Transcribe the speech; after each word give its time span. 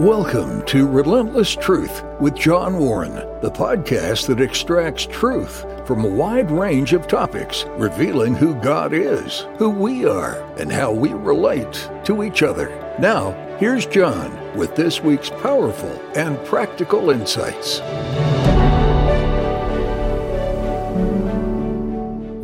Welcome 0.00 0.66
to 0.66 0.88
Relentless 0.88 1.54
Truth 1.54 2.02
with 2.18 2.34
John 2.34 2.78
Warren, 2.78 3.14
the 3.40 3.50
podcast 3.50 4.26
that 4.26 4.40
extracts 4.40 5.06
truth 5.06 5.64
from 5.86 6.04
a 6.04 6.08
wide 6.08 6.50
range 6.50 6.92
of 6.94 7.06
topics, 7.06 7.64
revealing 7.76 8.34
who 8.34 8.56
God 8.56 8.92
is, 8.92 9.46
who 9.56 9.70
we 9.70 10.04
are, 10.04 10.42
and 10.58 10.72
how 10.72 10.90
we 10.90 11.12
relate 11.12 11.88
to 12.06 12.24
each 12.24 12.42
other. 12.42 12.70
Now, 12.98 13.30
here's 13.60 13.86
John 13.86 14.56
with 14.56 14.74
this 14.74 15.00
week's 15.00 15.30
powerful 15.30 15.92
and 16.16 16.44
practical 16.44 17.10
insights. 17.10 17.78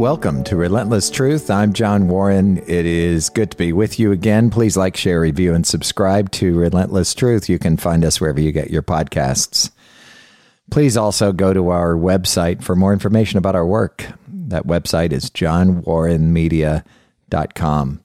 Welcome 0.01 0.43
to 0.45 0.57
Relentless 0.57 1.11
Truth. 1.11 1.51
I'm 1.51 1.75
John 1.75 2.09
Warren. 2.09 2.57
It 2.57 2.87
is 2.87 3.29
good 3.29 3.51
to 3.51 3.57
be 3.59 3.75
with 3.75 4.01
you 4.01 4.13
again. 4.13 4.49
Please 4.49 4.75
like, 4.75 4.97
share, 4.97 5.21
review, 5.21 5.53
and 5.53 5.67
subscribe 5.67 6.31
to 6.31 6.59
Relentless 6.59 7.15
Truth. 7.15 7.51
You 7.51 7.59
can 7.59 7.77
find 7.77 8.03
us 8.03 8.19
wherever 8.19 8.41
you 8.41 8.51
get 8.51 8.71
your 8.71 8.81
podcasts. 8.81 9.71
Please 10.71 10.97
also 10.97 11.33
go 11.33 11.53
to 11.53 11.69
our 11.69 11.97
website 11.97 12.63
for 12.63 12.75
more 12.75 12.95
information 12.95 13.37
about 13.37 13.55
our 13.55 13.67
work. 13.67 14.07
That 14.27 14.67
website 14.67 15.13
is 15.13 15.29
johnwarrenmedia.com. 15.29 18.01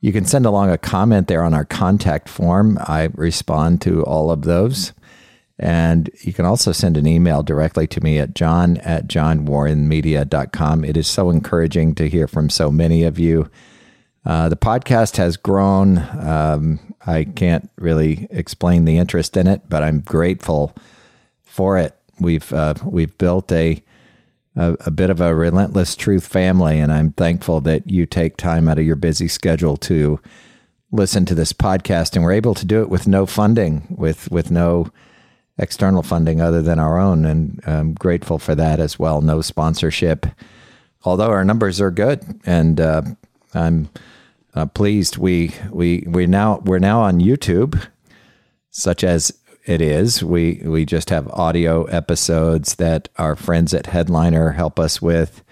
You 0.00 0.12
can 0.12 0.24
send 0.24 0.46
along 0.46 0.70
a 0.70 0.78
comment 0.78 1.26
there 1.26 1.42
on 1.42 1.52
our 1.52 1.64
contact 1.64 2.28
form. 2.28 2.78
I 2.82 3.08
respond 3.14 3.82
to 3.82 4.04
all 4.04 4.30
of 4.30 4.42
those. 4.42 4.92
And 5.58 6.08
you 6.20 6.32
can 6.32 6.44
also 6.44 6.70
send 6.72 6.96
an 6.96 7.06
email 7.06 7.42
directly 7.42 7.86
to 7.88 8.00
me 8.00 8.18
at 8.18 8.34
john 8.34 8.76
at 8.78 9.08
johnwarrenmedia.com. 9.08 10.84
It 10.84 10.96
is 10.96 11.08
so 11.08 11.30
encouraging 11.30 11.94
to 11.96 12.08
hear 12.08 12.28
from 12.28 12.48
so 12.48 12.70
many 12.70 13.02
of 13.02 13.18
you. 13.18 13.50
Uh, 14.24 14.48
the 14.48 14.56
podcast 14.56 15.16
has 15.16 15.36
grown. 15.36 15.98
Um, 15.98 16.94
I 17.06 17.24
can't 17.24 17.70
really 17.76 18.28
explain 18.30 18.84
the 18.84 18.98
interest 18.98 19.36
in 19.36 19.46
it, 19.46 19.62
but 19.68 19.82
I'm 19.82 20.00
grateful 20.00 20.76
for 21.42 21.78
it. 21.78 21.96
We've 22.20 22.52
uh, 22.52 22.74
we've 22.84 23.16
built 23.16 23.50
a, 23.50 23.82
a 24.54 24.76
a 24.80 24.90
bit 24.90 25.10
of 25.10 25.20
a 25.20 25.34
relentless 25.34 25.96
truth 25.96 26.26
family, 26.26 26.78
and 26.78 26.92
I'm 26.92 27.12
thankful 27.12 27.60
that 27.62 27.90
you 27.90 28.06
take 28.06 28.36
time 28.36 28.68
out 28.68 28.78
of 28.78 28.84
your 28.84 28.96
busy 28.96 29.28
schedule 29.28 29.76
to 29.78 30.20
listen 30.92 31.24
to 31.26 31.34
this 31.34 31.52
podcast, 31.52 32.14
and 32.14 32.24
we're 32.24 32.32
able 32.32 32.54
to 32.54 32.66
do 32.66 32.82
it 32.82 32.90
with 32.90 33.08
no 33.08 33.24
funding, 33.24 33.86
with 33.96 34.30
with 34.30 34.50
no 34.50 34.88
external 35.58 36.02
funding 36.02 36.40
other 36.40 36.62
than 36.62 36.78
our 36.78 36.98
own, 36.98 37.24
and 37.24 37.60
I'm 37.66 37.94
grateful 37.94 38.38
for 38.38 38.54
that 38.54 38.80
as 38.80 38.98
well. 38.98 39.20
No 39.20 39.40
sponsorship, 39.40 40.26
although 41.04 41.30
our 41.30 41.44
numbers 41.44 41.80
are 41.80 41.90
good, 41.90 42.40
and 42.46 42.80
uh, 42.80 43.02
I'm 43.54 43.88
uh, 44.54 44.66
pleased. 44.66 45.18
We 45.18 45.54
we 45.70 46.04
we 46.06 46.26
now 46.26 46.58
we're 46.64 46.78
now 46.78 47.00
on 47.00 47.20
YouTube, 47.20 47.82
such 48.70 49.04
as 49.04 49.36
it 49.66 49.80
is. 49.80 50.22
We 50.22 50.62
we 50.64 50.84
just 50.84 51.10
have 51.10 51.28
audio 51.28 51.84
episodes 51.84 52.76
that 52.76 53.08
our 53.16 53.36
friends 53.36 53.74
at 53.74 53.86
Headliner 53.86 54.52
help 54.52 54.78
us 54.78 55.02
with, 55.02 55.42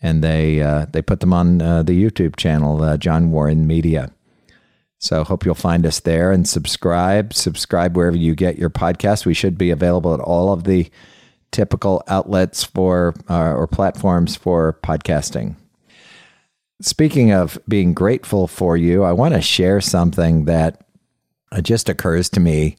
and 0.00 0.22
they 0.22 0.60
uh, 0.62 0.86
they 0.92 1.02
put 1.02 1.20
them 1.20 1.32
on 1.32 1.60
uh, 1.60 1.82
the 1.82 2.00
YouTube 2.00 2.36
channel, 2.36 2.82
uh, 2.82 2.96
John 2.96 3.30
Warren 3.30 3.66
Media. 3.66 4.12
So 5.02 5.24
hope 5.24 5.44
you'll 5.44 5.56
find 5.56 5.84
us 5.84 5.98
there 5.98 6.30
and 6.30 6.48
subscribe. 6.48 7.34
Subscribe 7.34 7.96
wherever 7.96 8.16
you 8.16 8.36
get 8.36 8.56
your 8.56 8.70
podcast. 8.70 9.26
We 9.26 9.34
should 9.34 9.58
be 9.58 9.72
available 9.72 10.14
at 10.14 10.20
all 10.20 10.52
of 10.52 10.62
the 10.62 10.88
typical 11.50 12.04
outlets 12.06 12.62
for 12.62 13.16
uh, 13.28 13.52
or 13.52 13.66
platforms 13.66 14.36
for 14.36 14.78
podcasting. 14.84 15.56
Speaking 16.80 17.32
of 17.32 17.58
being 17.66 17.94
grateful 17.94 18.46
for 18.46 18.76
you, 18.76 19.02
I 19.02 19.10
want 19.10 19.34
to 19.34 19.42
share 19.42 19.80
something 19.80 20.44
that 20.44 20.86
just 21.62 21.88
occurs 21.88 22.28
to 22.30 22.40
me, 22.40 22.76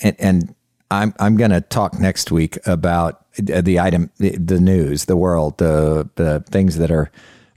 and, 0.00 0.14
and 0.20 0.54
I'm 0.92 1.12
I'm 1.18 1.36
going 1.36 1.50
to 1.50 1.60
talk 1.60 1.98
next 1.98 2.30
week 2.30 2.56
about 2.66 3.26
the 3.36 3.80
item, 3.80 4.12
the 4.18 4.60
news, 4.60 5.06
the 5.06 5.16
world, 5.16 5.58
the 5.58 6.08
the 6.14 6.44
things 6.48 6.78
that 6.78 6.92
are 6.92 7.10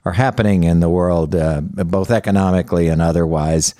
are 0.04 0.12
happening 0.12 0.64
in 0.64 0.80
the 0.80 0.88
world, 0.88 1.34
uh, 1.34 1.60
both 1.60 2.10
economically 2.10 2.88
and 2.88 3.02
otherwise. 3.02 3.74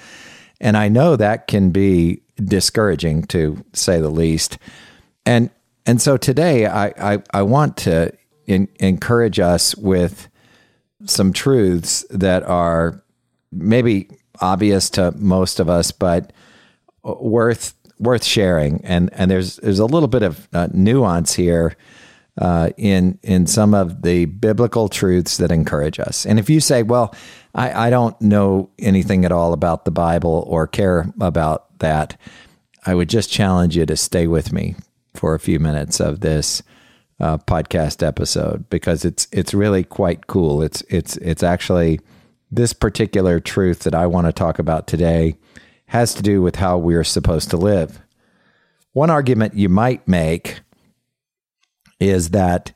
And 0.61 0.77
I 0.77 0.89
know 0.89 1.17
that 1.17 1.47
can 1.47 1.71
be 1.71 2.23
discouraging 2.37 3.25
to 3.25 3.65
say 3.73 4.01
the 4.01 4.11
least. 4.11 4.59
And 5.25 5.51
and 5.87 6.01
so 6.01 6.17
today 6.17 6.67
I, 6.67 7.15
I, 7.15 7.23
I 7.33 7.43
want 7.43 7.77
to 7.79 8.13
in, 8.47 8.69
encourage 8.79 9.41
us 9.41 9.75
with 9.77 10.29
some 11.07 11.33
truths 11.33 12.05
that 12.11 12.43
are 12.43 13.03
maybe 13.51 14.09
obvious 14.41 14.91
to 14.91 15.13
most 15.13 15.59
of 15.59 15.69
us, 15.69 15.91
but 15.91 16.33
worth 17.03 17.75
worth 17.99 18.25
sharing. 18.25 18.85
And 18.85 19.11
and 19.15 19.31
there's 19.31 19.57
there's 19.57 19.79
a 19.79 19.87
little 19.87 20.09
bit 20.09 20.23
of 20.23 20.49
uh, 20.53 20.69
nuance 20.73 21.35
here 21.35 21.77
uh, 22.39 22.71
in 22.77 23.19
in 23.23 23.47
some 23.47 23.75
of 23.75 24.03
the 24.03 24.27
biblical 24.27 24.89
truths 24.89 25.37
that 25.39 25.51
encourage 25.51 25.99
us. 25.99 26.25
And 26.25 26.39
if 26.39 26.49
you 26.49 26.61
say, 26.61 26.83
"Well, 26.83 27.15
I, 27.55 27.89
I 27.89 27.91
don't 27.91 28.21
know 28.21 28.71
anything 28.79 29.25
at 29.25 29.33
all 29.33 29.53
about 29.53 29.85
the 29.85 29.91
Bible 29.91 30.45
or 30.47 30.67
care 30.67 31.13
about 31.21 31.79
that," 31.81 32.19
I 32.87 32.95
would 32.95 33.09
just 33.09 33.31
challenge 33.31 33.77
you 33.77 33.87
to 33.87 33.97
stay 33.97 34.27
with 34.27 34.53
me 34.53 34.77
for 35.15 35.35
a 35.35 35.41
few 35.41 35.59
minutes 35.59 36.01
of 36.01 36.21
this 36.21 36.63
uh, 37.19 37.39
podcast 37.39 38.07
episode 38.07 38.69
because 38.71 39.05
it's 39.05 39.29
it's 39.33 39.55
really 39.55 39.85
quite 39.85 40.27
cool. 40.27 40.63
It's 40.63 40.83
it's 40.89 41.17
it's 41.19 41.43
actually 41.43 42.01
this 42.51 42.73
particular 42.73 43.39
truth 43.39 43.81
that 43.81 43.95
I 43.95 44.07
want 44.07 44.27
to 44.27 44.33
talk 44.33 44.59
about 44.59 44.87
today 44.87 45.37
has 45.87 46.15
to 46.15 46.23
do 46.23 46.41
with 46.41 46.57
how 46.57 46.79
we're 46.79 47.05
supposed 47.05 47.51
to 47.51 47.57
live. 47.57 48.01
One 48.93 49.11
argument 49.11 49.55
you 49.55 49.69
might 49.69 50.07
make 50.09 50.61
is 52.01 52.31
that 52.31 52.73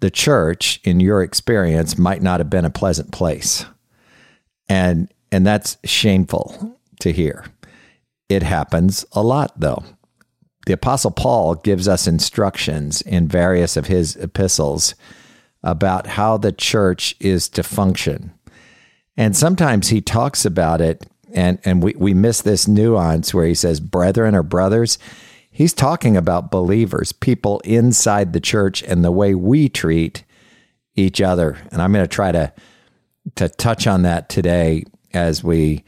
the 0.00 0.10
church, 0.10 0.80
in 0.84 1.00
your 1.00 1.22
experience, 1.22 1.96
might 1.96 2.22
not 2.22 2.40
have 2.40 2.50
been 2.50 2.64
a 2.64 2.70
pleasant 2.70 3.12
place. 3.12 3.64
And 4.68 5.12
and 5.32 5.46
that's 5.46 5.76
shameful 5.84 6.78
to 7.00 7.12
hear. 7.12 7.44
It 8.28 8.42
happens 8.42 9.04
a 9.12 9.22
lot 9.22 9.58
though. 9.58 9.84
The 10.66 10.72
apostle 10.72 11.12
Paul 11.12 11.54
gives 11.56 11.86
us 11.86 12.06
instructions 12.06 13.00
in 13.02 13.28
various 13.28 13.76
of 13.76 13.86
his 13.86 14.16
epistles 14.16 14.94
about 15.62 16.06
how 16.06 16.36
the 16.36 16.52
church 16.52 17.14
is 17.20 17.48
to 17.50 17.62
function. 17.62 18.32
And 19.16 19.36
sometimes 19.36 19.88
he 19.88 20.00
talks 20.00 20.44
about 20.44 20.80
it 20.80 21.06
and, 21.32 21.58
and 21.64 21.82
we, 21.82 21.94
we 21.96 22.14
miss 22.14 22.42
this 22.42 22.68
nuance 22.68 23.34
where 23.34 23.46
he 23.46 23.54
says 23.54 23.80
brethren 23.80 24.34
or 24.34 24.42
brothers 24.42 24.98
He's 25.56 25.72
talking 25.72 26.18
about 26.18 26.50
believers, 26.50 27.12
people 27.12 27.60
inside 27.60 28.34
the 28.34 28.40
church, 28.40 28.82
and 28.82 29.02
the 29.02 29.10
way 29.10 29.34
we 29.34 29.70
treat 29.70 30.22
each 30.96 31.22
other. 31.22 31.56
And 31.72 31.80
I'm 31.80 31.94
going 31.94 32.04
to 32.04 32.14
try 32.14 32.30
to 32.30 32.52
to 33.36 33.48
touch 33.48 33.86
on 33.86 34.02
that 34.02 34.28
today 34.28 34.84
as 35.14 35.42
we 35.42 35.82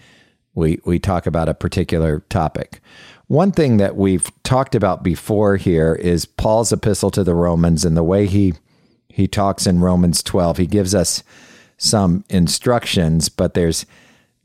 we 0.55 0.81
we 0.87 0.99
talk 0.99 1.27
about 1.27 1.51
a 1.51 1.55
particular 1.55 2.21
topic. 2.31 2.81
One 3.27 3.53
thing 3.53 3.77
that 3.77 3.95
we've 3.95 4.31
talked 4.43 4.75
about 4.75 5.03
before 5.03 5.57
here 5.57 5.95
is 5.95 6.25
Paul's 6.25 6.73
epistle 6.73 7.11
to 7.11 7.23
the 7.23 7.35
Romans 7.35 7.85
and 7.85 7.95
the 7.95 8.03
way 8.03 8.25
he 8.25 8.55
he 9.11 9.29
talks 9.29 9.67
in 9.67 9.81
Romans 9.81 10.23
12. 10.23 10.57
He 10.57 10.67
gives 10.67 10.95
us 10.95 11.23
some 11.77 12.25
instructions, 12.31 13.29
but 13.29 13.53
there's 13.53 13.85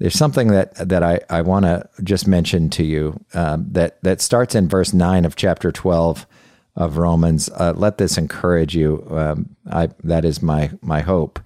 there's 0.03 0.17
something 0.17 0.49
that 0.49 0.75
that 0.89 1.01
I, 1.01 1.21
I 1.29 1.41
want 1.43 1.63
to 1.63 1.87
just 2.03 2.27
mention 2.27 2.69
to 2.71 2.83
you 2.83 3.23
um, 3.33 3.67
that 3.71 4.03
that 4.03 4.19
starts 4.19 4.53
in 4.53 4.67
verse 4.67 4.91
nine 4.93 5.23
of 5.23 5.37
chapter 5.37 5.71
twelve 5.71 6.27
of 6.75 6.97
Romans. 6.97 7.49
Uh, 7.49 7.71
let 7.73 7.99
this 7.99 8.17
encourage 8.17 8.75
you. 8.75 9.07
Um, 9.09 9.55
I 9.71 9.91
that 10.03 10.25
is 10.25 10.41
my 10.41 10.71
my 10.81 10.99
hope 10.99 11.39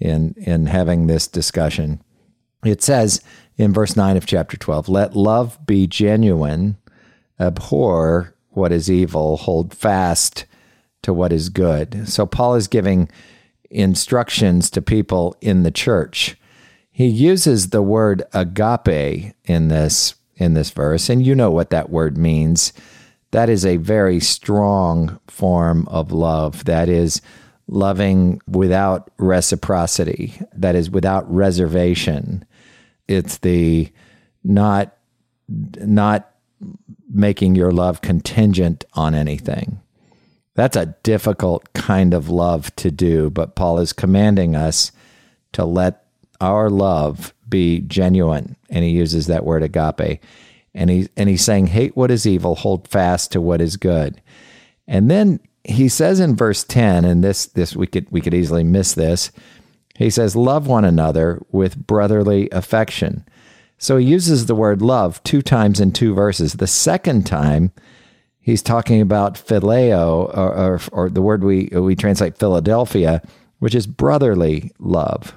in 0.00 0.34
in 0.36 0.66
having 0.66 1.06
this 1.06 1.28
discussion. 1.28 2.02
It 2.64 2.82
says 2.82 3.22
in 3.58 3.72
verse 3.72 3.94
nine 3.94 4.16
of 4.16 4.26
chapter 4.26 4.56
twelve, 4.56 4.88
"Let 4.88 5.14
love 5.14 5.64
be 5.64 5.86
genuine, 5.86 6.76
abhor 7.38 8.34
what 8.48 8.72
is 8.72 8.90
evil, 8.90 9.36
hold 9.36 9.72
fast 9.72 10.46
to 11.02 11.14
what 11.14 11.32
is 11.32 11.48
good." 11.48 12.08
So 12.08 12.26
Paul 12.26 12.56
is 12.56 12.66
giving 12.66 13.08
instructions 13.70 14.68
to 14.70 14.82
people 14.82 15.36
in 15.40 15.62
the 15.62 15.70
church 15.70 16.36
he 16.96 17.08
uses 17.08 17.70
the 17.70 17.82
word 17.82 18.22
agape 18.32 19.34
in 19.44 19.66
this 19.66 20.14
in 20.36 20.54
this 20.54 20.70
verse, 20.70 21.08
and 21.08 21.26
you 21.26 21.34
know 21.34 21.50
what 21.50 21.70
that 21.70 21.90
word 21.90 22.16
means. 22.16 22.72
That 23.32 23.50
is 23.50 23.66
a 23.66 23.78
very 23.78 24.20
strong 24.20 25.18
form 25.26 25.88
of 25.88 26.12
love. 26.12 26.66
That 26.66 26.88
is 26.88 27.20
loving 27.66 28.40
without 28.46 29.10
reciprocity. 29.18 30.40
That 30.52 30.76
is 30.76 30.88
without 30.88 31.28
reservation. 31.28 32.44
It's 33.08 33.38
the 33.38 33.90
not 34.44 34.96
not 35.48 36.30
making 37.12 37.56
your 37.56 37.72
love 37.72 38.02
contingent 38.02 38.84
on 38.92 39.16
anything. 39.16 39.80
That's 40.54 40.76
a 40.76 40.94
difficult 41.02 41.72
kind 41.72 42.14
of 42.14 42.28
love 42.28 42.74
to 42.76 42.92
do, 42.92 43.30
but 43.30 43.56
Paul 43.56 43.80
is 43.80 43.92
commanding 43.92 44.54
us 44.54 44.92
to 45.54 45.64
let 45.64 46.03
our 46.52 46.70
love 46.70 47.34
be 47.48 47.80
genuine. 47.80 48.56
And 48.70 48.84
he 48.84 48.90
uses 48.90 49.26
that 49.26 49.44
word 49.44 49.62
agape. 49.62 50.20
And 50.74 50.90
he 50.90 51.08
and 51.16 51.28
he's 51.28 51.44
saying, 51.44 51.68
hate 51.68 51.96
what 51.96 52.10
is 52.10 52.26
evil, 52.26 52.56
hold 52.56 52.88
fast 52.88 53.32
to 53.32 53.40
what 53.40 53.60
is 53.60 53.76
good. 53.76 54.20
And 54.86 55.10
then 55.10 55.40
he 55.62 55.88
says 55.88 56.20
in 56.20 56.36
verse 56.36 56.64
10, 56.64 57.04
and 57.04 57.22
this 57.22 57.46
this 57.46 57.76
we 57.76 57.86
could 57.86 58.06
we 58.10 58.20
could 58.20 58.34
easily 58.34 58.64
miss 58.64 58.94
this. 58.94 59.30
He 59.96 60.10
says, 60.10 60.34
Love 60.34 60.66
one 60.66 60.84
another 60.84 61.40
with 61.50 61.86
brotherly 61.86 62.48
affection. 62.50 63.24
So 63.78 63.96
he 63.96 64.06
uses 64.06 64.46
the 64.46 64.54
word 64.54 64.82
love 64.82 65.22
two 65.24 65.42
times 65.42 65.80
in 65.80 65.92
two 65.92 66.14
verses. 66.14 66.54
The 66.54 66.66
second 66.66 67.26
time, 67.26 67.72
he's 68.40 68.62
talking 68.62 69.00
about 69.00 69.34
phileo, 69.34 70.36
or, 70.36 70.54
or, 70.54 70.80
or 70.92 71.10
the 71.10 71.22
word 71.22 71.44
we, 71.44 71.66
we 71.66 71.94
translate 71.94 72.38
Philadelphia, 72.38 73.22
which 73.58 73.74
is 73.74 73.86
brotherly 73.86 74.72
love. 74.78 75.34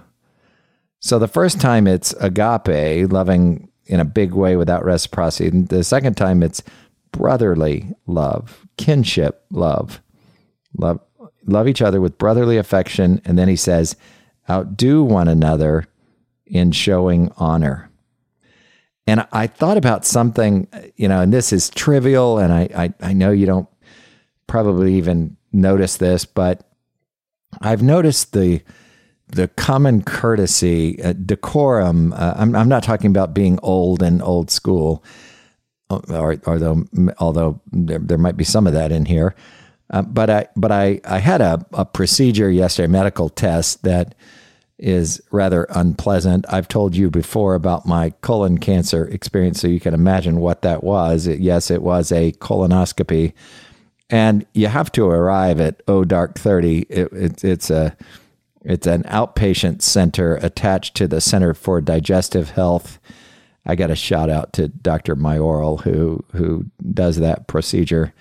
So 1.00 1.20
the 1.20 1.28
first 1.28 1.62
time 1.62 1.88
it's 1.88 2.14
agape, 2.14 3.12
loving 3.12 3.70
in 3.86 4.00
a 4.00 4.06
big 4.06 4.34
way 4.34 4.56
without 4.56 4.84
reciprocity. 4.84 5.50
And 5.50 5.68
the 5.68 5.84
second 5.84 6.18
time 6.18 6.44
it's 6.44 6.62
brotherly 7.12 7.94
love, 8.06 8.68
kinship 8.78 9.46
love. 9.52 10.02
Love 10.78 11.00
love 11.48 11.68
each 11.68 11.82
other 11.82 12.02
with 12.02 12.18
brotherly 12.18 12.58
affection. 12.58 13.22
And 13.26 13.38
then 13.38 13.48
he 13.48 13.56
says, 13.56 13.96
outdo 14.50 15.04
one 15.04 15.28
another 15.28 15.88
in 16.46 16.72
showing 16.72 17.32
honor. 17.38 17.90
And 19.08 19.26
I 19.32 19.48
thought 19.48 19.78
about 19.78 20.06
something, 20.06 20.68
you 20.98 21.08
know, 21.08 21.22
and 21.22 21.32
this 21.32 21.54
is 21.54 21.70
trivial, 21.70 22.38
and 22.38 22.52
I, 22.52 22.70
I, 22.76 22.94
I 23.10 23.14
know 23.14 23.32
you 23.32 23.46
don't 23.46 23.70
probably 24.48 24.96
even 24.96 25.38
notice 25.54 25.96
this, 25.96 26.26
but 26.26 26.70
I've 27.62 27.82
noticed 27.82 28.34
the 28.34 28.62
the 29.30 29.48
common 29.50 30.04
courtesy, 30.04 31.02
uh, 31.04 31.14
decorum. 31.14 32.14
Uh, 32.14 32.34
I'm, 32.38 32.56
I'm 32.56 32.70
not 32.70 32.84
talking 32.84 33.10
about 33.10 33.34
being 33.34 33.60
old 33.62 34.02
and 34.02 34.22
old 34.22 34.50
school, 34.50 35.04
uh, 35.90 36.00
or, 36.10 36.38
although 36.46 36.86
although 37.20 37.62
there, 37.72 38.00
there 38.00 38.18
might 38.18 38.38
be 38.38 38.44
some 38.44 38.68
of 38.68 38.74
that 38.74 38.92
in 38.92 39.06
here. 39.06 39.36
Uh, 39.90 40.02
but 40.02 40.30
I 40.30 40.48
but 40.56 40.72
I 40.72 41.02
I 41.06 41.20
had 41.20 41.42
a, 41.42 41.66
a 41.74 41.86
procedure 41.86 42.50
yesterday, 42.50 42.86
a 42.86 42.90
medical 42.90 43.30
test 43.30 43.84
that 43.84 44.16
is 44.78 45.22
rather 45.32 45.66
unpleasant. 45.72 46.46
I've 46.50 46.68
told 46.68 46.96
you 46.96 47.10
before 47.10 47.56
about 47.56 47.86
my 47.86 48.12
colon 48.22 48.60
cancer 48.60 49.06
experience, 49.08 49.60
so 49.60 49.68
you 49.68 49.80
can 49.80 49.94
imagine 49.94 50.40
what 50.40 50.62
that 50.62 50.84
was. 50.84 51.26
It, 51.26 51.40
yes, 51.40 51.72
it 51.72 51.82
was 51.82 52.12
a 52.12 52.32
colonoscopy, 52.34 53.34
and 54.10 54.46
you 54.54 54.68
have 54.68 54.92
to 54.94 55.08
arrive 55.08 55.60
at 55.60 55.82
oh 55.88 56.06
Dark 56.06 56.38
Thirty. 56.38 56.82
It, 56.90 57.12
it, 57.12 57.44
it's 57.44 57.70
a 57.70 57.96
it's 58.68 58.86
an 58.86 59.04
outpatient 59.04 59.82
center 59.82 60.36
attached 60.36 60.96
to 60.98 61.08
the 61.08 61.22
Center 61.22 61.54
for 61.54 61.82
Digestive 61.82 62.52
Health. 62.52 63.00
I 63.66 63.76
got 63.76 63.92
a 63.92 63.96
shout 63.96 64.30
out 64.30 64.54
to 64.54 64.68
Dr. 64.68 65.16
Mayoral 65.16 65.80
who 65.80 66.24
who 66.34 66.66
does 66.94 67.18
that 67.18 67.48
procedure, 67.48 68.14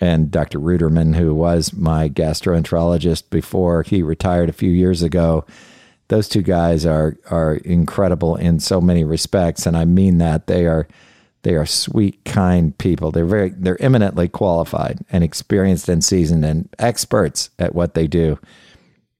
and 0.00 0.30
Dr. 0.30 0.58
Ruderman 0.58 1.16
who 1.16 1.34
was 1.34 1.72
my 1.72 2.08
gastroenterologist 2.08 3.30
before 3.30 3.82
he 3.82 4.02
retired 4.02 4.48
a 4.48 4.52
few 4.52 4.70
years 4.70 5.02
ago 5.02 5.46
those 6.08 6.28
two 6.28 6.42
guys 6.42 6.84
are 6.84 7.16
are 7.30 7.56
incredible 7.56 8.36
in 8.36 8.60
so 8.60 8.80
many 8.80 9.04
respects, 9.04 9.66
and 9.66 9.76
I 9.76 9.84
mean 9.84 10.18
that 10.18 10.46
they 10.46 10.66
are 10.66 10.86
they 11.42 11.54
are 11.54 11.66
sweet, 11.66 12.24
kind 12.24 12.76
people. 12.78 13.10
They're 13.10 13.24
very 13.24 13.50
they're 13.50 13.80
eminently 13.82 14.28
qualified 14.28 15.00
and 15.10 15.24
experienced 15.24 15.88
and 15.88 16.04
seasoned 16.04 16.44
and 16.44 16.68
experts 16.78 17.50
at 17.58 17.74
what 17.74 17.94
they 17.94 18.06
do. 18.06 18.38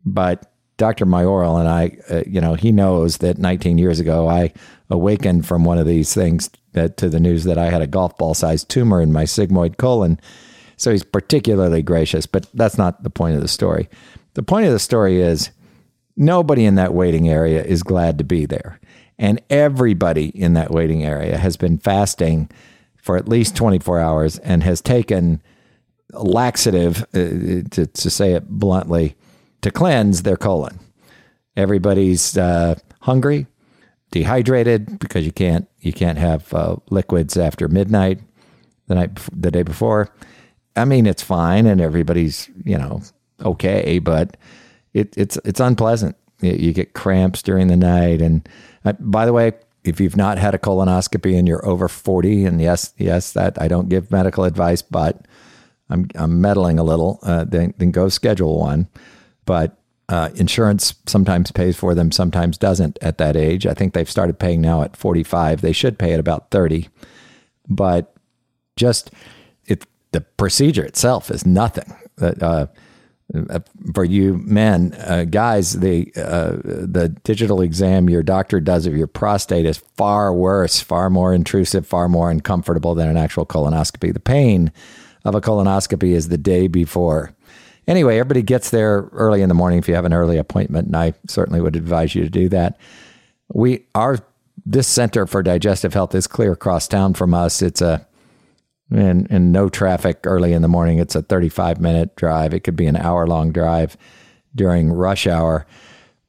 But 0.05 0.51
Dr. 0.77 1.07
Mayoral 1.07 1.57
and 1.57 1.69
I, 1.69 1.97
uh, 2.11 2.23
you 2.27 2.41
know, 2.41 2.55
he 2.55 2.73
knows 2.73 3.19
that 3.19 3.39
19 3.39 3.79
years 3.79 4.01
ago 4.01 4.29
I 4.29 4.53
awakened 4.91 5.47
from 5.47 5.65
one 5.65 5.79
of 5.79 5.87
these 5.87 6.13
things 6.13 6.51
that, 6.73 6.97
to 6.99 7.09
the 7.09 7.21
news 7.21 7.45
that 7.45 7.59
I 7.59 7.71
had 7.71 7.83
a 7.83 7.87
golf 7.87 8.17
ball 8.17 8.35
sized 8.35 8.69
tumor 8.69 9.01
in 9.01 9.13
my 9.13 9.25
sigmoid 9.25 9.77
colon. 9.77 10.21
So 10.77 10.91
he's 10.91 11.05
particularly 11.05 11.83
gracious, 11.83 12.27
but 12.27 12.47
that's 12.55 12.77
not 12.77 13.03
the 13.03 13.11
point 13.11 13.37
of 13.37 13.43
the 13.43 13.49
story. 13.49 13.89
The 14.35 14.43
point 14.43 14.67
of 14.67 14.73
the 14.73 14.81
story 14.81 15.21
is 15.21 15.51
Nobody 16.17 16.65
in 16.65 16.77
that 16.77 16.95
waiting 16.95 17.29
area 17.29 17.63
is 17.63 17.83
glad 17.83 18.19
to 18.19 18.25
be 18.25 18.47
there. 18.47 18.79
And 19.19 19.41
everybody 19.51 20.27
in 20.29 20.55
that 20.55 20.71
waiting 20.71 21.05
area 21.05 21.37
has 21.39 21.57
been 21.57 21.79
fasting 21.79 22.51
for 22.97 23.17
at 23.17 23.29
least 23.29 23.57
24 23.57 23.99
hours 23.99 24.39
and 24.39 24.63
has 24.63 24.81
taken 24.81 25.43
laxative, 26.13 27.03
uh, 27.15 27.67
to, 27.71 27.87
to 27.87 28.11
say 28.11 28.33
it 28.33 28.49
bluntly, 28.49 29.17
to 29.65 29.71
cleanse 29.71 30.23
their 30.23 30.37
colon. 30.37 30.79
Everybody's 31.57 32.37
uh, 32.37 32.75
hungry, 33.01 33.47
dehydrated 34.11 34.99
because 34.99 35.25
you 35.25 35.33
can't 35.33 35.67
you 35.81 35.93
can't 35.93 36.19
have 36.19 36.53
uh, 36.53 36.77
liquids 36.91 37.37
after 37.37 37.67
midnight 37.69 38.21
the 38.89 38.95
night 38.95 39.19
the 39.33 39.51
day 39.51 39.63
before. 39.63 40.11
I 40.77 40.85
mean, 40.85 41.07
it's 41.07 41.23
fine 41.23 41.67
and 41.67 41.81
everybody's 41.81 42.51
you 42.63 42.77
know 42.77 43.01
okay, 43.43 43.99
but 44.01 44.37
it, 44.93 45.17
it's 45.17 45.39
it's 45.47 45.61
unpleasant. 45.61 46.17
You 46.41 46.75
get 46.75 46.93
cramps 46.93 47.43
during 47.43 47.69
the 47.69 47.77
night. 47.77 48.21
And 48.21 48.47
uh, 48.85 48.93
by 49.01 49.25
the 49.25 49.33
way, 49.33 49.53
if 49.83 49.99
you've 49.99 50.17
not 50.17 50.37
had 50.37 50.55
a 50.55 50.59
colonoscopy 50.59 51.39
and 51.39 51.49
you're 51.49 51.67
over 51.67 51.89
40, 51.89 52.45
and 52.45 52.61
yes, 52.61 52.93
yes, 52.99 53.33
that 53.33 53.59
I 53.59 53.69
don't 53.69 53.89
give 53.89 54.11
medical 54.11 54.45
advice, 54.45 54.83
but 54.83 55.27
I'm 55.89 56.09
I'm 56.17 56.43
meddling 56.43 56.79
a 56.79 56.85
little. 56.85 57.19
Uh, 57.23 57.45
then 57.45 57.73
then 57.79 57.93
go 57.93 58.11
schedule 58.11 58.59
one. 58.59 58.89
But 59.45 59.77
uh, 60.09 60.31
insurance 60.35 60.95
sometimes 61.07 61.51
pays 61.51 61.77
for 61.77 61.95
them, 61.95 62.13
sometimes 62.13 62.59
doesn't 62.59 62.99
at 63.01 63.19
that 63.19 63.37
age. 63.37 63.67
I 63.67 63.75
think 63.75 63.95
they've 63.95 64.11
started 64.11 64.39
paying 64.39 64.61
now 64.61 64.83
at 64.83 64.97
45. 64.97 65.61
They 65.61 65.73
should 65.73 65.99
pay 65.99 66.13
at 66.13 66.21
about 66.21 66.51
30. 66.51 66.89
But 67.69 68.15
just 68.77 69.11
it, 69.67 69.87
the 70.13 70.21
procedure 70.21 70.85
itself 70.85 71.31
is 71.31 71.47
nothing. 71.47 71.95
Uh, 72.21 72.67
for 73.95 74.05
you 74.05 74.37
men, 74.45 74.95
uh, 75.01 75.25
guys, 75.25 75.81
the 75.81 76.13
uh, 76.15 76.57
the 76.63 77.09
digital 77.25 77.63
exam 77.63 78.11
your 78.11 78.23
doctor 78.23 78.61
does 78.61 78.87
of 78.87 78.95
your 78.95 79.07
prostate 79.07 79.65
is 79.65 79.79
far 79.97 80.33
worse, 80.33 80.81
far 80.81 81.09
more 81.09 81.33
intrusive, 81.33 81.87
far 81.87 82.07
more 82.09 82.31
uncomfortable 82.31 82.95
than 82.95 83.09
an 83.09 83.17
actual 83.17 83.47
colonoscopy. 83.47 84.13
The 84.13 84.21
pain 84.21 84.71
of 85.25 85.35
a 85.35 85.41
colonoscopy 85.41 86.11
is 86.11 86.29
the 86.29 86.37
day 86.37 86.69
before. 86.69 87.35
Anyway, 87.87 88.19
everybody 88.19 88.43
gets 88.43 88.71
there 88.71 89.09
early 89.13 89.43
in 89.43 89.49
the 89.49 89.55
morning 89.55 89.79
if 89.79 89.89
you 89.89 89.95
have 89.95 90.05
an 90.05 90.15
early 90.15 90.39
appointment, 90.39 90.87
and 90.87 90.97
I 90.97 91.15
certainly 91.27 91.61
would 91.61 91.77
advise 91.77 92.15
you 92.15 92.23
to 92.23 92.31
do 92.31 92.49
that. 92.51 92.79
We 93.53 93.87
our 93.95 94.19
this 94.65 94.89
Center 94.89 95.27
for 95.27 95.43
Digestive 95.43 95.93
Health 95.93 96.15
is 96.15 96.27
clear 96.27 96.53
across 96.53 96.89
town 96.89 97.15
from 97.15 97.35
us. 97.35 97.61
It's 97.61 97.83
a 97.83 98.07
and, 98.91 99.27
and 99.31 99.53
no 99.53 99.69
traffic 99.69 100.21
early 100.25 100.53
in 100.53 100.63
the 100.63 100.69
morning. 100.69 100.99
It's 100.99 101.15
a 101.15 101.23
35 101.23 101.81
minute 101.81 102.17
drive. 102.17 102.55
It 102.55 102.61
could 102.61 102.77
be 102.77 102.87
an 102.87 102.97
hour 102.97 103.27
long 103.27 103.53
drive 103.53 103.97
during 104.55 104.93
rush 104.93 105.27
hour. 105.27 105.67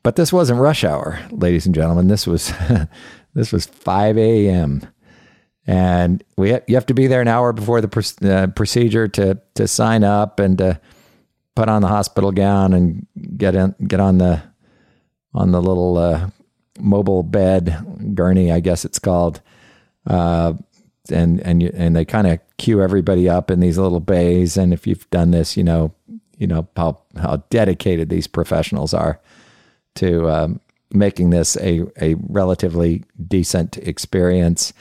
But 0.04 0.16
this 0.16 0.32
wasn't 0.32 0.60
rush 0.60 0.84
hour, 0.84 1.20
ladies 1.32 1.66
and 1.66 1.74
gentlemen. 1.76 2.08
This 2.08 2.28
was 2.28 2.54
this 3.34 3.52
was 3.52 3.66
5 3.66 4.18
a.m. 4.18 4.82
And 5.68 6.24
we 6.38 6.52
ha- 6.52 6.60
you 6.68 6.76
have 6.76 6.86
to 6.88 6.94
be 6.94 7.08
there 7.08 7.22
an 7.22 7.28
hour 7.28 7.54
before 7.54 7.82
the 7.82 7.88
pr- 7.88 8.26
uh, 8.26 8.48
procedure 8.48 9.08
to 9.10 9.40
to 9.56 9.68
sign 9.68 10.04
up 10.04 10.40
and 10.40 10.58
to 10.60 10.80
put 11.56 11.70
on 11.70 11.82
the 11.82 11.88
hospital 11.88 12.32
gown 12.32 12.74
and 12.74 13.08
get 13.38 13.56
in 13.56 13.74
get 13.88 14.00
on 14.00 14.18
the 14.18 14.44
on 15.34 15.52
the 15.52 15.62
little 15.62 15.98
uh, 15.98 16.30
mobile 16.80 17.24
bed 17.24 18.14
gurney, 18.14 18.52
I 18.52 18.60
guess 18.60 18.86
it's 18.86 19.00
called. 19.00 19.42
Uh, 20.08 20.54
and 21.12 21.40
and 21.42 21.62
you, 21.62 21.72
and 21.74 21.96
they 21.96 22.06
kind 22.06 22.28
of 22.28 22.40
queue 22.58 22.82
everybody 22.82 23.30
up 23.30 23.52
in 23.52 23.60
these 23.60 23.78
little 23.78 24.00
bays. 24.00 24.58
And 24.58 24.74
if 24.74 24.88
you've 24.88 25.10
done 25.10 25.32
this, 25.32 25.56
you 25.58 25.64
know 25.64 25.94
you 26.38 26.48
know 26.48 26.68
how 26.76 27.02
how 27.18 27.44
dedicated 27.50 28.10
these 28.10 28.28
professionals 28.28 28.94
are 28.94 29.20
to 29.96 30.30
um, 30.30 30.60
making 30.92 31.30
this 31.30 31.58
a 31.58 31.84
a 32.02 32.16
relatively 32.16 33.04
decent 33.28 33.78
experience. 33.78 34.74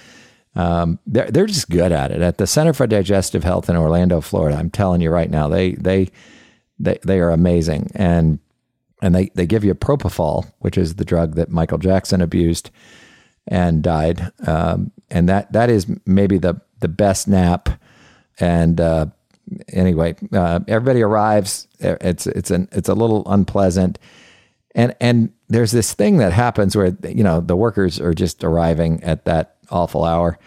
Um, 0.56 0.98
they're 1.06 1.30
they're 1.30 1.46
just 1.46 1.68
good 1.68 1.92
at 1.92 2.10
it. 2.10 2.22
At 2.22 2.38
the 2.38 2.46
Center 2.46 2.72
for 2.72 2.86
Digestive 2.86 3.44
Health 3.44 3.68
in 3.68 3.76
Orlando, 3.76 4.20
Florida, 4.20 4.56
I'm 4.56 4.70
telling 4.70 5.00
you 5.00 5.10
right 5.10 5.30
now, 5.30 5.48
they 5.48 5.72
they 5.72 6.10
they 6.84 6.98
they 7.04 7.20
are 7.20 7.30
amazing, 7.30 7.90
and 7.94 8.38
and 9.02 9.14
they 9.14 9.30
they 9.34 9.46
give 9.46 9.64
you 9.64 9.74
propofol, 9.74 10.50
which 10.60 10.78
is 10.78 10.94
the 10.94 11.04
drug 11.04 11.34
that 11.34 11.50
Michael 11.50 11.78
Jackson 11.78 12.20
abused 12.20 12.70
and 13.46 13.82
died. 13.82 14.30
Um, 14.46 14.92
and 15.10 15.28
that 15.28 15.52
that 15.52 15.70
is 15.70 15.86
maybe 16.06 16.38
the 16.38 16.60
the 16.80 16.88
best 16.88 17.28
nap. 17.28 17.68
And 18.40 18.80
uh, 18.80 19.06
anyway, 19.68 20.16
uh, 20.32 20.60
everybody 20.68 21.02
arrives. 21.02 21.68
It's 21.78 22.26
it's 22.26 22.50
an 22.50 22.68
it's 22.72 22.88
a 22.88 22.94
little 22.94 23.22
unpleasant, 23.26 23.98
and 24.74 24.94
and 25.00 25.32
there's 25.48 25.72
this 25.72 25.92
thing 25.92 26.18
that 26.18 26.32
happens 26.32 26.76
where 26.76 26.96
you 27.08 27.22
know 27.22 27.40
the 27.40 27.56
workers 27.56 28.00
are 28.00 28.14
just 28.14 28.42
arriving 28.42 29.02
at 29.02 29.24
that 29.24 29.56
awful 29.70 30.04
hour. 30.04 30.38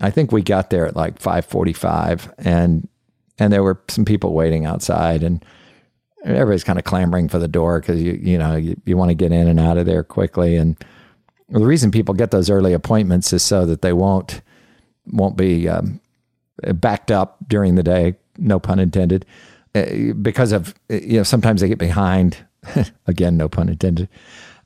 I 0.00 0.10
think 0.10 0.32
we 0.32 0.42
got 0.42 0.70
there 0.70 0.86
at 0.86 0.96
like 0.96 1.20
five 1.20 1.44
forty 1.44 1.72
five, 1.72 2.32
and 2.38 2.88
and 3.38 3.52
there 3.52 3.62
were 3.62 3.80
some 3.88 4.04
people 4.04 4.32
waiting 4.32 4.66
outside, 4.66 5.22
and 5.22 5.44
everybody's 6.24 6.64
kind 6.64 6.78
of 6.78 6.84
clamoring 6.84 7.28
for 7.28 7.38
the 7.38 7.48
door 7.48 7.80
because 7.80 8.00
you 8.00 8.12
you 8.12 8.38
know 8.38 8.56
you, 8.56 8.80
you 8.84 8.96
want 8.96 9.10
to 9.10 9.14
get 9.14 9.32
in 9.32 9.48
and 9.48 9.58
out 9.58 9.76
of 9.76 9.86
there 9.86 10.04
quickly 10.04 10.56
and 10.56 10.76
the 11.48 11.66
reason 11.66 11.90
people 11.90 12.14
get 12.14 12.30
those 12.30 12.48
early 12.48 12.72
appointments 12.72 13.32
is 13.32 13.42
so 13.42 13.66
that 13.66 13.82
they 13.82 13.92
won't 13.92 14.40
won't 15.06 15.36
be 15.36 15.68
um, 15.68 16.00
backed 16.74 17.10
up 17.10 17.36
during 17.48 17.74
the 17.74 17.82
day, 17.82 18.14
no 18.38 18.58
pun 18.58 18.78
intended, 18.78 19.26
uh, 19.74 20.12
because 20.20 20.52
of, 20.52 20.74
you 20.88 21.18
know, 21.18 21.22
sometimes 21.22 21.60
they 21.60 21.68
get 21.68 21.78
behind. 21.78 22.36
Again, 23.06 23.36
no 23.36 23.48
pun 23.48 23.68
intended. 23.68 24.08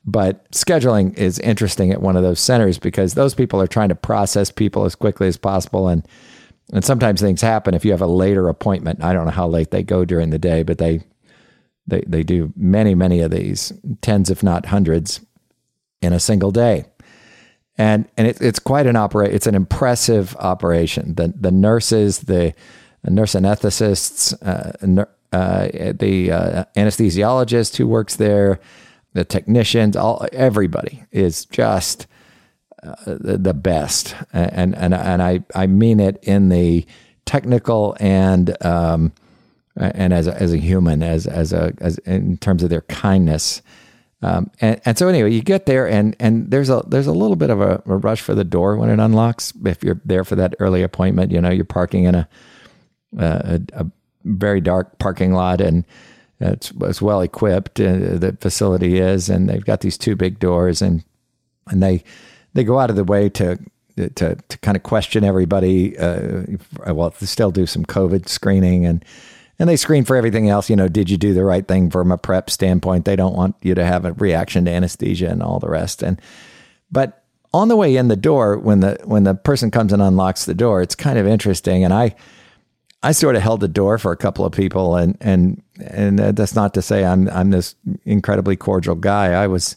But 0.05 0.49
scheduling 0.51 1.17
is 1.17 1.39
interesting 1.39 1.91
at 1.91 2.01
one 2.01 2.15
of 2.15 2.23
those 2.23 2.39
centers 2.39 2.79
because 2.79 3.15
those 3.15 3.33
people 3.33 3.61
are 3.61 3.67
trying 3.67 3.89
to 3.89 3.95
process 3.95 4.51
people 4.51 4.85
as 4.85 4.95
quickly 4.95 5.27
as 5.27 5.35
possible. 5.35 5.87
And, 5.89 6.07
and 6.71 6.85
sometimes 6.85 7.19
things 7.19 7.41
happen 7.41 7.73
if 7.73 7.83
you 7.83 7.91
have 7.91 8.01
a 8.01 8.07
later 8.07 8.47
appointment. 8.47 9.03
I 9.03 9.13
don't 9.13 9.25
know 9.25 9.31
how 9.31 9.47
late 9.47 9.71
they 9.71 9.83
go 9.83 10.05
during 10.05 10.29
the 10.29 10.39
day, 10.39 10.63
but 10.63 10.77
they, 10.77 11.01
they, 11.87 12.01
they 12.07 12.23
do 12.23 12.53
many, 12.55 12.95
many 12.95 13.21
of 13.21 13.31
these, 13.31 13.73
tens, 14.01 14.29
if 14.29 14.43
not 14.43 14.67
hundreds, 14.67 15.21
in 16.01 16.13
a 16.13 16.19
single 16.19 16.51
day 16.51 16.85
and 17.77 18.07
and 18.17 18.27
it, 18.27 18.41
it's 18.41 18.59
quite 18.59 18.87
an 18.87 18.95
opera. 18.95 19.27
It's 19.27 19.47
an 19.47 19.55
impressive 19.55 20.35
operation. 20.37 21.15
The 21.15 21.33
the 21.35 21.51
nurses, 21.51 22.19
the 22.19 22.53
nurse 23.03 23.33
anesthetists, 23.33 24.33
uh, 24.41 25.05
uh, 25.31 25.93
the 25.93 26.31
uh, 26.31 26.65
anesthesiologist 26.75 27.77
who 27.77 27.87
works 27.87 28.15
there, 28.15 28.59
the 29.13 29.23
technicians, 29.23 29.95
all 29.95 30.25
everybody 30.33 31.03
is 31.11 31.45
just 31.45 32.07
uh, 32.83 32.95
the, 33.05 33.37
the, 33.37 33.53
best, 33.53 34.15
and 34.33 34.75
and 34.75 34.93
and 34.93 35.21
I 35.21 35.43
I 35.53 35.67
mean 35.67 35.99
it 35.99 36.17
in 36.23 36.49
the 36.49 36.85
technical 37.25 37.95
and 37.99 38.55
um, 38.65 39.13
and 39.77 40.13
as 40.13 40.27
a, 40.27 40.41
as 40.41 40.53
a 40.53 40.57
human, 40.57 41.03
as 41.03 41.27
as 41.27 41.53
a 41.53 41.73
as 41.79 41.97
in 41.99 42.37
terms 42.37 42.63
of 42.63 42.69
their 42.69 42.81
kindness 42.81 43.61
um, 44.21 44.49
and, 44.61 44.81
and 44.83 44.97
so 44.97 45.07
anyway, 45.07 45.31
you 45.31 45.41
get 45.41 45.67
there 45.67 45.87
and 45.87 46.15
and 46.19 46.49
there's 46.49 46.69
a 46.69 46.83
there's 46.87 47.07
a 47.07 47.11
little 47.11 47.35
bit 47.35 47.51
of 47.51 47.61
a, 47.61 47.83
a, 47.85 47.97
rush 47.97 48.21
for 48.21 48.33
the 48.33 48.43
door 48.43 48.75
when 48.75 48.89
it 48.89 48.99
unlocks. 48.99 49.53
If 49.63 49.83
you're 49.83 50.01
there 50.05 50.23
for 50.23 50.35
that 50.35 50.55
early 50.59 50.81
appointment, 50.81 51.31
you 51.31 51.39
know 51.39 51.51
you're 51.51 51.65
parking 51.65 52.05
in 52.05 52.15
a 52.15 52.27
a, 53.17 53.61
a 53.73 53.85
very 54.23 54.59
dark 54.59 54.97
parking 54.97 55.33
lot 55.33 55.61
and 55.61 55.85
it's, 56.39 56.71
it's 56.81 57.01
well 57.01 57.21
equipped. 57.21 57.79
Uh, 57.79 58.17
the 58.17 58.37
facility 58.39 58.99
is, 58.99 59.29
and 59.29 59.49
they've 59.49 59.63
got 59.63 59.81
these 59.81 59.97
two 59.97 60.15
big 60.15 60.39
doors 60.39 60.81
and 60.81 61.03
and 61.67 61.83
they 61.83 62.03
they 62.53 62.63
go 62.63 62.79
out 62.79 62.89
of 62.89 62.95
the 62.95 63.03
way 63.03 63.29
to 63.29 63.59
to 63.95 64.35
to 64.35 64.57
kind 64.63 64.75
of 64.75 64.81
question 64.81 65.23
everybody. 65.23 65.95
Uh, 65.95 66.41
well, 66.87 67.13
they 67.19 67.27
still 67.27 67.51
do 67.51 67.67
some 67.67 67.85
COVID 67.85 68.27
screening 68.27 68.83
and 68.83 69.05
and 69.59 69.67
they 69.67 69.75
screen 69.75 70.05
for 70.05 70.15
everything 70.15 70.49
else. 70.49 70.69
You 70.69 70.75
know, 70.75 70.87
did 70.87 71.09
you 71.09 71.17
do 71.17 71.33
the 71.33 71.43
right 71.43 71.67
thing 71.67 71.89
from 71.89 72.11
a 72.11 72.17
prep 72.17 72.49
standpoint? 72.49 73.05
They 73.05 73.15
don't 73.15 73.35
want 73.35 73.55
you 73.61 73.75
to 73.75 73.85
have 73.85 74.05
a 74.05 74.13
reaction 74.13 74.65
to 74.65 74.71
anesthesia 74.71 75.29
and 75.29 75.41
all 75.41 75.59
the 75.59 75.69
rest. 75.69 76.03
And 76.03 76.21
but 76.91 77.23
on 77.53 77.67
the 77.67 77.75
way 77.75 77.95
in 77.95 78.07
the 78.07 78.15
door, 78.15 78.57
when 78.57 78.81
the 78.81 78.99
when 79.05 79.23
the 79.23 79.35
person 79.35 79.71
comes 79.71 79.93
and 79.93 80.01
unlocks 80.01 80.45
the 80.45 80.53
door, 80.53 80.81
it's 80.81 80.95
kind 80.95 81.17
of 81.17 81.27
interesting. 81.27 81.83
And 81.83 81.93
I 81.93 82.15
I 83.03 83.11
sort 83.11 83.35
of 83.35 83.41
held 83.41 83.61
the 83.61 83.67
door 83.67 83.97
for 83.97 84.11
a 84.11 84.17
couple 84.17 84.45
of 84.45 84.51
people, 84.53 84.95
and 84.95 85.17
and 85.21 85.61
and 85.79 86.19
that's 86.19 86.55
not 86.55 86.73
to 86.75 86.81
say 86.81 87.05
I'm 87.05 87.29
I'm 87.29 87.51
this 87.51 87.75
incredibly 88.05 88.55
cordial 88.55 88.95
guy. 88.95 89.33
I 89.33 89.47
was 89.47 89.75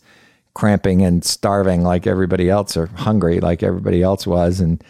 cramping 0.54 1.02
and 1.02 1.24
starving 1.24 1.82
like 1.82 2.06
everybody 2.06 2.50
else, 2.50 2.76
or 2.76 2.86
hungry 2.86 3.40
like 3.40 3.62
everybody 3.62 4.02
else 4.02 4.26
was, 4.26 4.60
and 4.60 4.82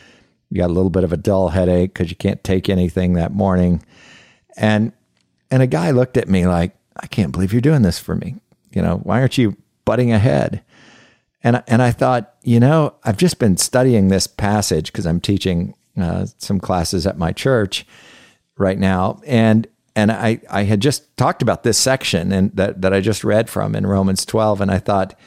you 0.51 0.59
got 0.59 0.71
a 0.71 0.73
little 0.73 0.91
bit 0.91 1.05
of 1.05 1.13
a 1.13 1.17
dull 1.17 1.51
headache 1.51 1.95
because 1.95 2.11
you 2.11 2.17
can't 2.17 2.43
take 2.43 2.69
anything 2.69 3.15
that 3.15 3.33
morning. 3.33 3.83
And 4.57 4.93
and 5.51 5.63
a 5.63 5.67
guy 5.67 5.91
looked 5.91 6.17
at 6.17 6.29
me 6.29 6.47
like, 6.47 6.77
I 6.97 7.07
can't 7.07 7.33
believe 7.33 7.53
you're 7.53 7.61
doing 7.61 7.83
this 7.83 7.99
for 7.99 8.15
me. 8.15 8.37
You 8.71 8.83
know, 8.83 8.99
why 8.99 9.21
aren't 9.21 9.39
you 9.39 9.57
butting 9.85 10.13
ahead? 10.13 10.63
And 11.43 11.63
and 11.67 11.83
I 11.83 11.91
thought, 11.91 12.35
you 12.43 12.61
know, 12.61 12.95
I've 13.05 13.17
just 13.17 13.39
been 13.39 13.57
studying 13.57 14.09
this 14.09 14.27
passage 14.27 14.93
because 14.93 15.07
I'm 15.07 15.21
teaching 15.21 15.75
uh, 15.99 16.27
some 16.39 16.61
classes 16.61 17.07
at 17.07 17.19
my 17.19 17.33
church 17.33 17.87
right 18.59 18.79
now, 18.79 19.21
and 19.27 19.67
and 19.97 20.13
I 20.13 20.41
I 20.51 20.65
had 20.65 20.81
just 20.81 21.17
talked 21.17 21.43
about 21.43 21.63
this 21.63 21.79
section 21.79 22.31
and 22.31 22.55
that 22.57 22.83
that 22.83 22.93
I 22.93 23.01
just 23.01 23.25
read 23.25 23.49
from 23.49 23.75
in 23.75 23.87
Romans 23.87 24.27
12, 24.27 24.61
and 24.61 24.71
I 24.71 24.79
thought, 24.79 25.19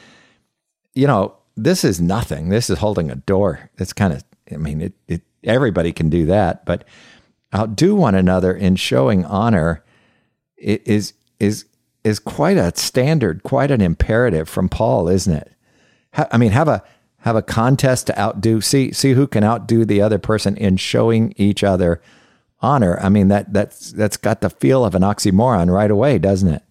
you 0.94 1.06
know, 1.06 1.36
this 1.56 1.84
is 1.84 2.00
nothing. 2.00 2.48
This 2.48 2.70
is 2.70 2.78
holding 2.78 3.10
a 3.10 3.16
door. 3.16 3.70
It's 3.78 3.92
kind 3.92 4.12
of, 4.12 4.24
I 4.52 4.56
mean, 4.56 4.80
it, 4.80 4.92
it 5.08 5.22
everybody 5.42 5.92
can 5.92 6.08
do 6.08 6.26
that, 6.26 6.64
but 6.64 6.84
outdo 7.54 7.94
one 7.94 8.14
another 8.14 8.52
in 8.52 8.76
showing 8.76 9.24
honor 9.24 9.84
is 10.56 11.14
is 11.38 11.66
is 12.02 12.18
quite 12.18 12.56
a 12.56 12.76
standard, 12.76 13.42
quite 13.42 13.70
an 13.70 13.80
imperative 13.80 14.48
from 14.48 14.68
Paul, 14.68 15.08
isn't 15.08 15.34
it? 15.34 15.52
I 16.12 16.36
mean, 16.36 16.52
have 16.52 16.68
a 16.68 16.82
have 17.18 17.36
a 17.36 17.42
contest 17.42 18.06
to 18.06 18.18
outdo 18.18 18.60
see 18.60 18.92
see 18.92 19.12
who 19.12 19.26
can 19.26 19.44
outdo 19.44 19.84
the 19.84 20.02
other 20.02 20.18
person 20.18 20.56
in 20.56 20.76
showing 20.76 21.32
each 21.36 21.64
other 21.64 22.02
honor. 22.60 22.98
I 23.00 23.08
mean 23.08 23.28
that 23.28 23.52
that's 23.52 23.92
that's 23.92 24.16
got 24.16 24.40
the 24.40 24.50
feel 24.50 24.84
of 24.84 24.94
an 24.94 25.02
oxymoron 25.02 25.72
right 25.72 25.90
away, 25.90 26.18
doesn't 26.18 26.52
it? 26.52 26.62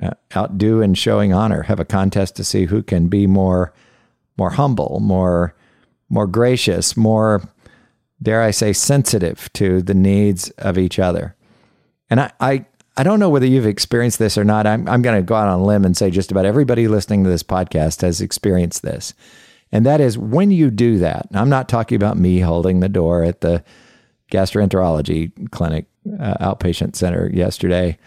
Uh, 0.00 0.10
outdo 0.36 0.80
and 0.82 0.96
showing 0.96 1.32
honor. 1.32 1.62
Have 1.62 1.80
a 1.80 1.84
contest 1.84 2.36
to 2.36 2.44
see 2.44 2.66
who 2.66 2.82
can 2.82 3.08
be 3.08 3.26
more 3.26 3.72
more 4.36 4.50
humble, 4.50 5.00
more 5.00 5.54
more 6.10 6.26
gracious, 6.26 6.96
more 6.96 7.42
dare 8.22 8.42
I 8.42 8.50
say, 8.50 8.72
sensitive 8.72 9.52
to 9.54 9.82
the 9.82 9.94
needs 9.94 10.50
of 10.58 10.76
each 10.78 10.98
other. 10.98 11.36
And 12.10 12.20
I, 12.20 12.32
I, 12.40 12.66
I 12.96 13.02
don't 13.02 13.20
know 13.20 13.28
whether 13.28 13.46
you've 13.46 13.66
experienced 13.66 14.18
this 14.18 14.36
or 14.36 14.44
not. 14.44 14.66
I'm, 14.66 14.88
I'm 14.88 15.02
going 15.02 15.16
to 15.16 15.22
go 15.22 15.36
out 15.36 15.48
on 15.48 15.60
a 15.60 15.64
limb 15.64 15.84
and 15.84 15.96
say 15.96 16.10
just 16.10 16.32
about 16.32 16.46
everybody 16.46 16.88
listening 16.88 17.24
to 17.24 17.30
this 17.30 17.42
podcast 17.42 18.02
has 18.02 18.20
experienced 18.20 18.82
this. 18.82 19.14
And 19.70 19.86
that 19.86 20.00
is 20.00 20.18
when 20.18 20.50
you 20.50 20.70
do 20.70 20.98
that, 20.98 21.28
I'm 21.32 21.50
not 21.50 21.68
talking 21.68 21.96
about 21.96 22.16
me 22.16 22.40
holding 22.40 22.80
the 22.80 22.88
door 22.88 23.22
at 23.22 23.40
the 23.40 23.62
gastroenterology 24.32 25.50
clinic 25.50 25.86
uh, 26.18 26.34
outpatient 26.40 26.96
center 26.96 27.30
yesterday. 27.32 27.98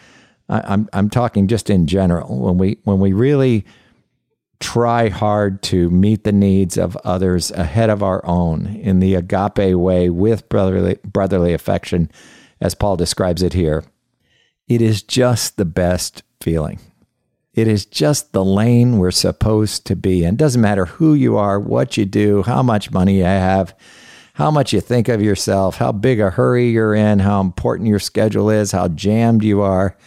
I, 0.50 0.62
I'm, 0.66 0.90
I'm 0.92 1.10
talking 1.10 1.48
just 1.48 1.70
in 1.70 1.88
general. 1.88 2.40
When 2.40 2.58
we, 2.58 2.80
when 2.84 3.00
we 3.00 3.14
really 3.14 3.66
try 4.62 5.10
hard 5.10 5.62
to 5.64 5.90
meet 5.90 6.24
the 6.24 6.32
needs 6.32 6.78
of 6.78 6.96
others 6.98 7.52
ahead 7.52 7.90
of 7.90 8.02
our 8.04 8.26
own 8.26 8.68
in 8.68 9.00
the 9.00 9.16
agape 9.16 9.76
way 9.76 10.10
with 10.10 10.48
brotherly, 10.48 10.98
brotherly 11.04 11.54
affection, 11.54 12.10
as 12.62 12.76
Paul 12.76 12.96
describes 12.96 13.42
it 13.42 13.54
here. 13.54 13.84
It 14.68 14.82
is 14.82 15.02
just 15.04 15.58
the 15.58 15.66
best 15.66 16.24
feeling. 16.40 16.80
It 17.54 17.68
is 17.68 17.86
just 17.86 18.32
the 18.32 18.46
lane 18.46 18.98
we're 19.00 19.12
supposed 19.12 19.86
to 19.88 19.96
be 19.96 20.24
in. 20.24 20.38
Doesn't 20.38 20.62
matter 20.62 20.86
who 20.86 21.14
you 21.14 21.36
are, 21.36 21.60
what 21.60 21.98
you 21.98 22.06
do, 22.06 22.44
how 22.44 22.64
much 22.64 22.92
money 22.92 23.18
you 23.18 23.26
have, 23.26 23.76
how 24.36 24.52
much 24.52 24.72
you 24.72 24.80
think 24.80 25.10
of 25.10 25.22
yourself, 25.22 25.76
how 25.76 25.92
big 25.92 26.22
a 26.22 26.30
hurry 26.30 26.70
you're 26.70 26.96
in, 26.96 27.20
how 27.20 27.42
important 27.42 27.90
your 27.90 28.00
schedule 28.00 28.50
is, 28.50 28.72
how 28.72 28.88
jammed 28.88 29.44
you 29.44 29.62
are 29.62 29.98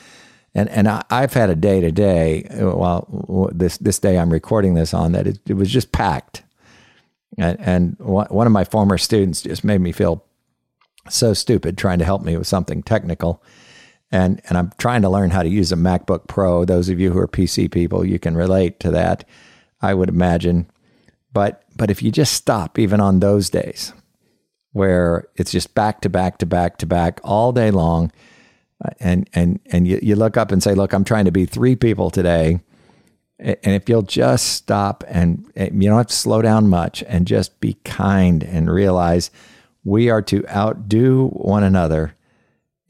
and 0.54 0.68
and 0.68 0.88
I, 0.88 1.04
have 1.11 1.32
had 1.32 1.50
a 1.50 1.56
day 1.56 1.80
today. 1.80 2.44
Uh, 2.44 2.76
well, 2.76 3.50
this 3.52 3.78
this 3.78 3.99
day 3.99 4.18
I'm 4.18 4.32
recording 4.32 4.75
this 4.75 4.94
on 4.94 5.12
that 5.12 5.26
it, 5.26 5.38
it 5.49 5.54
was 5.54 5.70
just 5.70 5.92
packed, 5.92 6.42
and, 7.37 7.58
and 7.61 7.96
one 7.99 8.46
of 8.46 8.52
my 8.52 8.64
former 8.64 8.99
students 8.99 9.42
just 9.42 9.64
made 9.64 9.80
me 9.80 9.92
feel 9.92 10.25
so 11.08 11.34
stupid 11.34 11.76
trying 11.76 11.99
to 11.99 12.04
help 12.04 12.23
me 12.23 12.37
with 12.37 12.46
something 12.46 12.82
technical. 12.82 13.42
And, 14.11 14.40
and 14.49 14.56
I'm 14.56 14.73
trying 14.78 15.02
to 15.02 15.08
learn 15.08 15.30
how 15.30 15.42
to 15.42 15.49
use 15.49 15.73
a 15.73 15.76
MacBook 15.76 16.28
Pro. 16.28 16.64
Those 16.64 16.88
of 16.88 17.00
you 17.00 17.11
who 17.11 17.18
are 17.18 17.28
PC 17.28 17.70
people, 17.70 18.04
you 18.04 18.18
can 18.18 18.37
relate 18.37 18.78
to 18.80 18.90
that, 18.92 19.25
I 19.82 19.94
would 19.94 20.08
imagine. 20.08 20.70
But 21.32 21.64
but 21.76 21.90
if 21.90 22.02
you 22.02 22.12
just 22.12 22.32
stop, 22.32 22.78
even 22.78 23.00
on 23.00 23.18
those 23.18 23.50
days, 23.50 23.92
where 24.73 25.26
it's 25.34 25.50
just 25.50 25.75
back 25.75 26.00
to 26.02 26.08
back 26.08 26.38
to 26.38 26.46
back 26.46 26.78
to 26.78 26.87
back 26.87 27.20
all 27.25 27.50
day 27.50 27.73
long, 27.73 28.12
and 29.00 29.28
and 29.33 29.61
and 29.66 29.87
you, 29.87 29.99
you 30.02 30.16
look 30.16 30.37
up 30.37 30.52
and 30.52 30.62
say, 30.62 30.75
"Look, 30.75 30.93
I'm 30.93 31.04
trying 31.04 31.25
to 31.25 31.33
be 31.33 31.47
three 31.47 31.76
people 31.76 32.11
today." 32.11 32.61
And 33.38 33.59
if 33.75 33.88
you'll 33.88 34.02
just 34.02 34.52
stop 34.52 35.02
and 35.09 35.45
eh, 35.57 35.69
you 35.73 35.88
don't 35.88 35.99
have 35.99 36.07
to 36.07 36.14
slow 36.14 36.40
down 36.40 36.69
much 36.69 37.02
and 37.09 37.26
just 37.26 37.61
be 37.61 37.75
kind 37.85 38.45
and 38.45 38.71
realize 38.71 39.33
we 39.83 40.09
are 40.09 40.23
to 40.23 40.47
outdo 40.49 41.28
one 41.28 41.64
another 41.64 42.14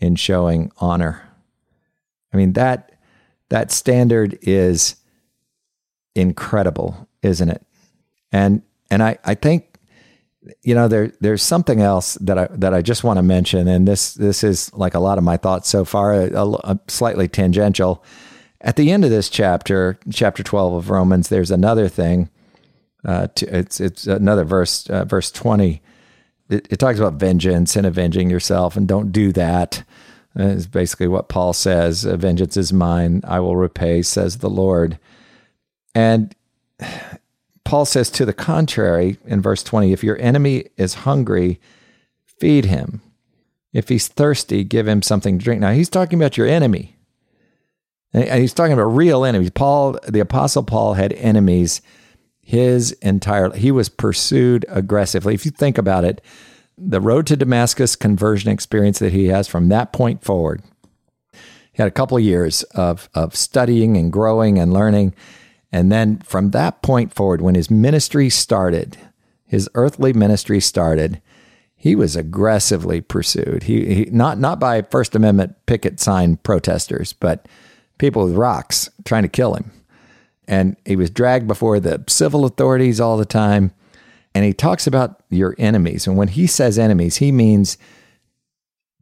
in 0.00 0.16
showing 0.16 0.70
honor. 0.78 1.22
I 2.32 2.36
mean 2.36 2.52
that 2.52 2.92
that 3.48 3.72
standard 3.72 4.38
is 4.42 4.96
incredible, 6.14 7.08
isn't 7.22 7.48
it? 7.48 7.64
And 8.30 8.62
and 8.90 9.02
I, 9.02 9.18
I 9.24 9.34
think 9.34 9.73
you 10.62 10.74
know 10.74 10.88
there 10.88 11.12
there's 11.20 11.42
something 11.42 11.80
else 11.80 12.14
that 12.14 12.38
I 12.38 12.48
that 12.50 12.74
I 12.74 12.82
just 12.82 13.04
want 13.04 13.18
to 13.18 13.22
mention, 13.22 13.68
and 13.68 13.86
this 13.88 14.14
this 14.14 14.44
is 14.44 14.72
like 14.74 14.94
a 14.94 15.00
lot 15.00 15.18
of 15.18 15.24
my 15.24 15.36
thoughts 15.36 15.68
so 15.68 15.84
far, 15.84 16.14
a, 16.14 16.44
a 16.44 16.78
slightly 16.88 17.28
tangential. 17.28 18.04
At 18.60 18.76
the 18.76 18.90
end 18.90 19.04
of 19.04 19.10
this 19.10 19.28
chapter, 19.28 19.98
chapter 20.12 20.42
twelve 20.42 20.74
of 20.74 20.90
Romans, 20.90 21.28
there's 21.28 21.50
another 21.50 21.88
thing. 21.88 22.30
Uh, 23.04 23.26
to, 23.34 23.58
it's 23.58 23.80
it's 23.80 24.06
another 24.06 24.44
verse, 24.44 24.88
uh, 24.88 25.04
verse 25.04 25.30
twenty. 25.30 25.82
It, 26.48 26.68
it, 26.70 26.76
talks 26.78 26.98
about 26.98 27.14
vengeance 27.14 27.74
and 27.76 27.86
avenging 27.86 28.30
yourself, 28.30 28.76
and 28.76 28.86
don't 28.86 29.12
do 29.12 29.32
that. 29.32 29.84
Is 30.36 30.66
basically 30.66 31.06
what 31.06 31.28
Paul 31.28 31.52
says. 31.52 32.04
Vengeance 32.04 32.56
is 32.56 32.72
mine; 32.72 33.20
I 33.24 33.40
will 33.40 33.56
repay, 33.56 34.02
says 34.02 34.38
the 34.38 34.50
Lord. 34.50 34.98
And 35.94 36.34
Paul 37.64 37.84
says 37.84 38.10
to 38.10 38.24
the 38.24 38.32
contrary 38.32 39.18
in 39.24 39.40
verse 39.40 39.62
20 39.62 39.92
if 39.92 40.04
your 40.04 40.20
enemy 40.20 40.66
is 40.76 40.94
hungry, 40.94 41.60
feed 42.26 42.66
him. 42.66 43.00
If 43.72 43.88
he's 43.88 44.06
thirsty, 44.06 44.62
give 44.62 44.86
him 44.86 45.02
something 45.02 45.38
to 45.38 45.44
drink. 45.44 45.60
Now, 45.60 45.72
he's 45.72 45.88
talking 45.88 46.18
about 46.18 46.36
your 46.36 46.46
enemy. 46.46 46.96
And 48.12 48.40
he's 48.40 48.54
talking 48.54 48.72
about 48.72 48.84
real 48.84 49.24
enemies. 49.24 49.50
Paul, 49.50 49.98
the 50.06 50.20
apostle 50.20 50.62
Paul 50.62 50.94
had 50.94 51.12
enemies 51.14 51.82
his 52.40 52.92
entire 53.02 53.52
he 53.54 53.70
was 53.70 53.88
pursued 53.88 54.64
aggressively. 54.68 55.34
If 55.34 55.44
you 55.44 55.50
think 55.50 55.78
about 55.78 56.04
it, 56.04 56.20
the 56.76 57.00
road 57.00 57.26
to 57.28 57.36
Damascus 57.36 57.96
conversion 57.96 58.50
experience 58.50 58.98
that 58.98 59.12
he 59.12 59.26
has 59.28 59.48
from 59.48 59.68
that 59.70 59.92
point 59.92 60.22
forward. 60.22 60.62
He 61.32 61.82
had 61.82 61.88
a 61.88 61.92
couple 61.92 62.16
of 62.16 62.22
years 62.22 62.62
of 62.74 63.08
of 63.14 63.34
studying 63.34 63.96
and 63.96 64.12
growing 64.12 64.58
and 64.58 64.72
learning. 64.72 65.14
And 65.74 65.90
then 65.90 66.18
from 66.20 66.52
that 66.52 66.82
point 66.82 67.12
forward, 67.12 67.40
when 67.40 67.56
his 67.56 67.68
ministry 67.68 68.30
started, 68.30 68.96
his 69.44 69.68
earthly 69.74 70.12
ministry 70.12 70.60
started, 70.60 71.20
he 71.74 71.96
was 71.96 72.14
aggressively 72.14 73.00
pursued. 73.00 73.64
He, 73.64 73.92
he 73.92 74.04
not 74.04 74.38
not 74.38 74.60
by 74.60 74.82
First 74.82 75.16
Amendment 75.16 75.56
picket 75.66 75.98
sign 75.98 76.36
protesters, 76.36 77.12
but 77.12 77.48
people 77.98 78.24
with 78.24 78.36
rocks 78.36 78.88
trying 79.04 79.24
to 79.24 79.28
kill 79.28 79.54
him. 79.54 79.72
And 80.46 80.76
he 80.84 80.94
was 80.94 81.10
dragged 81.10 81.48
before 81.48 81.80
the 81.80 82.04
civil 82.06 82.44
authorities 82.44 83.00
all 83.00 83.16
the 83.16 83.24
time. 83.24 83.72
And 84.32 84.44
he 84.44 84.52
talks 84.52 84.86
about 84.86 85.24
your 85.28 85.56
enemies. 85.58 86.06
And 86.06 86.16
when 86.16 86.28
he 86.28 86.46
says 86.46 86.78
enemies, 86.78 87.16
he 87.16 87.32
means 87.32 87.78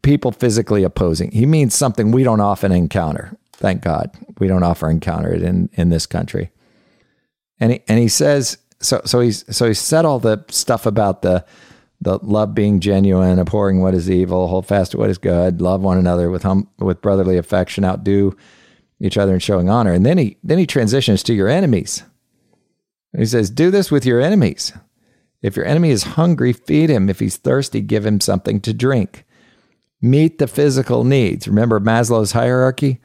people 0.01 0.33
physically 0.33 0.85
opposing. 0.85 1.33
He 1.33 1.45
means 1.45 1.75
something 1.75 2.13
we 2.13 2.25
don't 2.25 2.41
often 2.41 2.73
encounter. 2.73 3.37
Thank 3.53 3.83
God. 3.83 4.11
We 4.39 4.49
don't 4.49 4.63
often 4.63 4.89
encounter 4.89 5.35
it 5.35 5.43
in, 5.43 5.69
in 5.75 5.91
this 5.91 6.07
country. 6.07 6.51
And 7.63 7.75
he, 7.75 7.83
and 7.87 8.01
he 8.01 8.09
says, 8.09 8.59
so, 8.81 9.01
so 9.05 9.21
he's, 9.21 9.45
so 9.57 9.69
he 9.69 9.75
said 9.75 10.05
all 10.05 10.19
the 10.19 10.45
stuff 10.49 10.85
about 10.85 11.23
the, 11.23 11.45
the 12.01 12.19
love 12.19 12.57
being 12.57 12.81
genuine, 12.81 13.39
abhorring 13.39 13.81
what 13.81 13.95
is 13.95 14.11
evil, 14.11 14.49
hold 14.49 14.67
fast 14.67 14.91
to 14.91 14.99
what 14.99 15.11
is 15.11 15.17
good, 15.17 15.61
love 15.61 15.81
one 15.81 15.97
another 15.97 16.29
with 16.29 16.43
hum, 16.43 16.69
with 16.81 17.01
brotherly 17.01 17.37
affection, 17.37 17.85
outdo 17.85 18.37
each 18.99 19.17
other 19.17 19.33
in 19.33 19.39
showing 19.39 19.71
honor. 19.71 19.93
And 19.93 20.05
then 20.05 20.19
he 20.19 20.39
then 20.43 20.59
he 20.59 20.67
transitions 20.67 21.23
to 21.23 21.35
your 21.35 21.49
enemies. 21.49 22.03
He 23.17 23.27
says, 23.27 23.49
"Do 23.49 23.71
this 23.71 23.93
with 23.93 24.05
your 24.05 24.21
enemies. 24.21 24.73
If 25.43 25.55
your 25.55 25.65
enemy 25.65 25.91
is 25.91 26.03
hungry, 26.03 26.53
feed 26.53 26.91
him. 26.91 27.09
If 27.09 27.21
he's 27.21 27.37
thirsty, 27.37 27.81
give 27.81 28.05
him 28.05 28.21
something 28.21 28.61
to 28.63 28.75
drink. 28.75 29.25
Meet 30.01 30.39
the 30.39 30.49
physical 30.49 31.05
needs. 31.05 31.47
Remember 31.47 31.79
Maslow's 31.79 32.33
hierarchy? 32.33 33.01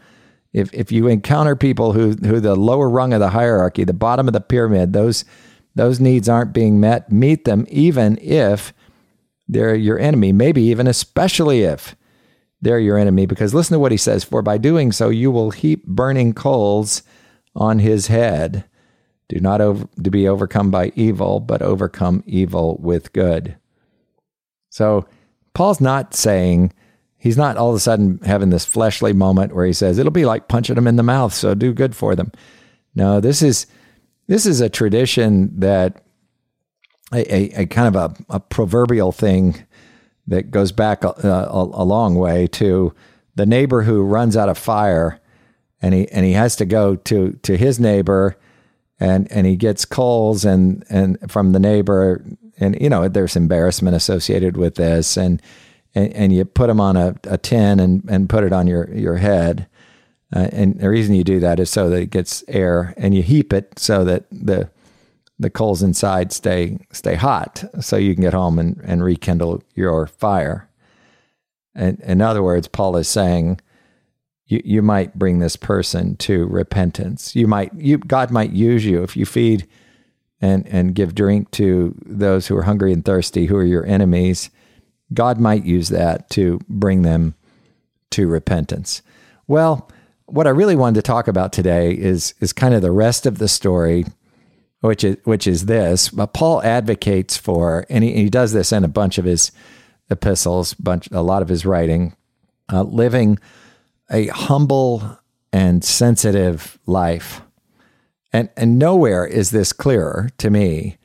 If 0.53 0.73
if 0.73 0.91
you 0.91 1.07
encounter 1.07 1.55
people 1.55 1.93
who 1.93 2.11
who 2.11 2.39
the 2.39 2.55
lower 2.55 2.89
rung 2.89 3.13
of 3.13 3.19
the 3.19 3.29
hierarchy, 3.29 3.83
the 3.83 3.93
bottom 3.93 4.27
of 4.27 4.33
the 4.33 4.41
pyramid, 4.41 4.93
those 4.93 5.25
those 5.75 5.99
needs 5.99 6.27
aren't 6.27 6.53
being 6.53 6.79
met, 6.79 7.11
meet 7.11 7.45
them 7.45 7.65
even 7.69 8.17
if 8.19 8.73
they're 9.47 9.75
your 9.75 9.99
enemy, 9.99 10.31
maybe 10.31 10.61
even 10.63 10.87
especially 10.87 11.61
if 11.61 11.95
they're 12.61 12.79
your 12.79 12.97
enemy. 12.97 13.25
Because 13.25 13.53
listen 13.53 13.75
to 13.75 13.79
what 13.79 13.91
he 13.91 13.97
says 13.97 14.23
For 14.23 14.41
by 14.41 14.57
doing 14.57 14.91
so, 14.91 15.09
you 15.09 15.31
will 15.31 15.51
heap 15.51 15.85
burning 15.85 16.33
coals 16.33 17.03
on 17.55 17.79
his 17.79 18.07
head. 18.07 18.65
Do 19.29 19.39
not 19.39 19.61
over, 19.61 19.87
to 20.01 20.09
be 20.09 20.27
overcome 20.27 20.71
by 20.71 20.91
evil, 20.95 21.39
but 21.39 21.61
overcome 21.61 22.23
evil 22.25 22.77
with 22.81 23.11
good. 23.13 23.57
So 24.69 25.05
Paul's 25.53 25.81
not 25.81 26.13
saying, 26.13 26.71
he's 27.27 27.37
not 27.37 27.57
all 27.57 27.69
of 27.69 27.75
a 27.75 27.79
sudden 27.79 28.19
having 28.23 28.51
this 28.51 28.63
fleshly 28.63 29.11
moment 29.11 29.53
where 29.53 29.65
he 29.65 29.73
says, 29.73 29.97
it'll 29.97 30.11
be 30.11 30.25
like 30.25 30.47
punching 30.47 30.75
them 30.75 30.87
in 30.87 30.95
the 30.95 31.03
mouth, 31.03 31.33
so 31.33 31.53
do 31.53 31.73
good 31.73 31.93
for 31.93 32.15
them. 32.15 32.31
No, 32.95 33.19
this 33.19 33.41
is 33.41 33.67
this 34.27 34.45
is 34.45 34.61
a 34.61 34.69
tradition 34.69 35.59
that 35.59 36.01
a, 37.13 37.33
a, 37.33 37.61
a 37.61 37.65
kind 37.65 37.93
of 37.93 37.95
a, 37.95 38.35
a 38.35 38.39
proverbial 38.39 39.11
thing 39.11 39.65
that 40.27 40.51
goes 40.51 40.71
back 40.71 41.03
a, 41.03 41.47
a, 41.49 41.83
long 41.83 42.15
way 42.15 42.47
to 42.47 42.93
the 43.35 43.45
neighbor 43.45 43.83
who 43.83 44.03
runs 44.03 44.35
out 44.35 44.49
of 44.49 44.57
fire 44.57 45.19
and 45.81 45.93
he 45.93 46.09
and 46.09 46.25
he 46.25 46.31
has 46.31 46.55
to 46.57 46.65
go 46.65 46.95
to 46.95 47.33
to 47.43 47.55
his 47.55 47.79
neighbor 47.79 48.37
and 48.99 49.31
and 49.31 49.45
he 49.45 49.55
gets 49.55 49.85
coals 49.85 50.43
and 50.43 50.83
and 50.89 51.17
from 51.31 51.51
the 51.51 51.59
neighbor 51.59 52.25
and 52.59 52.79
you 52.81 52.89
know 52.89 53.07
there's 53.07 53.35
embarrassment 53.35 53.95
associated 53.95 54.57
with 54.57 54.75
this 54.75 55.17
and 55.17 55.41
and, 55.97 56.13
and 56.13 56.33
you 56.33 56.45
put 56.45 56.67
them 56.67 56.79
on 56.79 56.95
a, 56.95 57.15
a 57.25 57.37
tin 57.37 57.79
and 57.79 58.03
and 58.09 58.29
put 58.29 58.43
it 58.43 58.53
on 58.53 58.67
your 58.67 58.93
your 58.93 59.17
head 59.17 59.67
uh, 60.35 60.49
and 60.51 60.79
the 60.79 60.89
reason 60.89 61.15
you 61.15 61.23
do 61.23 61.39
that 61.39 61.59
is 61.59 61.69
so 61.69 61.89
that 61.89 62.01
it 62.01 62.09
gets 62.09 62.43
air 62.47 62.93
and 62.97 63.15
you 63.15 63.23
heap 63.23 63.53
it 63.53 63.79
so 63.79 64.03
that 64.03 64.25
the 64.31 64.69
the 65.39 65.49
coals 65.49 65.83
inside 65.83 66.31
stay 66.31 66.79
stay 66.91 67.15
hot 67.15 67.63
so 67.79 67.95
you 67.95 68.13
can 68.13 68.23
get 68.23 68.33
home 68.33 68.59
and, 68.59 68.79
and 68.83 69.03
rekindle 69.03 69.63
your 69.75 70.07
fire. 70.07 70.69
And 71.75 71.99
in 72.01 72.21
other 72.21 72.41
words, 72.41 72.67
Paul 72.67 72.97
is 72.97 73.07
saying 73.07 73.61
you, 74.47 74.61
you 74.65 74.81
might 74.81 75.17
bring 75.17 75.39
this 75.39 75.55
person 75.55 76.15
to 76.17 76.47
repentance. 76.47 77.35
You 77.35 77.47
might 77.47 77.73
you 77.75 77.97
God 77.97 78.31
might 78.31 78.51
use 78.51 78.85
you 78.85 79.03
if 79.03 79.15
you 79.15 79.25
feed 79.25 79.67
and 80.41 80.67
and 80.67 80.95
give 80.95 81.15
drink 81.15 81.51
to 81.51 81.95
those 82.05 82.47
who 82.47 82.57
are 82.57 82.63
hungry 82.63 82.91
and 82.91 83.05
thirsty, 83.05 83.45
who 83.45 83.55
are 83.57 83.63
your 83.63 83.85
enemies. 83.85 84.49
God 85.13 85.39
might 85.39 85.65
use 85.65 85.89
that 85.89 86.29
to 86.31 86.59
bring 86.67 87.01
them 87.01 87.35
to 88.11 88.27
repentance. 88.27 89.01
Well, 89.47 89.89
what 90.25 90.47
I 90.47 90.51
really 90.51 90.75
wanted 90.75 90.95
to 90.95 91.01
talk 91.01 91.27
about 91.27 91.53
today 91.53 91.91
is 91.91 92.33
is 92.39 92.53
kind 92.53 92.73
of 92.73 92.81
the 92.81 92.91
rest 92.91 93.25
of 93.25 93.37
the 93.37 93.47
story 93.47 94.05
which 94.81 95.03
is 95.03 95.17
which 95.23 95.47
is 95.47 95.65
this. 95.65 96.09
But 96.09 96.33
Paul 96.33 96.61
advocates 96.63 97.37
for, 97.37 97.85
and 97.89 98.03
he, 98.03 98.13
he 98.13 98.29
does 98.29 98.53
this 98.53 98.71
in 98.71 98.83
a 98.83 98.89
bunch 98.89 99.17
of 99.17 99.25
his 99.25 99.51
epistles, 100.09 100.73
bunch 100.73 101.09
a 101.11 101.21
lot 101.21 101.41
of 101.41 101.49
his 101.49 101.65
writing, 101.65 102.15
uh, 102.71 102.83
living 102.83 103.39
a 104.09 104.27
humble 104.27 105.19
and 105.51 105.83
sensitive 105.83 106.77
life. 106.85 107.41
And 108.31 108.49
and 108.55 108.77
nowhere 108.77 109.25
is 109.25 109.51
this 109.51 109.73
clearer 109.73 110.29
to 110.37 110.49
me 110.49 110.97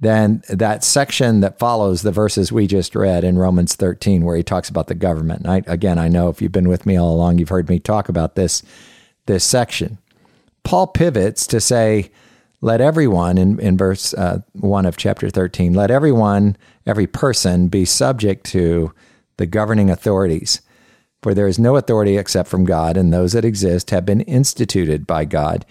than 0.00 0.42
that 0.48 0.84
section 0.84 1.40
that 1.40 1.58
follows 1.58 2.02
the 2.02 2.12
verses 2.12 2.52
we 2.52 2.66
just 2.66 2.94
read 2.94 3.24
in 3.24 3.38
Romans 3.38 3.74
13, 3.74 4.24
where 4.24 4.36
he 4.36 4.42
talks 4.42 4.68
about 4.68 4.86
the 4.86 4.94
government. 4.94 5.40
And 5.40 5.50
I, 5.50 5.62
again, 5.66 5.98
I 5.98 6.08
know 6.08 6.28
if 6.28 6.40
you've 6.40 6.52
been 6.52 6.68
with 6.68 6.86
me 6.86 6.96
all 6.96 7.14
along, 7.14 7.38
you've 7.38 7.48
heard 7.48 7.68
me 7.68 7.78
talk 7.78 8.08
about 8.08 8.34
this 8.34 8.62
this 9.26 9.44
section. 9.44 9.98
Paul 10.64 10.86
pivots 10.86 11.46
to 11.48 11.60
say, 11.60 12.10
let 12.60 12.80
everyone, 12.80 13.38
in, 13.38 13.60
in 13.60 13.76
verse 13.76 14.12
uh, 14.14 14.40
1 14.54 14.86
of 14.86 14.96
chapter 14.96 15.30
13, 15.30 15.74
let 15.74 15.90
everyone, 15.90 16.56
every 16.86 17.06
person 17.06 17.68
be 17.68 17.84
subject 17.84 18.44
to 18.46 18.92
the 19.36 19.46
governing 19.46 19.90
authorities. 19.90 20.60
For 21.22 21.34
there 21.34 21.46
is 21.46 21.58
no 21.58 21.76
authority 21.76 22.16
except 22.16 22.48
from 22.48 22.64
God, 22.64 22.96
and 22.96 23.12
those 23.12 23.32
that 23.32 23.44
exist 23.44 23.90
have 23.90 24.04
been 24.04 24.22
instituted 24.22 25.06
by 25.06 25.24
God. 25.24 25.64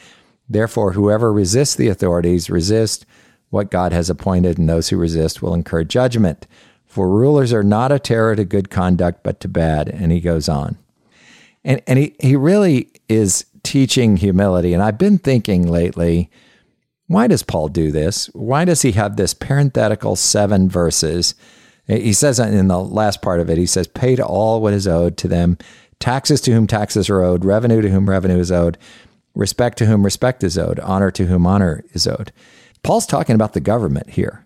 Therefore, 0.49 0.93
whoever 0.93 1.33
resists 1.33 1.75
the 1.75 1.89
authorities 1.89 2.49
resists 2.49 3.05
what 3.49 3.71
God 3.71 3.93
has 3.93 4.09
appointed, 4.09 4.57
and 4.57 4.67
those 4.67 4.89
who 4.89 4.97
resist 4.97 5.41
will 5.41 5.53
incur 5.53 5.83
judgment. 5.83 6.47
For 6.85 7.09
rulers 7.09 7.53
are 7.53 7.63
not 7.63 7.91
a 7.91 7.99
terror 7.99 8.35
to 8.35 8.45
good 8.45 8.69
conduct, 8.69 9.23
but 9.23 9.39
to 9.41 9.47
bad. 9.47 9.89
And 9.89 10.11
he 10.11 10.19
goes 10.19 10.49
on. 10.49 10.77
And, 11.63 11.81
and 11.85 11.99
he, 11.99 12.15
he 12.19 12.35
really 12.35 12.89
is 13.09 13.45
teaching 13.63 14.17
humility. 14.17 14.73
And 14.73 14.81
I've 14.81 14.97
been 14.97 15.17
thinking 15.17 15.67
lately, 15.67 16.29
why 17.07 17.27
does 17.27 17.43
Paul 17.43 17.69
do 17.69 17.91
this? 17.91 18.27
Why 18.27 18.65
does 18.65 18.81
he 18.81 18.93
have 18.93 19.15
this 19.15 19.33
parenthetical 19.33 20.15
seven 20.15 20.69
verses? 20.69 21.35
He 21.87 22.13
says 22.13 22.39
in 22.39 22.67
the 22.67 22.79
last 22.79 23.21
part 23.21 23.39
of 23.39 23.49
it, 23.49 23.57
he 23.57 23.65
says, 23.65 23.87
Pay 23.87 24.15
to 24.17 24.25
all 24.25 24.61
what 24.61 24.73
is 24.73 24.87
owed 24.87 25.17
to 25.17 25.27
them, 25.27 25.57
taxes 25.99 26.41
to 26.41 26.51
whom 26.51 26.67
taxes 26.67 27.09
are 27.09 27.21
owed, 27.21 27.45
revenue 27.45 27.81
to 27.81 27.89
whom 27.89 28.09
revenue 28.09 28.39
is 28.39 28.51
owed, 28.51 28.77
respect 29.35 29.77
to 29.77 29.85
whom 29.85 30.03
respect 30.03 30.43
is 30.43 30.57
owed, 30.57 30.79
honor 30.81 31.11
to 31.11 31.27
whom 31.27 31.47
honor 31.47 31.83
is 31.93 32.07
owed. 32.07 32.33
Paul's 32.87 33.05
talking 33.05 33.35
about 33.35 33.51
the 33.51 33.59
government 33.59 34.09
here. 34.09 34.45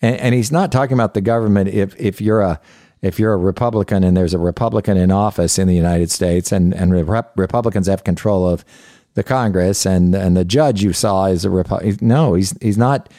And, 0.00 0.16
and 0.16 0.34
he's 0.34 0.50
not 0.50 0.72
talking 0.72 0.94
about 0.94 1.12
the 1.12 1.20
government 1.20 1.68
if, 1.68 1.94
if 2.00 2.18
you're 2.18 2.40
a 2.40 2.58
if 3.02 3.18
you're 3.18 3.34
a 3.34 3.36
Republican 3.36 4.02
and 4.02 4.16
there's 4.16 4.32
a 4.32 4.38
Republican 4.38 4.96
in 4.96 5.10
office 5.10 5.58
in 5.58 5.68
the 5.68 5.74
United 5.74 6.10
States 6.10 6.50
and, 6.50 6.72
and 6.72 7.06
Rep- 7.06 7.38
Republicans 7.38 7.86
have 7.86 8.02
control 8.02 8.48
of 8.48 8.64
the 9.12 9.22
Congress 9.22 9.84
and 9.84 10.14
and 10.14 10.34
the 10.34 10.46
judge 10.46 10.82
you 10.82 10.94
saw 10.94 11.26
is 11.26 11.44
a 11.44 11.50
Republican. 11.50 12.08
No, 12.08 12.32
he's 12.32 12.56
he's 12.62 12.78
not. 12.78 13.10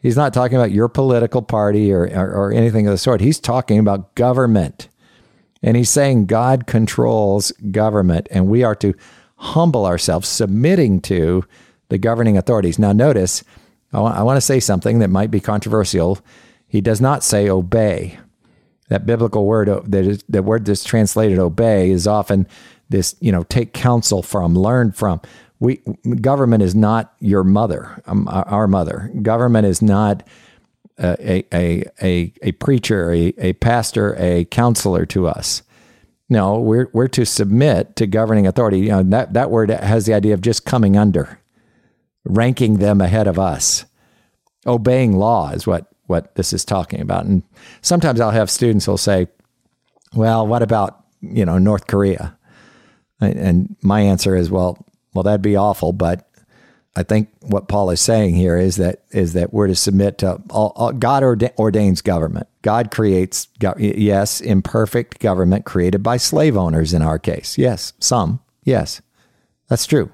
He's 0.00 0.16
not 0.16 0.32
talking 0.32 0.56
about 0.56 0.70
your 0.70 0.88
political 0.88 1.42
party 1.42 1.92
or, 1.92 2.06
or, 2.06 2.30
or 2.30 2.52
anything 2.52 2.86
of 2.86 2.92
the 2.92 2.98
sort. 2.98 3.20
He's 3.20 3.40
talking 3.40 3.78
about 3.78 4.14
government. 4.14 4.88
And 5.62 5.76
he's 5.76 5.90
saying 5.90 6.26
God 6.26 6.66
controls 6.66 7.50
government 7.70 8.28
and 8.30 8.46
we 8.46 8.62
are 8.62 8.76
to 8.76 8.94
humble 9.36 9.84
ourselves, 9.84 10.28
submitting 10.28 11.00
to 11.02 11.44
the 11.88 11.98
governing 11.98 12.38
authorities. 12.38 12.78
Now, 12.78 12.92
notice, 12.92 13.42
I 13.96 14.00
want, 14.00 14.16
I 14.16 14.22
want 14.22 14.36
to 14.36 14.40
say 14.42 14.60
something 14.60 14.98
that 15.00 15.10
might 15.10 15.30
be 15.30 15.40
controversial. 15.40 16.18
He 16.68 16.80
does 16.80 17.00
not 17.00 17.24
say 17.24 17.48
obey. 17.48 18.18
That 18.88 19.06
biblical 19.06 19.46
word, 19.46 19.68
that 19.90 20.04
is, 20.04 20.24
the 20.28 20.42
word 20.42 20.64
that's 20.66 20.84
translated 20.84 21.38
obey, 21.38 21.90
is 21.90 22.06
often 22.06 22.46
this, 22.88 23.16
you 23.20 23.32
know, 23.32 23.42
take 23.44 23.72
counsel 23.72 24.22
from, 24.22 24.54
learn 24.54 24.92
from. 24.92 25.20
we 25.58 25.80
government 26.20 26.62
is 26.62 26.74
not 26.74 27.14
your 27.20 27.44
mother, 27.44 28.02
um, 28.06 28.28
our 28.28 28.68
mother. 28.68 29.10
Government 29.22 29.66
is 29.66 29.80
not 29.80 30.26
a 30.98 31.44
a 31.52 31.84
a 32.02 32.32
a 32.42 32.52
preacher, 32.52 33.12
a, 33.12 33.34
a 33.38 33.52
pastor, 33.54 34.14
a 34.18 34.44
counselor 34.46 35.06
to 35.06 35.26
us. 35.26 35.62
No, 36.28 36.58
we're 36.58 36.90
we're 36.92 37.08
to 37.08 37.24
submit 37.24 37.96
to 37.96 38.06
governing 38.06 38.46
authority. 38.46 38.80
You 38.80 38.88
know 38.88 39.02
that 39.04 39.32
that 39.34 39.50
word 39.50 39.70
has 39.70 40.06
the 40.06 40.14
idea 40.14 40.34
of 40.34 40.40
just 40.40 40.64
coming 40.64 40.96
under, 40.96 41.38
ranking 42.28 42.78
them 42.78 43.00
ahead 43.00 43.26
of 43.26 43.38
us. 43.38 43.84
Obeying 44.66 45.16
law 45.16 45.50
is 45.50 45.66
what 45.66 45.86
what 46.06 46.34
this 46.36 46.52
is 46.52 46.64
talking 46.64 47.00
about. 47.00 47.24
And 47.24 47.42
sometimes 47.82 48.20
I'll 48.20 48.30
have 48.30 48.50
students 48.50 48.86
who'll 48.86 48.96
say, 48.96 49.28
"Well, 50.14 50.46
what 50.46 50.62
about 50.62 51.04
you 51.20 51.44
know 51.44 51.58
North 51.58 51.86
Korea?" 51.86 52.36
And 53.20 53.76
my 53.82 54.00
answer 54.00 54.36
is, 54.36 54.50
"Well, 54.50 54.84
well, 55.14 55.22
that'd 55.22 55.42
be 55.42 55.56
awful, 55.56 55.92
but 55.92 56.28
I 56.96 57.02
think 57.02 57.28
what 57.42 57.68
Paul 57.68 57.90
is 57.90 58.00
saying 58.00 58.34
here 58.34 58.56
is 58.56 58.76
that 58.76 59.02
is 59.10 59.34
that 59.34 59.52
we're 59.52 59.66
to 59.66 59.74
submit 59.74 60.18
to 60.18 60.40
all, 60.48 60.72
all, 60.76 60.92
God 60.92 61.22
ordains 61.58 62.00
government. 62.00 62.48
God 62.62 62.90
creates 62.90 63.48
yes, 63.78 64.40
imperfect 64.40 65.18
government 65.18 65.66
created 65.66 66.02
by 66.02 66.16
slave 66.16 66.56
owners 66.56 66.94
in 66.94 67.02
our 67.02 67.18
case. 67.18 67.58
Yes, 67.58 67.92
some. 68.00 68.40
Yes. 68.64 69.02
That's 69.68 69.86
true. 69.86 70.10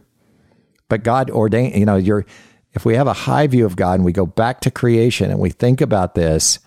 But 0.88 1.02
God 1.02 1.30
ordained, 1.30 1.74
you 1.76 1.86
know, 1.86 1.96
you're 1.96 2.26
if 2.74 2.84
we 2.84 2.94
have 2.94 3.06
a 3.06 3.12
high 3.12 3.46
view 3.46 3.66
of 3.66 3.76
God 3.76 3.94
and 3.94 4.04
we 4.04 4.12
go 4.12 4.26
back 4.26 4.60
to 4.60 4.70
creation 4.70 5.30
and 5.30 5.38
we 5.38 5.50
think 5.50 5.80
about 5.80 6.14
this 6.14 6.58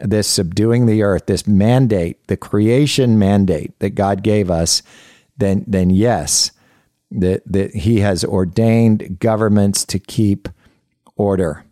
this 0.00 0.28
subduing 0.28 0.86
the 0.86 1.02
earth, 1.02 1.26
this 1.26 1.46
mandate, 1.46 2.24
the 2.28 2.36
creation 2.36 3.18
mandate 3.18 3.76
that 3.80 3.90
God 3.90 4.22
gave 4.22 4.50
us, 4.50 4.82
then 5.36 5.64
then 5.66 5.90
yes, 5.90 6.52
that, 7.10 7.42
that 7.46 7.74
he 7.74 8.00
has 8.00 8.24
ordained 8.24 9.18
governments 9.18 9.84
to 9.86 9.98
keep 9.98 10.48
order. 11.16 11.64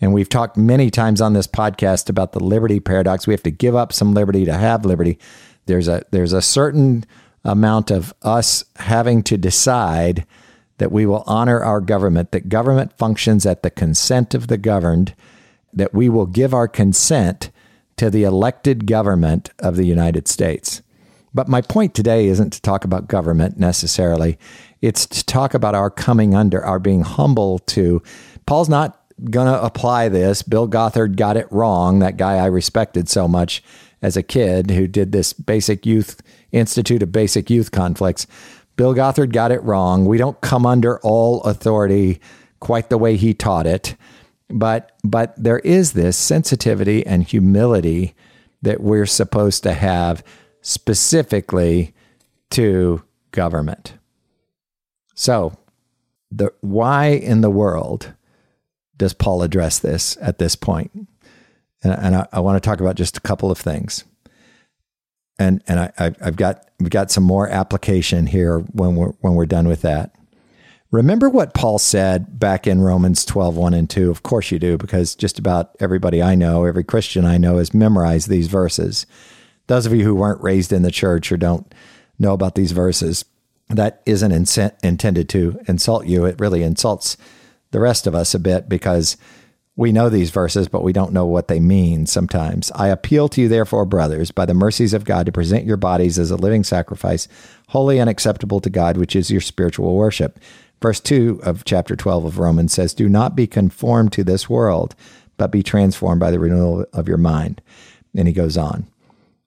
And 0.00 0.12
we've 0.12 0.28
talked 0.28 0.56
many 0.56 0.90
times 0.90 1.20
on 1.20 1.32
this 1.32 1.46
podcast 1.46 2.10
about 2.10 2.32
the 2.32 2.40
liberty 2.40 2.80
paradox. 2.80 3.26
We 3.26 3.32
have 3.32 3.42
to 3.44 3.50
give 3.50 3.74
up 3.74 3.92
some 3.92 4.12
liberty 4.12 4.44
to 4.44 4.52
have 4.52 4.84
liberty. 4.84 5.18
There's 5.66 5.88
a 5.88 6.04
there's 6.10 6.32
a 6.32 6.42
certain 6.42 7.04
amount 7.44 7.90
of 7.90 8.12
us 8.22 8.64
having 8.76 9.22
to 9.24 9.38
decide 9.38 10.26
that 10.78 10.92
we 10.92 11.06
will 11.06 11.24
honor 11.26 11.62
our 11.62 11.80
government, 11.80 12.32
that 12.32 12.48
government 12.48 12.96
functions 12.98 13.46
at 13.46 13.62
the 13.62 13.70
consent 13.70 14.34
of 14.34 14.48
the 14.48 14.58
governed, 14.58 15.14
that 15.72 15.94
we 15.94 16.08
will 16.08 16.26
give 16.26 16.52
our 16.52 16.68
consent 16.68 17.50
to 17.96 18.10
the 18.10 18.24
elected 18.24 18.86
government 18.86 19.50
of 19.58 19.76
the 19.76 19.84
United 19.84 20.26
States. 20.26 20.82
But 21.32 21.48
my 21.48 21.60
point 21.60 21.94
today 21.94 22.26
isn't 22.26 22.52
to 22.52 22.62
talk 22.62 22.84
about 22.84 23.08
government 23.08 23.58
necessarily. 23.58 24.38
It's 24.80 25.06
to 25.06 25.24
talk 25.24 25.54
about 25.54 25.74
our 25.74 25.90
coming 25.90 26.34
under, 26.34 26.64
our 26.64 26.78
being 26.78 27.02
humble 27.02 27.58
to. 27.60 28.02
Paul's 28.46 28.68
not 28.68 29.00
going 29.30 29.46
to 29.46 29.62
apply 29.62 30.08
this. 30.08 30.42
Bill 30.42 30.68
Gothard 30.68 31.16
got 31.16 31.36
it 31.36 31.50
wrong. 31.50 32.00
That 32.00 32.16
guy 32.16 32.34
I 32.34 32.46
respected 32.46 33.08
so 33.08 33.26
much 33.26 33.62
as 34.02 34.16
a 34.16 34.22
kid 34.22 34.70
who 34.70 34.86
did 34.86 35.12
this 35.12 35.32
basic 35.32 35.86
youth 35.86 36.20
institute 36.52 37.02
of 37.02 37.10
basic 37.10 37.50
youth 37.50 37.70
conflicts. 37.70 38.26
Bill 38.76 38.94
Gothard 38.94 39.32
got 39.32 39.52
it 39.52 39.62
wrong. 39.62 40.04
We 40.04 40.18
don't 40.18 40.40
come 40.40 40.66
under 40.66 40.98
all 41.00 41.42
authority 41.42 42.20
quite 42.60 42.88
the 42.88 42.98
way 42.98 43.16
he 43.16 43.34
taught 43.34 43.66
it. 43.66 43.94
But 44.48 44.92
but 45.02 45.34
there 45.36 45.60
is 45.60 45.92
this 45.92 46.16
sensitivity 46.16 47.06
and 47.06 47.24
humility 47.24 48.14
that 48.62 48.80
we're 48.80 49.06
supposed 49.06 49.62
to 49.62 49.72
have 49.72 50.24
specifically 50.60 51.94
to 52.50 53.02
government. 53.30 53.94
So, 55.14 55.56
the 56.30 56.52
why 56.60 57.08
in 57.08 57.40
the 57.40 57.50
world 57.50 58.14
does 58.96 59.12
Paul 59.12 59.42
address 59.42 59.78
this 59.78 60.16
at 60.20 60.38
this 60.38 60.56
point? 60.56 61.08
And, 61.82 61.92
and 61.92 62.16
I, 62.16 62.26
I, 62.32 62.40
want 62.40 62.62
to 62.62 62.66
talk 62.66 62.80
about 62.80 62.96
just 62.96 63.16
a 63.16 63.20
couple 63.20 63.50
of 63.50 63.58
things. 63.58 64.04
And 65.38 65.62
and 65.66 65.80
I, 65.80 65.92
I've 65.98 66.36
got 66.36 66.68
we've 66.78 66.90
got 66.90 67.10
some 67.10 67.24
more 67.24 67.48
application 67.48 68.26
here 68.26 68.60
when 68.60 68.94
we're 68.94 69.12
when 69.20 69.34
we're 69.34 69.46
done 69.46 69.66
with 69.66 69.82
that. 69.82 70.14
Remember 70.90 71.28
what 71.28 71.54
Paul 71.54 71.80
said 71.80 72.38
back 72.38 72.68
in 72.68 72.80
Romans 72.80 73.24
12, 73.24 73.56
1 73.56 73.74
and 73.74 73.90
2? 73.90 74.12
Of 74.12 74.22
course 74.22 74.52
you 74.52 74.60
do, 74.60 74.78
because 74.78 75.16
just 75.16 75.40
about 75.40 75.74
everybody 75.80 76.22
I 76.22 76.36
know, 76.36 76.64
every 76.64 76.84
Christian 76.84 77.24
I 77.24 77.36
know, 77.36 77.58
has 77.58 77.74
memorized 77.74 78.28
these 78.28 78.46
verses 78.46 79.04
those 79.66 79.86
of 79.86 79.94
you 79.94 80.04
who 80.04 80.14
weren't 80.14 80.42
raised 80.42 80.72
in 80.72 80.82
the 80.82 80.90
church 80.90 81.32
or 81.32 81.36
don't 81.36 81.72
know 82.18 82.32
about 82.32 82.54
these 82.54 82.72
verses, 82.72 83.24
that 83.68 84.02
isn't 84.06 84.32
in- 84.32 84.72
intended 84.82 85.28
to 85.30 85.58
insult 85.66 86.06
you. 86.06 86.24
It 86.26 86.38
really 86.38 86.62
insults 86.62 87.16
the 87.70 87.80
rest 87.80 88.06
of 88.06 88.14
us 88.14 88.34
a 88.34 88.38
bit 88.38 88.68
because 88.68 89.16
we 89.76 89.90
know 89.90 90.08
these 90.08 90.30
verses, 90.30 90.68
but 90.68 90.84
we 90.84 90.92
don't 90.92 91.12
know 91.12 91.26
what 91.26 91.48
they 91.48 91.58
mean 91.58 92.06
sometimes. 92.06 92.70
I 92.76 92.88
appeal 92.88 93.28
to 93.30 93.40
you, 93.40 93.48
therefore, 93.48 93.84
brothers, 93.84 94.30
by 94.30 94.46
the 94.46 94.54
mercies 94.54 94.94
of 94.94 95.04
God, 95.04 95.26
to 95.26 95.32
present 95.32 95.64
your 95.64 95.76
bodies 95.76 96.18
as 96.18 96.30
a 96.30 96.36
living 96.36 96.62
sacrifice, 96.62 97.26
holy 97.68 97.98
and 97.98 98.08
acceptable 98.08 98.60
to 98.60 98.70
God, 98.70 98.96
which 98.96 99.16
is 99.16 99.32
your 99.32 99.40
spiritual 99.40 99.96
worship. 99.96 100.38
Verse 100.80 101.00
2 101.00 101.40
of 101.42 101.64
chapter 101.64 101.96
12 101.96 102.24
of 102.24 102.38
Romans 102.38 102.72
says, 102.72 102.94
Do 102.94 103.08
not 103.08 103.34
be 103.34 103.48
conformed 103.48 104.12
to 104.12 104.22
this 104.22 104.48
world, 104.48 104.94
but 105.36 105.50
be 105.50 105.62
transformed 105.62 106.20
by 106.20 106.30
the 106.30 106.38
renewal 106.38 106.86
of 106.92 107.08
your 107.08 107.18
mind. 107.18 107.60
And 108.16 108.28
he 108.28 108.34
goes 108.34 108.56
on. 108.56 108.86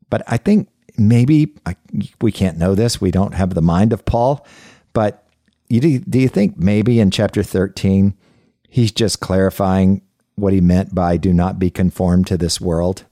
But 0.09 0.23
I 0.27 0.35
think 0.35 0.67
maybe 0.97 1.53
I, 1.65 1.77
we 2.19 2.33
can't 2.33 2.57
know 2.57 2.75
this. 2.75 2.99
We 2.99 3.11
don't 3.11 3.33
have 3.33 3.53
the 3.53 3.61
mind 3.61 3.93
of 3.93 4.03
Paul. 4.03 4.45
But 4.91 5.25
you, 5.69 5.79
do, 5.79 5.99
do 5.99 6.19
you 6.19 6.27
think 6.27 6.57
maybe 6.57 6.99
in 6.99 7.11
chapter 7.11 7.43
13, 7.43 8.13
he's 8.67 8.91
just 8.91 9.21
clarifying 9.21 10.01
what 10.37 10.53
he 10.53 10.61
meant 10.61 10.95
by 10.95 11.17
do 11.17 11.33
not 11.33 11.59
be 11.59 11.69
conformed 11.69 12.27
to 12.27 12.37
this 12.37 12.61
world? 12.61 13.03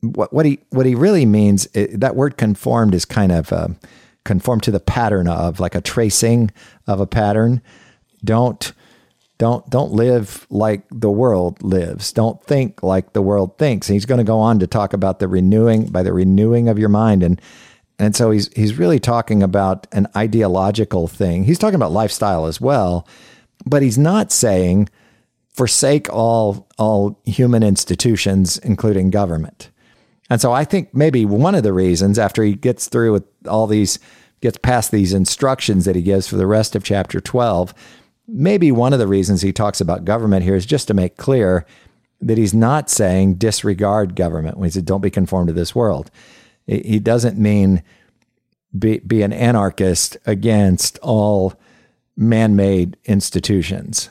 What, 0.00 0.32
what 0.32 0.46
he 0.46 0.58
what 0.70 0.86
he 0.86 0.94
really 0.94 1.26
means 1.26 1.66
it, 1.74 2.00
that 2.00 2.16
word 2.16 2.36
conformed 2.36 2.94
is 2.94 3.04
kind 3.04 3.30
of 3.30 3.52
uh, 3.52 3.68
conform 4.24 4.60
to 4.62 4.70
the 4.70 4.80
pattern 4.80 5.28
of 5.28 5.60
like 5.60 5.74
a 5.74 5.80
tracing 5.80 6.50
of 6.86 7.00
a 7.00 7.06
pattern. 7.06 7.60
Don't 8.24 8.72
don't 9.38 9.68
don't 9.68 9.92
live 9.92 10.46
like 10.48 10.84
the 10.90 11.10
world 11.10 11.62
lives. 11.62 12.12
Don't 12.12 12.42
think 12.42 12.82
like 12.82 13.12
the 13.12 13.22
world 13.22 13.58
thinks. 13.58 13.88
And 13.88 13.94
he's 13.94 14.06
going 14.06 14.18
to 14.18 14.24
go 14.24 14.38
on 14.38 14.58
to 14.60 14.66
talk 14.66 14.94
about 14.94 15.18
the 15.18 15.28
renewing 15.28 15.86
by 15.88 16.02
the 16.02 16.12
renewing 16.12 16.68
of 16.68 16.78
your 16.78 16.88
mind 16.88 17.22
and 17.22 17.40
and 17.98 18.14
so 18.14 18.30
he's 18.30 18.52
he's 18.54 18.78
really 18.78 19.00
talking 19.00 19.42
about 19.42 19.86
an 19.92 20.06
ideological 20.16 21.08
thing. 21.08 21.44
He's 21.44 21.58
talking 21.58 21.76
about 21.76 21.92
lifestyle 21.92 22.46
as 22.46 22.60
well, 22.60 23.06
but 23.64 23.82
he's 23.82 23.96
not 23.98 24.32
saying 24.32 24.88
forsake 25.56 26.12
all 26.12 26.68
all 26.78 27.18
human 27.24 27.62
institutions 27.62 28.58
including 28.58 29.10
government. 29.10 29.70
And 30.28 30.40
so 30.40 30.52
I 30.52 30.64
think 30.64 30.92
maybe 30.92 31.24
one 31.24 31.54
of 31.54 31.62
the 31.62 31.72
reasons 31.72 32.18
after 32.18 32.42
he 32.42 32.54
gets 32.54 32.88
through 32.88 33.12
with 33.12 33.24
all 33.48 33.66
these 33.66 33.98
gets 34.40 34.58
past 34.58 34.90
these 34.90 35.14
instructions 35.14 35.86
that 35.86 35.96
he 35.96 36.02
gives 36.02 36.28
for 36.28 36.36
the 36.36 36.46
rest 36.46 36.76
of 36.76 36.84
chapter 36.84 37.20
12 37.20 37.74
maybe 38.28 38.72
one 38.72 38.92
of 38.92 38.98
the 38.98 39.06
reasons 39.06 39.42
he 39.42 39.52
talks 39.52 39.80
about 39.80 40.04
government 40.04 40.42
here 40.42 40.56
is 40.56 40.66
just 40.66 40.88
to 40.88 40.94
make 40.94 41.16
clear 41.16 41.64
that 42.20 42.38
he's 42.38 42.54
not 42.54 42.90
saying 42.90 43.34
disregard 43.34 44.16
government 44.16 44.56
when 44.56 44.66
he 44.66 44.70
said 44.70 44.84
don't 44.84 45.00
be 45.00 45.10
conformed 45.10 45.48
to 45.48 45.52
this 45.52 45.74
world. 45.74 46.10
He 46.66 46.98
doesn't 46.98 47.38
mean 47.38 47.82
be, 48.76 48.98
be 48.98 49.22
an 49.22 49.32
anarchist 49.32 50.16
against 50.26 50.98
all 50.98 51.54
man 52.16 52.56
made 52.56 52.96
institutions. 53.04 54.10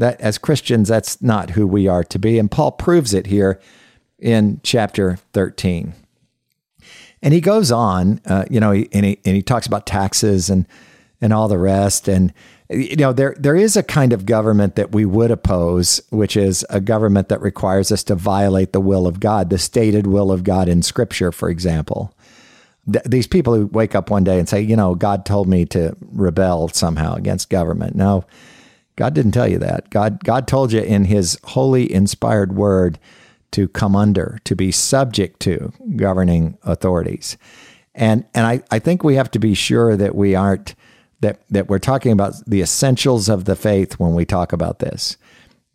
That 0.00 0.20
as 0.20 0.38
Christians, 0.38 0.88
that's 0.88 1.20
not 1.22 1.50
who 1.50 1.66
we 1.66 1.86
are 1.86 2.04
to 2.04 2.18
be. 2.18 2.38
And 2.38 2.50
Paul 2.50 2.72
proves 2.72 3.12
it 3.14 3.26
here 3.26 3.60
in 4.18 4.60
chapter 4.62 5.18
13. 5.34 5.92
And 7.22 7.34
he 7.34 7.42
goes 7.42 7.70
on, 7.70 8.20
uh, 8.24 8.46
you 8.50 8.60
know, 8.60 8.72
and 8.72 9.04
he, 9.04 9.18
and 9.24 9.36
he 9.36 9.42
talks 9.42 9.66
about 9.66 9.84
taxes 9.84 10.48
and, 10.48 10.66
and 11.20 11.34
all 11.34 11.48
the 11.48 11.58
rest. 11.58 12.08
And 12.08 12.32
you 12.70 12.96
know 12.96 13.12
there 13.12 13.34
there 13.38 13.56
is 13.56 13.76
a 13.76 13.82
kind 13.82 14.12
of 14.12 14.24
government 14.24 14.76
that 14.76 14.92
we 14.92 15.04
would 15.04 15.30
oppose 15.30 16.00
which 16.10 16.36
is 16.36 16.64
a 16.70 16.80
government 16.80 17.28
that 17.28 17.40
requires 17.40 17.90
us 17.90 18.04
to 18.04 18.14
violate 18.14 18.72
the 18.72 18.80
will 18.80 19.06
of 19.06 19.18
God 19.18 19.50
the 19.50 19.58
stated 19.58 20.06
will 20.06 20.30
of 20.30 20.44
God 20.44 20.68
in 20.68 20.82
scripture 20.82 21.32
for 21.32 21.50
example 21.50 22.14
Th- 22.90 23.04
these 23.04 23.26
people 23.26 23.54
who 23.54 23.66
wake 23.66 23.94
up 23.94 24.08
one 24.08 24.22
day 24.22 24.38
and 24.38 24.48
say 24.48 24.60
you 24.60 24.76
know 24.76 24.94
God 24.94 25.26
told 25.26 25.48
me 25.48 25.66
to 25.66 25.96
rebel 26.12 26.68
somehow 26.68 27.14
against 27.14 27.50
government 27.50 27.96
no 27.96 28.24
God 28.96 29.14
didn't 29.14 29.32
tell 29.32 29.48
you 29.48 29.58
that 29.58 29.90
God 29.90 30.24
God 30.24 30.46
told 30.46 30.72
you 30.72 30.80
in 30.80 31.04
his 31.04 31.38
holy 31.44 31.90
inspired 31.92 32.54
word 32.54 32.98
to 33.52 33.68
come 33.68 33.96
under 33.96 34.38
to 34.44 34.54
be 34.54 34.70
subject 34.70 35.40
to 35.40 35.72
governing 35.96 36.58
authorities 36.62 37.36
and 37.94 38.24
and 38.34 38.46
I, 38.46 38.62
I 38.70 38.78
think 38.78 39.02
we 39.02 39.16
have 39.16 39.30
to 39.32 39.38
be 39.38 39.54
sure 39.54 39.96
that 39.96 40.14
we 40.14 40.34
aren't 40.34 40.74
that 41.20 41.40
that 41.50 41.68
we're 41.68 41.78
talking 41.78 42.12
about 42.12 42.34
the 42.46 42.62
essentials 42.62 43.28
of 43.28 43.44
the 43.44 43.56
faith 43.56 43.98
when 43.98 44.14
we 44.14 44.24
talk 44.24 44.52
about 44.52 44.78
this. 44.78 45.16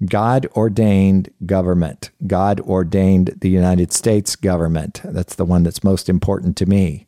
God 0.06 0.48
ordained 0.56 1.30
government. 1.46 2.12
God 2.28 2.60
ordained 2.62 3.36
the 3.40 3.50
United 3.50 3.94
States 3.94 4.36
government. 4.36 5.02
That's 5.06 5.36
the 5.36 5.46
one 5.46 5.64
that's 5.64 5.84
most 5.84 6.10
important 6.10 6.58
to 6.58 6.66
me. 6.66 7.08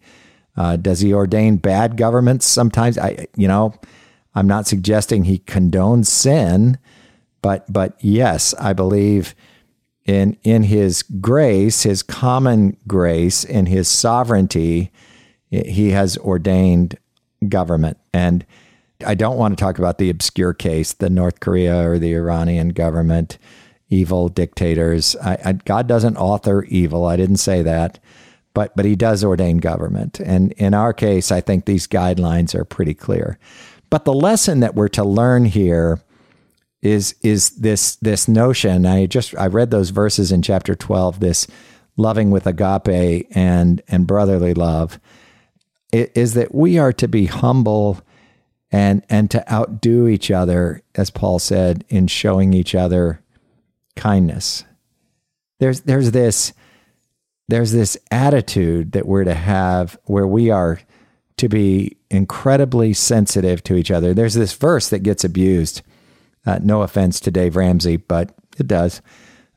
Uh, 0.56 0.78
does 0.78 1.02
he 1.02 1.14
ordain 1.14 1.58
bad 1.58 1.98
governments 1.98 2.46
sometimes? 2.46 2.98
I, 2.98 3.28
you 3.36 3.48
know, 3.48 3.74
I'm 4.38 4.46
not 4.46 4.68
suggesting 4.68 5.24
he 5.24 5.40
condones 5.40 6.06
sin, 6.06 6.78
but 7.42 7.66
but 7.74 7.98
yes, 8.00 8.54
I 8.60 8.74
believe 8.74 9.34
in 10.06 10.38
in 10.44 10.62
his 10.62 11.02
grace, 11.02 11.82
his 11.82 12.04
common 12.04 12.78
grace, 12.88 13.44
in 13.44 13.66
his 13.66 13.88
sovereignty, 13.88 14.92
he 15.50 15.90
has 15.90 16.20
ordained 16.20 17.00
government. 17.50 17.98
And 18.14 18.46
I 19.04 19.16
don't 19.16 19.38
want 19.38 19.58
to 19.58 19.64
talk 19.64 19.80
about 19.80 19.98
the 19.98 20.12
obscure 20.12 20.54
case, 20.54 20.94
the 20.94 21.10
North 21.10 21.40
Korea 21.40 21.90
or 21.90 21.98
the 21.98 22.14
Iranian 22.14 22.70
government, 22.70 23.40
evil 23.90 24.30
dictators. 24.30 25.16
I, 25.16 25.38
I, 25.46 25.54
God 25.54 25.88
doesn't 25.88 26.18
author 26.18 26.64
evil. 26.66 27.08
I 27.08 27.16
didn't 27.16 27.38
say 27.38 27.64
that, 27.64 27.98
but 28.54 28.76
but 28.76 28.86
He 28.86 28.96
does 28.96 29.24
ordain 29.24 29.58
government. 29.58 30.20
And 30.20 30.52
in 30.54 30.76
our 30.76 30.94
case, 30.94 31.32
I 31.32 31.42
think 31.42 31.66
these 31.66 31.88
guidelines 31.88 32.54
are 32.54 32.66
pretty 32.66 32.94
clear. 32.94 33.40
But 33.90 34.06
the 34.06 34.14
lesson 34.14 34.60
that 34.60 34.76
we're 34.76 34.88
to 34.90 35.04
learn 35.04 35.46
here 35.46 36.02
is 36.82 37.16
is 37.22 37.52
this 37.52 37.96
this 37.98 38.28
notion. 38.28 38.86
I 38.86 39.06
just 39.06 39.36
I 39.36 39.48
read 39.48 39.72
those 39.72 39.90
verses 39.90 40.32
in 40.32 40.42
chapter 40.42 40.76
twelve. 40.76 41.20
This 41.20 41.48
loving 41.96 42.32
with 42.32 42.46
agape 42.46 43.28
and 43.32 43.82
and 43.88 44.06
brotherly 44.06 44.54
love 44.54 45.00
is 45.92 46.34
that 46.34 46.54
we 46.54 46.78
are 46.78 46.94
to 46.94 47.08
be 47.08 47.26
humble 47.26 48.02
and 48.72 49.04
and 49.10 49.32
to 49.32 49.52
outdo 49.52 50.08
each 50.08 50.30
other, 50.30 50.84
as 50.96 51.10
Paul 51.10 51.40
said, 51.40 51.86
in 51.90 52.08
showing 52.08 52.54
each 52.54 52.76
other 52.76 53.22
kindness. 53.96 54.64
There's 55.60 55.82
there's 55.82 56.12
this 56.12 56.54
there's 57.48 57.72
this 57.72 57.98
attitude 58.12 58.92
that 58.92 59.08
we're 59.08 59.24
to 59.24 59.34
have 59.34 59.98
where 60.04 60.28
we 60.28 60.50
are 60.50 60.80
to 61.38 61.48
be 61.48 61.98
incredibly 62.10 62.94
sensitive 62.94 63.64
to 63.64 63.76
each 63.76 63.92
other. 63.92 64.14
There's 64.14 64.34
this 64.34 64.54
verse 64.54 64.90
that 64.90 65.04
gets 65.04 65.24
abused. 65.24 65.82
Uh, 66.46 66.60
no 66.62 66.82
offense 66.82 67.20
to 67.22 67.32
Dave 67.32 67.56
Ramsey, 67.56 67.98
but 67.98 68.34
it 68.58 68.68
does. 68.68 69.02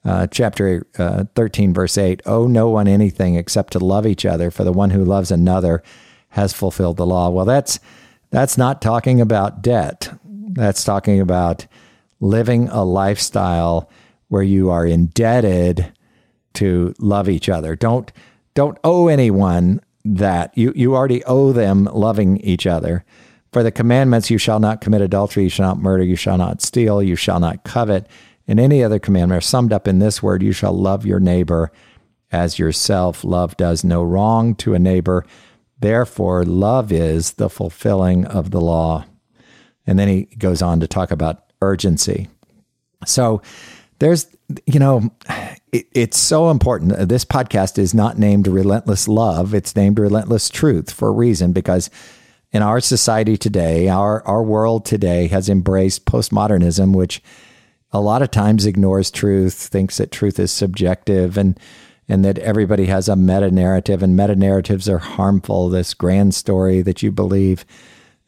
Uh, 0.05 0.27
chapter 0.27 0.87
uh, 0.99 1.25
13, 1.35 1.75
verse 1.75 1.99
8 1.99 2.23
Owe 2.27 2.47
no 2.47 2.71
one 2.71 2.89
anything 2.89 3.35
except 3.35 3.73
to 3.75 3.79
love 3.79 4.07
each 4.07 4.25
other, 4.25 4.51
for 4.51 4.65
the 4.65 4.73
one 4.73 4.91
who 4.91 5.05
loves 5.05 5.31
another 5.31 5.83
has 6.31 6.53
fulfilled 6.53 6.97
the 6.97 7.07
law. 7.07 7.29
Well, 7.29 7.45
that's 7.45 7.81
that's 8.31 8.57
not 8.57 8.81
talking 8.81 9.21
about 9.21 9.63
debt. 9.63 10.13
That's 10.25 10.85
talking 10.85 11.21
about 11.21 11.67
living 12.21 12.69
a 12.69 12.85
lifestyle 12.85 13.91
where 14.29 14.43
you 14.43 14.71
are 14.71 14.87
indebted 14.87 15.93
to 16.55 16.95
love 16.99 17.29
each 17.29 17.49
other. 17.49 17.77
Don't 17.77 18.11
don't 18.55 18.79
owe 18.85 19.09
anyone 19.09 19.81
that. 20.05 20.57
You 20.57 20.73
you 20.75 20.95
already 20.95 21.25
owe 21.25 21.53
them 21.53 21.85
loving 21.85 22.39
each 22.39 22.67
other. 22.67 23.05
For 23.53 23.63
the 23.65 23.73
commandments 23.73 24.31
you 24.31 24.39
shall 24.39 24.61
not 24.61 24.81
commit 24.81 25.01
adultery, 25.01 25.45
you 25.45 25.49
shall 25.49 25.67
not 25.75 25.79
murder, 25.83 26.05
you 26.05 26.15
shall 26.15 26.39
not 26.39 26.63
steal, 26.63 27.03
you 27.03 27.17
shall 27.17 27.41
not 27.41 27.65
covet, 27.65 28.07
and 28.47 28.61
any 28.61 28.85
other 28.85 29.01
commandment 29.01 29.39
are 29.39 29.41
summed 29.41 29.73
up 29.73 29.89
in 29.89 29.99
this 29.99 30.23
word, 30.23 30.41
you 30.43 30.53
shall 30.53 30.73
love 30.73 31.05
your 31.05 31.19
neighbor 31.19 31.73
as 32.31 32.61
yourself. 32.61 33.25
Love 33.25 33.57
does 33.57 33.83
no 33.83 34.05
wrong 34.05 34.55
to 34.55 34.75
a 34.75 34.79
neighbor 34.79 35.27
Therefore, 35.81 36.45
love 36.45 36.93
is 36.93 37.33
the 37.33 37.49
fulfilling 37.49 38.27
of 38.27 38.51
the 38.51 38.61
law. 38.61 39.07
And 39.87 39.99
then 39.99 40.09
he 40.09 40.25
goes 40.37 40.63
on 40.63 40.81
to 40.81 40.87
talk 40.87 41.11
about 41.11 41.53
urgency. 41.63 42.29
So 43.07 43.41
there's, 43.99 44.27
you 44.67 44.79
know, 44.79 45.11
it, 45.73 45.87
it's 45.93 46.19
so 46.19 46.51
important. 46.51 47.09
This 47.09 47.25
podcast 47.25 47.79
is 47.79 47.95
not 47.95 48.19
named 48.19 48.47
Relentless 48.47 49.09
Love, 49.09 49.55
it's 49.55 49.77
named 49.77 49.99
Relentless 49.99 50.49
Truth 50.49 50.93
for 50.93 51.09
a 51.09 51.13
reason 51.13 51.53
because 51.53 51.91
in 52.53 52.63
our 52.63 52.81
society 52.81 53.37
today, 53.37 53.89
our, 53.89 54.27
our 54.27 54.43
world 54.43 54.85
today 54.85 55.29
has 55.29 55.49
embraced 55.49 56.05
postmodernism, 56.05 56.95
which 56.95 57.23
a 57.93 58.01
lot 58.01 58.23
of 58.23 58.31
times 58.31 58.67
ignores 58.67 59.11
truth, 59.11 59.55
thinks 59.55 59.99
that 59.99 60.13
truth 60.13 60.39
is 60.39 60.51
subjective, 60.51 61.37
and 61.37 61.59
and 62.09 62.25
that 62.25 62.39
everybody 62.39 62.87
has 62.87 63.09
a 63.09 63.15
meta 63.15 63.53
narrative, 63.53 64.03
and 64.03 64.17
meta 64.17 64.35
narratives 64.35 64.89
are 64.89 64.99
harmful. 64.99 65.69
This 65.69 65.95
grand 65.95 66.35
story 66.35 66.83
that 66.83 67.05
you 67.05 67.13
believe 67.13 67.65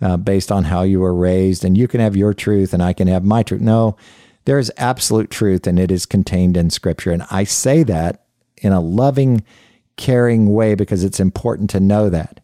uh, 0.00 0.16
based 0.16 0.52
on 0.52 0.64
how 0.64 0.82
you 0.82 1.00
were 1.00 1.14
raised, 1.14 1.64
and 1.64 1.76
you 1.76 1.88
can 1.88 2.00
have 2.00 2.16
your 2.16 2.32
truth, 2.32 2.72
and 2.72 2.82
I 2.82 2.92
can 2.92 3.08
have 3.08 3.24
my 3.24 3.42
truth. 3.42 3.60
No, 3.60 3.96
there 4.44 4.58
is 4.58 4.72
absolute 4.76 5.30
truth, 5.30 5.66
and 5.66 5.78
it 5.78 5.90
is 5.90 6.06
contained 6.06 6.56
in 6.56 6.70
Scripture. 6.70 7.12
And 7.12 7.24
I 7.30 7.44
say 7.44 7.82
that 7.84 8.24
in 8.56 8.72
a 8.72 8.80
loving, 8.80 9.44
caring 9.96 10.52
way 10.52 10.74
because 10.74 11.04
it's 11.04 11.20
important 11.20 11.70
to 11.70 11.80
know 11.80 12.10
that. 12.10 12.40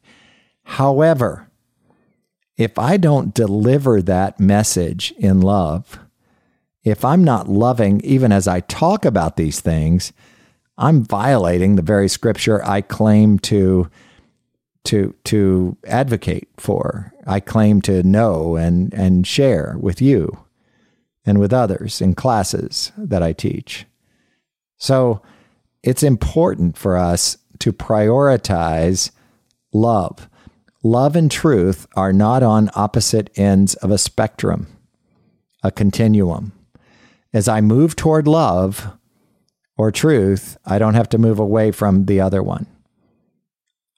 However, 0.64 1.48
if 2.56 2.78
I 2.78 2.96
don't 2.96 3.34
deliver 3.34 4.02
that 4.02 4.40
message 4.40 5.12
in 5.18 5.40
love, 5.40 5.98
if 6.84 7.04
I'm 7.04 7.24
not 7.24 7.48
loving, 7.48 8.00
even 8.02 8.32
as 8.32 8.48
I 8.48 8.60
talk 8.60 9.04
about 9.04 9.36
these 9.36 9.60
things, 9.60 10.12
I'm 10.76 11.04
violating 11.04 11.76
the 11.76 11.82
very 11.82 12.08
scripture 12.08 12.64
I 12.64 12.80
claim 12.80 13.38
to 13.40 13.90
to 14.84 15.14
to 15.24 15.76
advocate 15.86 16.48
for. 16.56 17.12
I 17.26 17.40
claim 17.40 17.82
to 17.82 18.02
know 18.02 18.56
and 18.56 18.94
and 18.94 19.26
share 19.26 19.76
with 19.80 20.00
you 20.00 20.38
and 21.28 21.38
with 21.38 21.52
others 21.52 22.00
in 22.00 22.14
classes 22.14 22.90
that 22.96 23.22
I 23.22 23.32
teach. 23.32 23.86
So 24.78 25.22
it's 25.82 26.02
important 26.02 26.76
for 26.76 26.96
us 26.96 27.38
to 27.60 27.72
prioritize 27.72 29.10
love. 29.72 30.28
Love 30.82 31.16
and 31.16 31.30
truth 31.30 31.86
are 31.94 32.12
not 32.12 32.42
on 32.42 32.70
opposite 32.74 33.30
ends 33.36 33.74
of 33.76 33.90
a 33.90 33.98
spectrum, 33.98 34.66
a 35.62 35.70
continuum. 35.70 36.52
As 37.32 37.48
I 37.48 37.60
move 37.60 37.94
toward 37.94 38.26
love, 38.26 38.98
or 39.78 39.92
truth, 39.92 40.58
I 40.66 40.78
don't 40.78 40.94
have 40.94 41.08
to 41.10 41.18
move 41.18 41.38
away 41.38 41.70
from 41.70 42.06
the 42.06 42.20
other 42.20 42.42
one. 42.42 42.66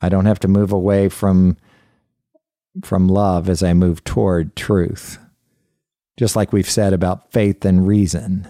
I 0.02 0.10
don't 0.10 0.26
have 0.26 0.38
to 0.40 0.48
move 0.48 0.70
away 0.70 1.08
from 1.08 1.56
from 2.84 3.08
love 3.08 3.48
as 3.48 3.62
I 3.64 3.72
move 3.72 4.04
toward 4.04 4.54
truth. 4.54 5.18
Just 6.20 6.36
like 6.36 6.52
we've 6.52 6.68
said 6.68 6.92
about 6.92 7.32
faith 7.32 7.64
and 7.64 7.88
reason. 7.88 8.46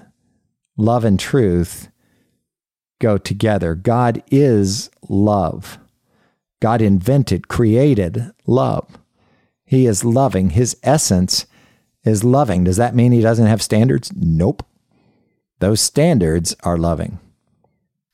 Love 0.77 1.05
and 1.05 1.21
truth 1.21 1.89
go 2.99 3.17
together. 3.17 3.77
God 3.77 4.25
is 4.29 4.91
love. 5.09 5.79
God 6.61 6.83
invented, 6.83 7.47
created 7.47 8.33
love. 8.45 8.99
He 9.65 9.87
is 9.87 10.05
loving. 10.05 10.51
His 10.51 10.77
essence 10.83 11.47
is 12.03 12.25
loving. 12.25 12.65
Does 12.65 12.77
that 12.79 12.97
mean 12.97 13.13
he 13.13 13.21
doesn't 13.21 13.47
have 13.47 13.63
standards? 13.63 14.13
Nope. 14.17 14.67
Those 15.61 15.81
standards 15.81 16.57
are 16.65 16.77
loving. 16.77 17.21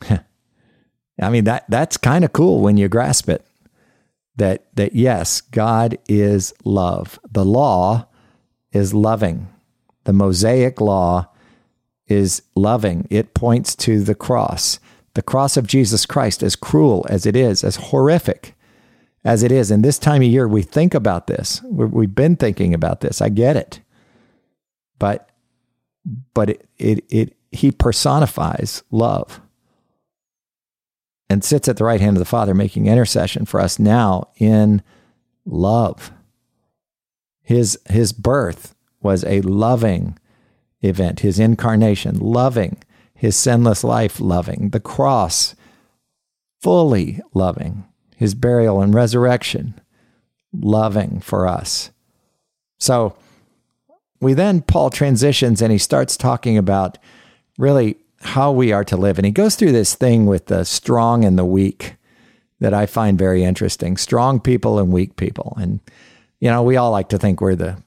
I 0.11 1.31
mean 1.31 1.45
that 1.45 1.65
that's 1.71 1.97
kind 1.97 2.27
of 2.27 2.35
cool 2.35 2.61
when 2.61 2.77
you 2.77 2.91
grasp 2.91 3.31
it. 3.31 3.43
That 4.37 4.67
that 4.75 4.95
yes, 4.95 5.41
God 5.41 5.97
is 6.11 6.53
love. 6.63 7.19
The 7.33 7.47
law 7.47 8.09
is 8.73 8.95
loving. 8.95 9.49
The 10.05 10.13
Mosaic 10.13 10.81
law 10.81 11.29
is 12.07 12.43
loving. 12.55 13.07
It 13.11 13.35
points 13.35 13.75
to 13.77 14.03
the 14.03 14.15
cross. 14.15 14.79
The 15.15 15.23
cross 15.23 15.57
of 15.57 15.67
Jesus 15.67 16.07
Christ, 16.07 16.43
as 16.43 16.57
cruel 16.57 17.07
as 17.09 17.27
it 17.27 17.35
is, 17.35 17.65
as 17.65 17.77
horrific 17.77 18.55
as 19.25 19.43
it 19.43 19.51
is. 19.51 19.71
And 19.71 19.85
this 19.85 19.99
time 19.99 20.23
of 20.23 20.29
year, 20.29 20.47
we 20.47 20.63
think 20.63 20.95
about 20.95 21.27
this. 21.27 21.61
We've 21.65 22.15
been 22.15 22.37
thinking 22.37 22.75
about 22.75 23.01
this. 23.01 23.21
I 23.21 23.29
get 23.29 23.57
it. 23.57 23.81
But 24.99 25.31
but 26.35 26.51
it, 26.51 26.69
it, 26.79 27.05
it 27.11 27.37
he 27.51 27.73
personifies 27.73 28.85
love 28.91 29.41
and 31.29 31.43
sits 31.43 31.69
at 31.69 31.77
the 31.77 31.85
right 31.85 32.01
hand 32.01 32.17
of 32.17 32.21
the 32.21 32.25
Father, 32.25 32.55
making 32.55 32.87
intercession 32.87 33.45
for 33.45 33.61
us 33.61 33.79
now 33.79 34.29
in 34.37 34.83
love. 35.45 36.13
His, 37.47 37.79
his 37.89 38.13
birth 38.13 38.75
was 39.01 39.23
a 39.25 39.41
loving 39.43 40.19
event, 40.83 41.21
his 41.21 41.39
incarnation, 41.39 42.19
loving, 42.19 42.83
his 43.15 43.37
sinless 43.37 43.85
life, 43.85 44.19
loving, 44.19 44.71
the 44.71 44.81
cross, 44.81 45.55
fully 46.61 47.21
loving, 47.35 47.85
his 48.17 48.35
burial 48.35 48.83
and 48.83 48.93
resurrection, 48.93 49.81
loving 50.53 51.21
for 51.21 51.47
us. 51.47 51.93
So 52.81 53.17
we 54.21 54.35
then, 54.35 54.61
Paul 54.61 54.91
transitions 54.91 55.63
and 55.63 55.71
he 55.71 55.79
starts 55.79 56.17
talking 56.17 56.59
about 56.59 56.99
really 57.59 57.95
how 58.23 58.51
we 58.51 58.73
are 58.73 58.83
to 58.83 58.97
live. 58.97 59.19
And 59.19 59.25
he 59.25 59.31
goes 59.31 59.55
through 59.55 59.71
this 59.71 59.95
thing 59.95 60.27
with 60.27 60.47
the 60.47 60.65
strong 60.65 61.25
and 61.25 61.39
the 61.39 61.45
weak 61.45 61.95
that 62.59 62.75
I 62.75 62.87
find 62.87 63.17
very 63.17 63.45
interesting. 63.45 63.97
Strong 63.97 64.41
people 64.41 64.81
and 64.81 64.93
weak 64.93 65.15
people. 65.15 65.57
And 65.61 65.79
you 66.41 66.51
know, 66.51 66.63
we 66.63 66.77
all 66.77 66.91
like 66.91 67.09
to 67.11 67.19
think 67.19 67.41
we're 67.41 67.55
the 67.55 67.83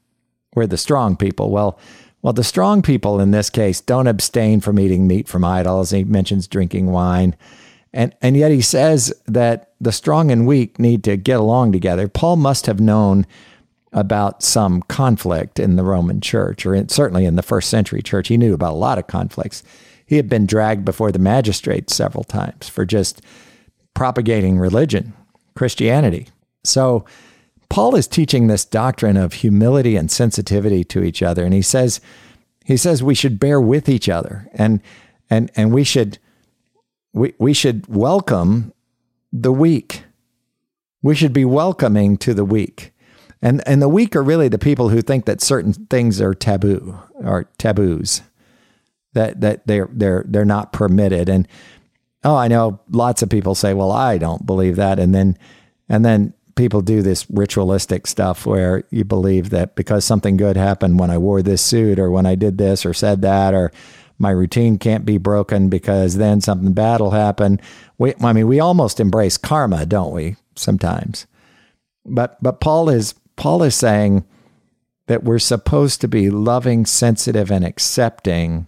we're 0.56 0.68
the 0.68 0.78
strong 0.78 1.16
people. 1.16 1.52
Well, 1.52 1.80
well, 2.22 2.34
the 2.34 2.44
strong 2.44 2.82
people 2.82 3.20
in 3.20 3.32
this 3.32 3.50
case 3.50 3.80
don't 3.80 4.08
abstain 4.08 4.60
from 4.60 4.80
eating 4.80 5.08
meat 5.08 5.28
from 5.28 5.46
idols. 5.46 5.92
He 5.92 6.04
mentions 6.04 6.48
drinking 6.48 6.92
wine. 6.92 7.36
And 7.94 8.16
and 8.22 8.36
yet 8.36 8.52
he 8.52 8.62
says 8.62 9.14
that 9.26 9.74
the 9.80 9.92
strong 9.92 10.32
and 10.32 10.46
weak 10.46 10.80
need 10.80 11.04
to 11.06 11.18
get 11.18 11.40
along 11.40 11.72
together. 11.72 12.08
Paul 12.08 12.36
must 12.36 12.66
have 12.66 12.80
known 12.80 13.26
about 13.92 14.44
some 14.44 14.82
conflict 14.84 15.60
in 15.60 15.76
the 15.76 15.84
Roman 15.84 16.22
church, 16.22 16.66
or 16.66 16.76
in, 16.76 16.90
certainly 16.90 17.26
in 17.26 17.36
the 17.36 17.42
first 17.42 17.70
century 17.70 18.02
church. 18.02 18.28
He 18.28 18.38
knew 18.38 18.54
about 18.54 18.74
a 18.74 18.78
lot 18.78 19.00
of 19.00 19.08
conflicts. 19.08 19.64
He 20.06 20.18
had 20.18 20.30
been 20.30 20.46
dragged 20.46 20.86
before 20.86 21.12
the 21.12 21.20
magistrates 21.20 21.96
several 21.96 22.24
times 22.24 22.70
for 22.70 22.86
just 22.86 23.22
propagating 23.94 24.60
religion, 24.60 25.14
Christianity. 25.56 26.28
So, 26.64 27.06
Paul 27.70 27.96
is 27.96 28.08
teaching 28.08 28.48
this 28.48 28.66
doctrine 28.66 29.18
of 29.18 29.34
humility 29.34 29.96
and 29.96 30.12
sensitivity 30.12 30.84
to 30.86 31.04
each 31.04 31.22
other, 31.22 31.46
and 31.46 31.54
he 31.54 31.62
says, 31.62 32.02
he 32.66 32.78
says 32.78 33.02
we 33.02 33.16
should 33.16 33.40
bear 33.40 33.62
with 33.62 33.88
each 33.88 34.10
other, 34.10 34.48
and 34.54 34.82
and 35.30 35.52
and 35.56 35.72
we 35.72 35.84
should 35.84 36.20
we 37.14 37.34
we 37.40 37.54
should 37.54 37.88
welcome 37.88 38.74
the 39.32 39.52
weak. 39.52 40.04
We 41.02 41.16
should 41.16 41.34
be 41.34 41.46
welcoming 41.46 42.18
to 42.18 42.34
the 42.34 42.46
weak. 42.46 42.92
And 43.42 43.66
and 43.68 43.82
the 43.82 43.90
weak 43.90 44.16
are 44.16 44.24
really 44.24 44.50
the 44.50 44.58
people 44.58 44.90
who 44.90 45.02
think 45.02 45.26
that 45.26 45.42
certain 45.42 45.74
things 45.74 46.20
are 46.20 46.34
taboo 46.34 46.98
or 47.16 47.46
taboos. 47.58 48.22
That 49.14 49.42
that 49.42 49.66
they're 49.66 49.90
they're 49.92 50.26
they're 50.28 50.46
not 50.46 50.74
permitted. 50.74 51.30
And 51.30 51.48
oh, 52.24 52.36
I 52.36 52.48
know 52.48 52.80
lots 52.90 53.22
of 53.22 53.30
people 53.30 53.56
say, 53.56 53.74
"Well, 53.74 53.92
I 53.92 54.18
don't 54.18 54.46
believe 54.46 54.76
that." 54.76 55.00
And 55.00 55.16
then 55.16 55.38
and 55.88 56.04
then 56.04 56.34
people 56.60 56.82
do 56.82 57.02
this 57.02 57.26
ritualistic 57.30 58.06
stuff 58.06 58.45
where 58.45 58.84
you 58.89 59.06
believe 59.06 59.50
that 59.50 59.76
because 59.76 60.04
something 60.04 60.36
good 60.36 60.58
happened 60.58 61.00
when 61.00 61.10
I 61.10 61.17
wore 61.17 61.41
this 61.41 61.62
suit 61.62 61.98
or 61.98 62.12
when 62.12 62.26
I 62.26 62.36
did 62.36 62.58
this 62.58 62.86
or 62.86 62.93
said 62.93 63.22
that 63.22 63.54
or 63.54 63.72
my 64.17 64.32
routine 64.32 64.78
can't 64.78 65.06
be 65.06 65.17
broken 65.17 65.69
because 65.69 66.17
then 66.17 66.41
something 66.41 66.74
bad 66.74 67.00
will 67.00 67.12
happen. 67.12 67.62
We, 67.98 68.13
I 68.22 68.34
mean, 68.34 68.45
we 68.48 68.60
almost 68.60 69.00
embrace 69.00 69.38
karma, 69.38 69.86
don't 69.86 70.13
we? 70.13 70.36
Sometimes, 70.58 71.26
but 72.06 72.38
but 72.43 72.60
Paul 72.60 72.89
is 72.89 73.15
Paul 73.38 73.63
is 73.63 73.74
saying 73.74 74.26
that 75.08 75.24
we're 75.24 75.39
supposed 75.39 76.02
to 76.02 76.10
be 76.10 76.30
loving, 76.30 76.86
sensitive, 76.86 77.50
and 77.50 77.63
accepting 77.63 78.67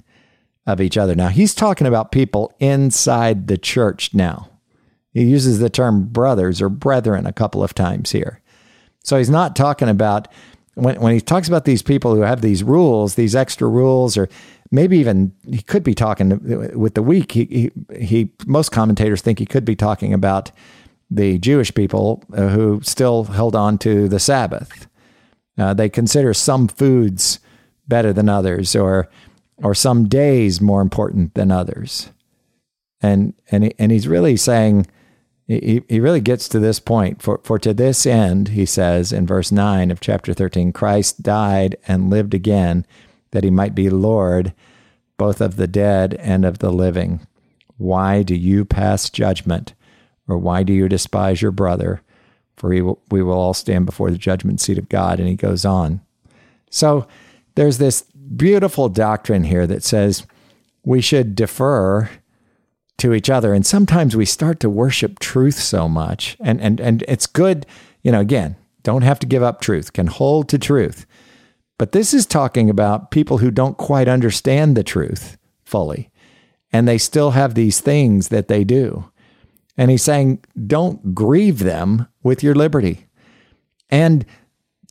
of 0.65 0.79
each 0.79 0.97
other. 0.97 1.13
Now 1.13 1.27
he's 1.27 1.53
talking 1.53 1.87
about 1.87 2.13
people 2.13 2.53
inside 2.61 3.47
the 3.47 3.57
church. 3.57 4.13
Now 4.13 4.50
he 5.13 5.23
uses 5.23 5.59
the 5.59 5.69
term 5.69 6.05
brothers 6.05 6.61
or 6.61 6.69
brethren 6.69 7.25
a 7.25 7.33
couple 7.33 7.63
of 7.63 7.73
times 7.73 8.11
here, 8.11 8.41
so 9.03 9.17
he's 9.17 9.29
not 9.29 9.55
talking 9.55 9.89
about 9.89 10.27
when 10.75 10.99
when 11.01 11.13
he 11.13 11.21
talks 11.21 11.47
about 11.47 11.65
these 11.65 11.81
people 11.81 12.15
who 12.15 12.21
have 12.21 12.41
these 12.41 12.63
rules, 12.63 13.15
these 13.15 13.35
extra 13.35 13.67
rules, 13.67 14.17
or 14.17 14.29
maybe 14.71 14.97
even 14.97 15.33
he 15.47 15.61
could 15.61 15.83
be 15.83 15.93
talking 15.93 16.39
with 16.79 16.93
the 16.93 17.03
weak. 17.03 17.33
He, 17.33 17.45
he, 17.45 17.97
he 17.97 18.31
most 18.45 18.71
commentators 18.71 19.21
think 19.21 19.39
he 19.39 19.45
could 19.45 19.65
be 19.65 19.75
talking 19.75 20.13
about 20.13 20.51
the 21.09 21.37
Jewish 21.39 21.73
people 21.73 22.23
uh, 22.33 22.47
who 22.47 22.79
still 22.81 23.25
held 23.25 23.55
on 23.55 23.77
to 23.79 24.07
the 24.07 24.19
Sabbath. 24.19 24.87
Uh, 25.57 25.73
they 25.73 25.89
consider 25.89 26.33
some 26.33 26.67
foods 26.69 27.39
better 27.87 28.13
than 28.13 28.29
others, 28.29 28.75
or 28.75 29.09
or 29.57 29.75
some 29.75 30.07
days 30.07 30.61
more 30.61 30.81
important 30.81 31.33
than 31.33 31.51
others. 31.51 32.09
And 33.01 33.33
and 33.51 33.73
and 33.77 33.91
he's 33.91 34.07
really 34.07 34.37
saying 34.37 34.87
he, 35.59 35.83
he 35.89 35.99
really 35.99 36.21
gets 36.21 36.47
to 36.49 36.59
this 36.59 36.79
point 36.79 37.21
for 37.21 37.39
for 37.43 37.59
to 37.59 37.73
this 37.73 38.05
end 38.05 38.49
he 38.49 38.65
says 38.65 39.11
in 39.11 39.27
verse 39.27 39.51
9 39.51 39.91
of 39.91 39.99
chapter 39.99 40.33
13 40.33 40.71
Christ 40.71 41.21
died 41.23 41.75
and 41.87 42.09
lived 42.09 42.33
again 42.33 42.85
that 43.31 43.43
he 43.43 43.49
might 43.49 43.75
be 43.75 43.89
Lord 43.89 44.53
both 45.21 45.39
of 45.39 45.55
the 45.55 45.67
dead 45.67 46.15
and 46.15 46.43
of 46.43 46.57
the 46.57 46.71
living. 46.71 47.19
Why 47.77 48.23
do 48.23 48.33
you 48.33 48.65
pass 48.65 49.07
judgment? 49.07 49.75
Or 50.27 50.35
why 50.35 50.63
do 50.63 50.73
you 50.73 50.89
despise 50.89 51.43
your 51.43 51.51
brother? 51.51 52.01
For 52.57 52.69
will, 52.69 52.99
we 53.11 53.21
will 53.21 53.37
all 53.37 53.53
stand 53.53 53.85
before 53.85 54.09
the 54.09 54.17
judgment 54.17 54.59
seat 54.59 54.79
of 54.79 54.89
God. 54.89 55.19
And 55.19 55.29
he 55.29 55.35
goes 55.35 55.63
on. 55.63 56.01
So 56.71 57.07
there's 57.53 57.77
this 57.77 58.01
beautiful 58.35 58.89
doctrine 58.89 59.43
here 59.43 59.67
that 59.67 59.83
says 59.83 60.25
we 60.83 61.01
should 61.01 61.35
defer 61.35 62.09
to 62.97 63.13
each 63.13 63.29
other. 63.29 63.53
And 63.53 63.65
sometimes 63.65 64.15
we 64.15 64.25
start 64.25 64.59
to 64.59 64.69
worship 64.69 65.19
truth 65.19 65.59
so 65.59 65.89
much. 65.89 66.37
And, 66.39 66.61
and, 66.61 66.79
and 66.79 67.03
it's 67.07 67.27
good, 67.27 67.65
you 68.03 68.11
know, 68.11 68.19
again, 68.19 68.55
don't 68.83 69.03
have 69.03 69.19
to 69.19 69.27
give 69.27 69.43
up 69.43 69.61
truth, 69.61 69.93
can 69.93 70.07
hold 70.07 70.49
to 70.49 70.59
truth. 70.59 71.05
But 71.77 71.93
this 71.93 72.13
is 72.13 72.25
talking 72.25 72.69
about 72.69 73.09
people 73.09 73.39
who 73.39 73.49
don't 73.49 73.77
quite 73.77 74.07
understand 74.07 74.77
the 74.77 74.83
truth 74.83 75.37
fully, 75.63 76.11
and 76.71 76.87
they 76.87 76.97
still 76.97 77.31
have 77.31 77.55
these 77.55 77.79
things 77.79 78.27
that 78.27 78.47
they 78.47 78.63
do. 78.63 79.11
And 79.77 79.89
he's 79.89 80.03
saying, 80.03 80.43
don't 80.67 81.15
grieve 81.15 81.59
them 81.59 82.07
with 82.21 82.43
your 82.43 82.53
liberty. 82.53 83.07
And 83.89 84.25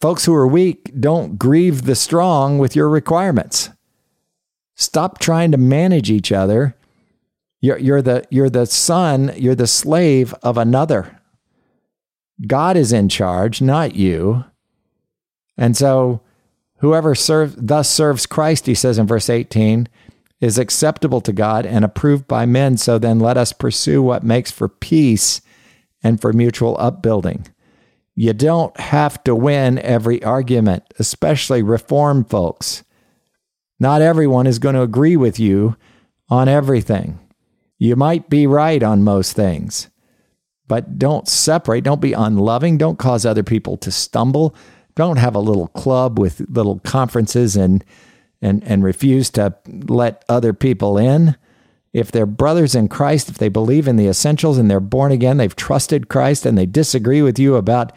folks 0.00 0.24
who 0.24 0.34
are 0.34 0.48
weak, 0.48 0.90
don't 0.98 1.38
grieve 1.38 1.82
the 1.82 1.94
strong 1.94 2.58
with 2.58 2.74
your 2.74 2.88
requirements. 2.88 3.70
Stop 4.74 5.18
trying 5.18 5.52
to 5.52 5.58
manage 5.58 6.10
each 6.10 6.32
other. 6.32 6.74
You're, 7.60 7.78
you're, 7.78 8.02
the, 8.02 8.24
you're 8.30 8.50
the 8.50 8.66
son, 8.66 9.32
you're 9.36 9.54
the 9.54 9.66
slave 9.66 10.34
of 10.42 10.56
another. 10.56 11.20
God 12.46 12.76
is 12.76 12.92
in 12.92 13.08
charge, 13.08 13.60
not 13.60 13.94
you. 13.94 14.44
And 15.58 15.76
so 15.76 16.22
Whoever 16.80 17.14
serve, 17.14 17.54
thus 17.58 17.90
serves 17.90 18.24
Christ, 18.24 18.64
he 18.64 18.74
says 18.74 18.96
in 18.98 19.06
verse 19.06 19.28
18, 19.28 19.86
is 20.40 20.56
acceptable 20.56 21.20
to 21.20 21.32
God 21.32 21.66
and 21.66 21.84
approved 21.84 22.26
by 22.26 22.46
men. 22.46 22.78
So 22.78 22.98
then 22.98 23.20
let 23.20 23.36
us 23.36 23.52
pursue 23.52 24.02
what 24.02 24.24
makes 24.24 24.50
for 24.50 24.68
peace 24.68 25.42
and 26.02 26.18
for 26.18 26.32
mutual 26.32 26.76
upbuilding. 26.80 27.46
You 28.14 28.32
don't 28.32 28.78
have 28.80 29.22
to 29.24 29.34
win 29.34 29.78
every 29.80 30.22
argument, 30.24 30.84
especially 30.98 31.62
reform 31.62 32.24
folks. 32.24 32.82
Not 33.78 34.00
everyone 34.00 34.46
is 34.46 34.58
going 34.58 34.74
to 34.74 34.82
agree 34.82 35.16
with 35.16 35.38
you 35.38 35.76
on 36.30 36.48
everything. 36.48 37.18
You 37.80 37.96
might 37.96 38.28
be 38.28 38.46
right 38.46 38.82
on 38.82 39.02
most 39.02 39.32
things, 39.32 39.88
but 40.68 40.98
don't 40.98 41.26
separate. 41.26 41.82
Don't 41.82 42.00
be 42.00 42.12
unloving. 42.12 42.76
Don't 42.76 42.98
cause 42.98 43.24
other 43.24 43.42
people 43.42 43.78
to 43.78 43.90
stumble. 43.90 44.54
Don't 44.94 45.16
have 45.16 45.34
a 45.34 45.40
little 45.40 45.68
club 45.68 46.18
with 46.18 46.42
little 46.50 46.78
conferences 46.80 47.56
and 47.56 47.82
and 48.42 48.62
and 48.64 48.84
refuse 48.84 49.30
to 49.30 49.54
let 49.66 50.26
other 50.28 50.52
people 50.52 50.98
in. 50.98 51.36
If 51.94 52.12
they're 52.12 52.26
brothers 52.26 52.74
in 52.74 52.88
Christ, 52.88 53.30
if 53.30 53.38
they 53.38 53.48
believe 53.48 53.88
in 53.88 53.96
the 53.96 54.08
essentials 54.08 54.58
and 54.58 54.70
they're 54.70 54.78
born 54.78 55.10
again, 55.10 55.38
they've 55.38 55.56
trusted 55.56 56.08
Christ 56.08 56.44
and 56.44 56.56
they 56.56 56.66
disagree 56.66 57.22
with 57.22 57.38
you 57.38 57.56
about 57.56 57.92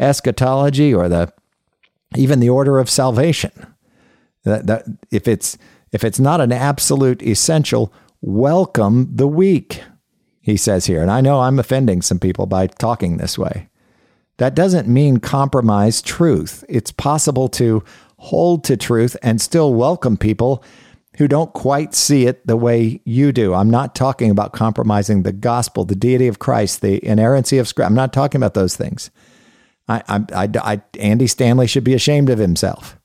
eschatology 0.00 0.92
or 0.92 1.08
the 1.08 1.32
even 2.16 2.40
the 2.40 2.50
order 2.50 2.80
of 2.80 2.90
salvation. 2.90 3.52
That, 4.42 4.66
that 4.66 4.86
if 5.12 5.28
it's 5.28 5.56
if 5.92 6.02
it's 6.02 6.18
not 6.18 6.40
an 6.40 6.50
absolute 6.50 7.22
essential, 7.22 7.92
welcome 8.20 9.08
the 9.14 9.28
weak, 9.28 9.82
he 10.40 10.56
says 10.56 10.86
here. 10.86 11.02
And 11.02 11.10
I 11.10 11.20
know 11.20 11.40
I'm 11.40 11.58
offending 11.58 12.02
some 12.02 12.18
people 12.18 12.46
by 12.46 12.66
talking 12.66 13.16
this 13.16 13.38
way. 13.38 13.68
That 14.38 14.54
doesn't 14.54 14.88
mean 14.88 15.18
compromise 15.18 16.00
truth. 16.00 16.64
It's 16.68 16.92
possible 16.92 17.48
to 17.50 17.84
hold 18.16 18.64
to 18.64 18.76
truth 18.76 19.16
and 19.22 19.40
still 19.40 19.74
welcome 19.74 20.16
people 20.16 20.64
who 21.16 21.28
don't 21.28 21.52
quite 21.52 21.94
see 21.94 22.26
it 22.26 22.46
the 22.46 22.56
way 22.56 23.02
you 23.04 23.32
do. 23.32 23.52
I'm 23.52 23.68
not 23.68 23.94
talking 23.94 24.30
about 24.30 24.52
compromising 24.52 25.22
the 25.22 25.32
gospel, 25.32 25.84
the 25.84 25.94
deity 25.94 26.28
of 26.28 26.38
Christ, 26.38 26.80
the 26.80 27.04
inerrancy 27.04 27.58
of 27.58 27.68
Scripture. 27.68 27.88
I'm 27.88 27.94
not 27.94 28.12
talking 28.12 28.38
about 28.38 28.54
those 28.54 28.76
things. 28.76 29.10
I, 29.88 30.02
I, 30.08 30.24
I, 30.32 30.48
I, 30.62 30.82
Andy 30.98 31.26
Stanley 31.26 31.66
should 31.66 31.84
be 31.84 31.94
ashamed 31.94 32.30
of 32.30 32.38
himself 32.38 32.99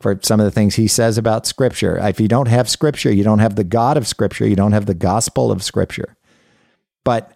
for 0.00 0.18
some 0.22 0.40
of 0.40 0.44
the 0.44 0.50
things 0.50 0.76
he 0.76 0.86
says 0.86 1.18
about 1.18 1.46
Scripture. 1.46 1.98
If 1.98 2.20
you 2.20 2.28
don't 2.28 2.48
have 2.48 2.68
Scripture, 2.68 3.12
you 3.12 3.24
don't 3.24 3.40
have 3.40 3.56
the 3.56 3.64
God 3.64 3.96
of 3.96 4.06
Scripture, 4.06 4.46
you 4.46 4.56
don't 4.56 4.72
have 4.72 4.86
the 4.86 4.94
gospel 4.94 5.50
of 5.50 5.62
Scripture. 5.62 6.16
But 7.04 7.32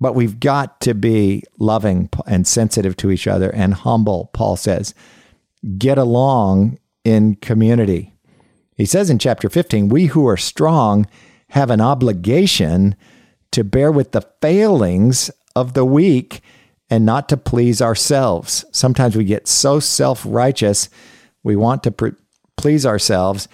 but 0.00 0.14
we've 0.14 0.40
got 0.40 0.80
to 0.82 0.92
be 0.92 1.44
loving 1.58 2.10
and 2.26 2.46
sensitive 2.46 2.96
to 2.96 3.10
each 3.10 3.26
other 3.26 3.48
and 3.50 3.72
humble, 3.72 4.30
Paul 4.34 4.56
says. 4.56 4.92
Get 5.78 5.98
along 5.98 6.78
in 7.04 7.36
community. 7.36 8.12
He 8.76 8.86
says 8.86 9.08
in 9.08 9.18
chapter 9.18 9.48
15, 9.48 9.88
we 9.88 10.06
who 10.06 10.26
are 10.26 10.36
strong 10.36 11.06
have 11.50 11.70
an 11.70 11.80
obligation 11.80 12.96
to 13.52 13.62
bear 13.62 13.92
with 13.92 14.12
the 14.12 14.28
failings 14.42 15.30
of 15.54 15.74
the 15.74 15.84
weak 15.84 16.42
and 16.90 17.06
not 17.06 17.28
to 17.28 17.36
please 17.36 17.80
ourselves. 17.80 18.64
Sometimes 18.72 19.16
we 19.16 19.24
get 19.24 19.46
so 19.46 19.80
self 19.80 20.24
righteous, 20.26 20.88
we 21.44 21.54
want 21.54 21.84
to 21.84 22.16
please 22.56 22.84
ourselves 22.84 23.46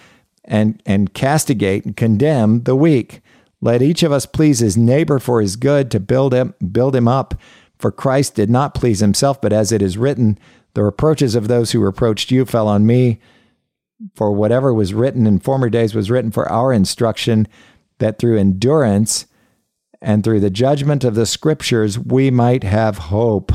and, 0.43 0.81
and 0.87 1.13
castigate 1.13 1.85
and 1.85 1.95
condemn 1.95 2.63
the 2.63 2.75
weak. 2.75 3.21
Let 3.61 3.83
each 3.83 4.01
of 4.01 4.11
us 4.11 4.25
please 4.25 4.59
his 4.59 4.75
neighbor 4.75 5.19
for 5.19 5.39
his 5.39 5.55
good 5.55 5.91
to 5.91 5.99
build 5.99 6.33
him, 6.33 6.55
build 6.71 6.95
him 6.95 7.07
up. 7.07 7.35
For 7.77 7.91
Christ 7.91 8.35
did 8.35 8.49
not 8.49 8.73
please 8.73 8.99
himself, 8.99 9.39
but 9.39 9.53
as 9.53 9.71
it 9.71 9.81
is 9.81 9.97
written, 9.97 10.39
the 10.73 10.83
reproaches 10.83 11.35
of 11.35 11.47
those 11.47 11.71
who 11.71 11.79
reproached 11.79 12.31
you 12.31 12.45
fell 12.45 12.67
on 12.67 12.85
me. 12.85 13.19
For 14.15 14.31
whatever 14.31 14.73
was 14.73 14.95
written 14.95 15.27
in 15.27 15.39
former 15.39 15.69
days 15.69 15.93
was 15.93 16.09
written 16.09 16.31
for 16.31 16.49
our 16.49 16.73
instruction, 16.73 17.47
that 17.99 18.17
through 18.17 18.39
endurance 18.39 19.27
and 20.01 20.23
through 20.23 20.39
the 20.39 20.49
judgment 20.49 21.03
of 21.03 21.13
the 21.13 21.27
scriptures 21.27 21.99
we 21.99 22.31
might 22.31 22.63
have 22.63 22.97
hope. 22.97 23.51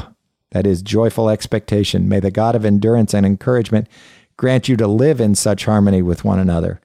that 0.52 0.66
is 0.66 0.80
joyful 0.80 1.28
expectation. 1.28 2.08
May 2.08 2.20
the 2.20 2.30
God 2.30 2.54
of 2.54 2.64
endurance 2.64 3.12
and 3.12 3.26
encouragement 3.26 3.88
grant 4.36 4.68
you 4.68 4.76
to 4.76 4.86
live 4.86 5.20
in 5.20 5.34
such 5.34 5.64
harmony 5.64 6.02
with 6.02 6.24
one 6.24 6.38
another. 6.38 6.80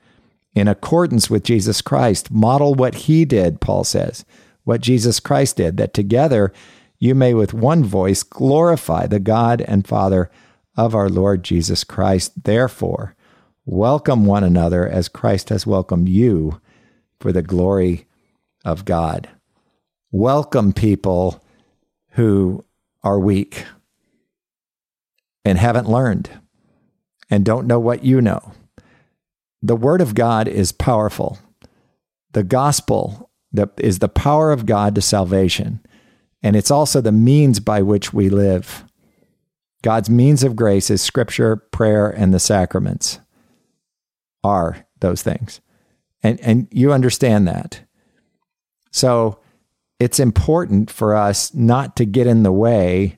In 0.54 0.68
accordance 0.68 1.30
with 1.30 1.44
Jesus 1.44 1.82
Christ, 1.82 2.32
model 2.32 2.74
what 2.74 2.96
he 2.96 3.26
did, 3.26 3.62
Paul 3.62 3.84
says, 3.84 4.26
what 4.64 4.82
Jesus 4.82 5.20
Christ 5.20 5.58
did, 5.58 5.78
that 5.78 5.94
together 5.94 6.52
you 7.00 7.16
may 7.16 7.34
with 7.34 7.54
one 7.54 7.84
voice 7.84 8.24
glorify 8.24 9.08
the 9.08 9.20
God 9.20 9.62
and 9.62 9.88
Father 9.88 10.30
of 10.78 10.94
our 10.94 11.10
Lord 11.10 11.44
Jesus 11.44 11.84
Christ. 11.84 12.44
Therefore, 12.44 13.16
welcome 13.66 14.26
one 14.26 14.44
another 14.44 14.88
as 14.88 15.10
Christ 15.10 15.50
has 15.50 15.66
welcomed 15.66 16.10
you 16.10 16.62
for 17.20 17.32
the 17.32 17.42
glory 17.42 18.08
of 18.64 18.86
God. 18.86 19.30
Welcome 20.12 20.74
people 20.74 21.44
who 22.12 22.66
are 23.04 23.20
weak 23.20 23.66
and 25.46 25.58
haven't 25.58 25.90
learned 25.90 26.30
and 27.32 27.44
don't 27.44 27.66
know 27.66 27.80
what 27.80 28.04
you 28.04 28.22
know. 28.22 28.52
The 29.64 29.76
Word 29.76 30.02
of 30.02 30.14
God 30.14 30.48
is 30.48 30.72
powerful. 30.72 31.40
The 32.34 32.44
gospel 32.44 33.32
is 33.78 34.00
the 34.00 34.10
power 34.10 34.52
of 34.52 34.66
God 34.66 34.94
to 34.96 35.02
salvation, 35.02 35.80
and 36.44 36.56
it's 36.56 36.72
also 36.72 37.02
the 37.02 37.12
means 37.12 37.60
by 37.60 37.82
which 37.82 38.14
we 38.14 38.30
live. 38.30 38.86
God's 39.82 40.10
means 40.10 40.44
of 40.44 40.56
grace 40.56 40.90
is 40.90 41.02
Scripture, 41.02 41.56
prayer, 41.56 42.10
and 42.10 42.34
the 42.34 42.40
sacraments 42.40 43.20
are 44.44 44.86
those 45.00 45.24
things. 45.24 45.62
And, 46.24 46.40
and 46.42 46.68
you 46.72 46.94
understand 46.94 47.48
that. 47.48 47.82
So 48.92 49.40
it's 50.00 50.20
important 50.20 50.92
for 50.92 51.16
us 51.16 51.54
not 51.54 51.96
to 51.96 52.06
get 52.06 52.28
in 52.28 52.44
the 52.44 52.52
way 52.52 53.18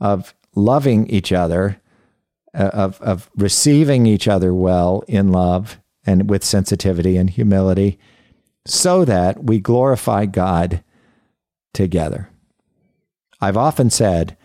of 0.00 0.34
loving 0.54 1.06
each 1.08 1.32
other, 1.32 1.80
Uh, 2.54 2.70
of, 2.72 3.00
of 3.02 3.30
receiving 3.36 4.06
each 4.06 4.26
other 4.26 4.54
well 4.54 5.04
in 5.06 5.30
love 5.30 5.78
and 6.06 6.30
with 6.30 6.42
sensitivity 6.42 7.18
and 7.18 7.28
humility, 7.28 7.98
so 8.64 9.04
that 9.04 9.44
we 9.44 9.60
glorify 9.60 10.24
God 10.24 10.82
together. 11.74 12.30
I've 13.38 13.58
often 13.58 13.90
said, 13.90 14.36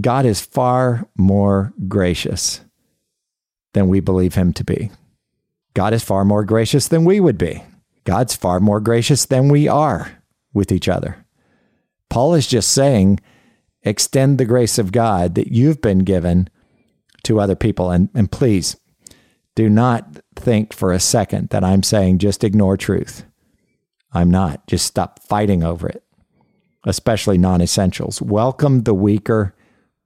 God 0.00 0.24
is 0.24 0.40
far 0.40 1.06
more 1.14 1.74
gracious 1.86 2.62
than 3.74 3.88
we 3.88 4.00
believe 4.00 4.34
him 4.34 4.54
to 4.54 4.64
be. 4.64 4.90
God 5.74 5.92
is 5.92 6.02
far 6.02 6.24
more 6.24 6.42
gracious 6.42 6.88
than 6.88 7.04
we 7.04 7.20
would 7.20 7.36
be. 7.36 7.62
God's 8.04 8.34
far 8.34 8.60
more 8.60 8.80
gracious 8.80 9.26
than 9.26 9.50
we 9.50 9.68
are 9.68 10.22
with 10.54 10.72
each 10.72 10.88
other. 10.88 11.26
Paul 12.08 12.34
is 12.34 12.46
just 12.46 12.72
saying, 12.72 13.20
extend 13.82 14.38
the 14.38 14.46
grace 14.46 14.78
of 14.78 14.90
God 14.90 15.34
that 15.34 15.52
you've 15.52 15.82
been 15.82 16.00
given 16.00 16.48
to 17.28 17.40
other 17.40 17.54
people. 17.54 17.90
And, 17.90 18.08
and 18.14 18.30
please 18.30 18.76
do 19.54 19.68
not 19.68 20.20
think 20.34 20.72
for 20.72 20.92
a 20.92 21.00
second 21.00 21.50
that 21.50 21.62
I'm 21.62 21.82
saying 21.82 22.18
just 22.18 22.42
ignore 22.42 22.76
truth. 22.76 23.24
I'm 24.12 24.30
not. 24.30 24.66
Just 24.66 24.86
stop 24.86 25.22
fighting 25.22 25.62
over 25.62 25.88
it, 25.88 26.02
especially 26.84 27.38
non 27.38 27.60
essentials. 27.60 28.22
Welcome 28.22 28.82
the 28.82 28.94
weaker 28.94 29.54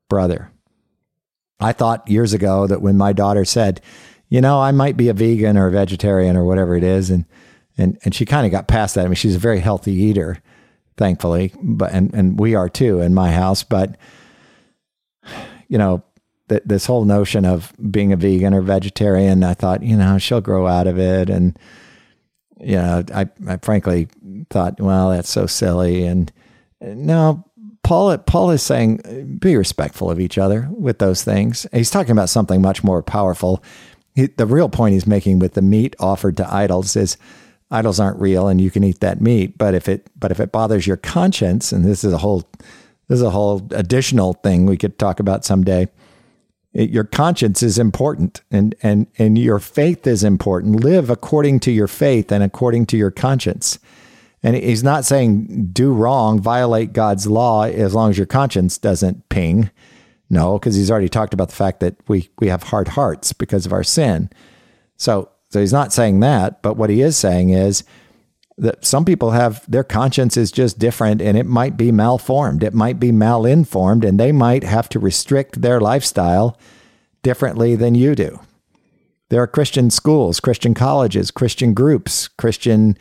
brother. 0.08 0.50
I 1.60 1.72
thought 1.72 2.08
years 2.08 2.32
ago 2.32 2.66
that 2.66 2.82
when 2.82 2.98
my 2.98 3.12
daughter 3.12 3.44
said, 3.44 3.80
you 4.28 4.40
know, 4.40 4.60
I 4.60 4.72
might 4.72 4.96
be 4.96 5.08
a 5.08 5.14
vegan 5.14 5.56
or 5.56 5.68
a 5.68 5.72
vegetarian 5.72 6.36
or 6.36 6.44
whatever 6.44 6.74
it 6.74 6.82
is, 6.82 7.10
and 7.10 7.24
and 7.78 7.98
and 8.04 8.14
she 8.14 8.24
kind 8.24 8.46
of 8.46 8.50
got 8.50 8.66
past 8.66 8.96
that. 8.96 9.04
I 9.04 9.08
mean, 9.08 9.14
she's 9.14 9.36
a 9.36 9.38
very 9.38 9.60
healthy 9.60 9.92
eater, 9.92 10.42
thankfully, 10.96 11.52
but 11.62 11.92
and 11.92 12.12
and 12.14 12.40
we 12.40 12.56
are 12.56 12.68
too 12.68 13.00
in 13.00 13.14
my 13.14 13.30
house. 13.30 13.62
But 13.62 13.96
you 15.68 15.78
know, 15.78 16.02
th- 16.52 16.62
this 16.66 16.86
whole 16.86 17.04
notion 17.04 17.44
of 17.44 17.72
being 17.90 18.12
a 18.12 18.16
vegan 18.16 18.54
or 18.54 18.60
vegetarian, 18.60 19.42
I 19.42 19.54
thought, 19.54 19.82
you 19.82 19.96
know, 19.96 20.18
she'll 20.18 20.40
grow 20.40 20.66
out 20.66 20.86
of 20.86 20.98
it, 20.98 21.30
and 21.30 21.58
you 22.60 22.76
know, 22.76 23.04
I 23.14 23.28
I 23.48 23.56
frankly 23.58 24.08
thought, 24.50 24.80
well, 24.80 25.10
that's 25.10 25.30
so 25.30 25.46
silly, 25.46 26.04
and 26.04 26.32
no. 26.80 27.44
Paul, 27.84 28.16
Paul 28.16 28.52
is 28.52 28.62
saying, 28.62 29.38
be 29.40 29.56
respectful 29.56 30.08
of 30.08 30.20
each 30.20 30.38
other 30.38 30.68
with 30.70 31.00
those 31.00 31.24
things. 31.24 31.66
He's 31.72 31.90
talking 31.90 32.12
about 32.12 32.28
something 32.28 32.62
much 32.62 32.84
more 32.84 33.02
powerful. 33.02 33.62
He, 34.14 34.26
the 34.28 34.46
real 34.46 34.68
point 34.68 34.92
he's 34.92 35.06
making 35.06 35.40
with 35.40 35.54
the 35.54 35.62
meat 35.62 35.96
offered 35.98 36.36
to 36.36 36.54
idols 36.54 36.94
is 36.94 37.16
idols 37.72 37.98
aren't 37.98 38.20
real 38.20 38.46
and 38.46 38.60
you 38.60 38.70
can 38.70 38.84
eat 38.84 39.00
that 39.00 39.20
meat 39.20 39.56
but 39.56 39.74
if 39.74 39.88
it 39.88 40.08
but 40.16 40.30
if 40.30 40.38
it 40.38 40.52
bothers 40.52 40.86
your 40.86 40.98
conscience 40.98 41.72
and 41.72 41.84
this 41.84 42.04
is 42.04 42.12
a 42.12 42.18
whole 42.18 42.48
this 43.08 43.16
is 43.16 43.22
a 43.22 43.30
whole 43.30 43.66
additional 43.70 44.34
thing 44.34 44.66
we 44.66 44.76
could 44.76 44.98
talk 44.98 45.18
about 45.18 45.44
someday 45.44 45.88
it, 46.74 46.90
your 46.90 47.04
conscience 47.04 47.62
is 47.62 47.78
important 47.78 48.42
and 48.50 48.74
and 48.82 49.06
and 49.18 49.38
your 49.38 49.58
faith 49.58 50.06
is 50.06 50.24
important. 50.24 50.76
Live 50.76 51.10
according 51.10 51.60
to 51.60 51.70
your 51.70 51.88
faith 51.88 52.32
and 52.32 52.42
according 52.42 52.86
to 52.86 52.96
your 52.96 53.10
conscience. 53.10 53.78
And 54.42 54.56
he's 54.56 54.82
not 54.82 55.04
saying 55.04 55.70
do 55.72 55.92
wrong 55.92 56.40
violate 56.40 56.92
god's 56.92 57.26
law 57.26 57.64
as 57.64 57.94
long 57.94 58.10
as 58.10 58.18
your 58.18 58.26
conscience 58.26 58.78
doesn't 58.78 59.28
ping. 59.28 59.70
No 60.30 60.58
because 60.58 60.74
he's 60.74 60.90
already 60.90 61.10
talked 61.10 61.34
about 61.34 61.48
the 61.48 61.54
fact 61.54 61.80
that 61.80 61.96
we 62.08 62.30
we 62.38 62.48
have 62.48 62.64
hard 62.64 62.88
hearts 62.88 63.32
because 63.32 63.66
of 63.66 63.72
our 63.72 63.84
sin. 63.84 64.30
So 64.96 65.28
so 65.50 65.60
he's 65.60 65.72
not 65.72 65.92
saying 65.92 66.20
that, 66.20 66.62
but 66.62 66.78
what 66.78 66.88
he 66.88 67.02
is 67.02 67.16
saying 67.16 67.50
is 67.50 67.84
that 68.62 68.84
some 68.84 69.04
people 69.04 69.32
have 69.32 69.68
their 69.68 69.82
conscience 69.82 70.36
is 70.36 70.52
just 70.52 70.78
different 70.78 71.20
and 71.20 71.36
it 71.36 71.46
might 71.46 71.76
be 71.76 71.90
malformed, 71.90 72.62
it 72.62 72.72
might 72.72 73.00
be 73.00 73.10
malinformed, 73.10 74.04
and 74.04 74.18
they 74.18 74.30
might 74.30 74.62
have 74.62 74.88
to 74.90 75.00
restrict 75.00 75.60
their 75.60 75.80
lifestyle 75.80 76.56
differently 77.22 77.74
than 77.74 77.94
you 77.96 78.14
do. 78.14 78.40
There 79.30 79.42
are 79.42 79.48
Christian 79.48 79.90
schools, 79.90 80.38
Christian 80.38 80.74
colleges, 80.74 81.30
Christian 81.32 81.74
groups, 81.74 82.28
Christian 82.28 82.96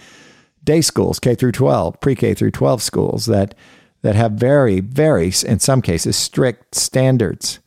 day 0.63 0.81
schools, 0.81 1.19
K 1.19 1.35
through 1.35 1.51
12, 1.51 1.99
pre-K 2.01 2.33
through 2.33 2.51
12 2.51 2.81
schools 2.81 3.25
that 3.27 3.53
that 4.01 4.15
have 4.15 4.31
very, 4.31 4.79
very, 4.79 5.31
in 5.45 5.59
some 5.59 5.81
cases, 5.81 6.15
strict 6.15 6.73
standards. 6.73 7.59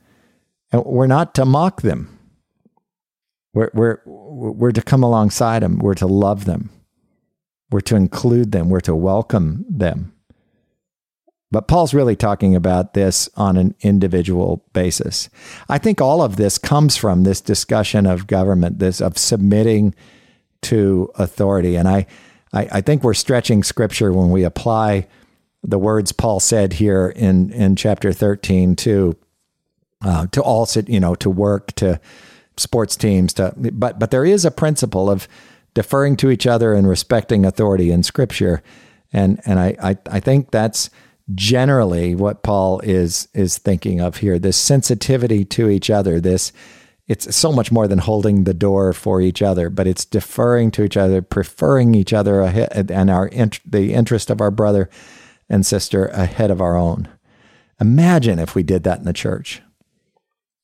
And 0.72 0.84
we're 0.84 1.06
not 1.06 1.32
to 1.36 1.44
mock 1.44 1.82
them. 1.82 2.18
We're, 3.52 3.70
we're, 3.72 4.00
we're 4.04 4.72
to 4.72 4.82
come 4.82 5.04
alongside 5.04 5.62
them. 5.62 5.78
We're 5.78 5.94
to 5.94 6.08
love 6.08 6.44
them. 6.44 6.70
We're 7.70 7.80
to 7.82 7.96
include 7.96 8.52
them. 8.52 8.68
We're 8.68 8.80
to 8.80 8.94
welcome 8.94 9.64
them. 9.68 10.12
But 11.50 11.68
Paul's 11.68 11.94
really 11.94 12.16
talking 12.16 12.56
about 12.56 12.94
this 12.94 13.28
on 13.36 13.56
an 13.56 13.74
individual 13.80 14.64
basis. 14.72 15.28
I 15.68 15.78
think 15.78 16.00
all 16.00 16.20
of 16.20 16.36
this 16.36 16.58
comes 16.58 16.96
from 16.96 17.22
this 17.22 17.40
discussion 17.40 18.06
of 18.06 18.26
government, 18.26 18.80
this 18.80 19.00
of 19.00 19.16
submitting 19.16 19.94
to 20.62 21.10
authority. 21.14 21.76
And 21.76 21.86
I, 21.86 22.06
I, 22.52 22.68
I 22.72 22.80
think 22.80 23.04
we're 23.04 23.14
stretching 23.14 23.62
scripture 23.62 24.12
when 24.12 24.30
we 24.30 24.42
apply 24.42 25.06
the 25.62 25.78
words 25.78 26.10
Paul 26.12 26.40
said 26.40 26.74
here 26.74 27.08
in, 27.08 27.52
in 27.52 27.76
chapter 27.76 28.12
13 28.12 28.74
to, 28.76 29.16
uh, 30.02 30.26
to 30.32 30.42
all, 30.42 30.66
you 30.86 30.98
know, 30.98 31.14
to 31.14 31.30
work, 31.30 31.72
to, 31.76 32.00
sports 32.56 32.96
teams 32.96 33.32
to 33.34 33.52
but 33.72 33.98
but 33.98 34.10
there 34.10 34.24
is 34.24 34.44
a 34.44 34.50
principle 34.50 35.10
of 35.10 35.26
deferring 35.74 36.16
to 36.16 36.30
each 36.30 36.46
other 36.46 36.72
and 36.74 36.88
respecting 36.88 37.44
authority 37.44 37.90
in 37.90 38.02
scripture. 38.02 38.62
And 39.12 39.40
and 39.44 39.58
I, 39.58 39.76
I 39.82 39.98
I 40.10 40.20
think 40.20 40.50
that's 40.50 40.90
generally 41.34 42.14
what 42.14 42.42
Paul 42.42 42.80
is 42.80 43.28
is 43.34 43.58
thinking 43.58 44.00
of 44.00 44.18
here 44.18 44.38
this 44.38 44.56
sensitivity 44.56 45.44
to 45.46 45.70
each 45.70 45.88
other 45.88 46.20
this 46.20 46.52
it's 47.06 47.34
so 47.34 47.50
much 47.50 47.72
more 47.72 47.88
than 47.88 47.98
holding 47.98 48.44
the 48.44 48.52
door 48.52 48.92
for 48.92 49.22
each 49.22 49.40
other 49.40 49.70
but 49.70 49.86
it's 49.86 50.04
deferring 50.04 50.70
to 50.72 50.82
each 50.82 50.98
other 50.98 51.22
preferring 51.22 51.94
each 51.94 52.12
other 52.12 52.40
ahead 52.42 52.90
and 52.90 53.10
our 53.10 53.30
the 53.64 53.94
interest 53.94 54.28
of 54.28 54.42
our 54.42 54.50
brother 54.50 54.90
and 55.48 55.64
sister 55.64 56.06
ahead 56.06 56.50
of 56.50 56.60
our 56.60 56.76
own. 56.76 57.08
Imagine 57.80 58.38
if 58.38 58.54
we 58.54 58.62
did 58.62 58.84
that 58.84 58.98
in 58.98 59.04
the 59.04 59.12
church. 59.12 59.62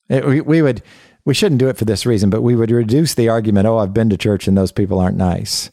It, 0.09 0.25
we, 0.25 0.41
we 0.41 0.61
would 0.61 0.81
we 1.25 1.33
shouldn't 1.33 1.59
do 1.59 1.69
it 1.69 1.77
for 1.77 1.85
this 1.85 2.05
reason, 2.05 2.29
but 2.29 2.41
we 2.41 2.55
would 2.55 2.71
reduce 2.71 3.13
the 3.13 3.29
argument, 3.29 3.67
oh, 3.67 3.77
I've 3.77 3.93
been 3.93 4.09
to 4.09 4.17
church 4.17 4.47
and 4.47 4.57
those 4.57 4.71
people 4.71 4.99
aren't 4.99 5.17
nice. 5.17 5.71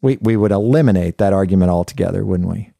We, 0.00 0.18
we 0.20 0.36
would 0.36 0.52
eliminate 0.52 1.18
that 1.18 1.32
argument 1.32 1.70
altogether, 1.70 2.24
wouldn't 2.24 2.48
we? 2.48 2.70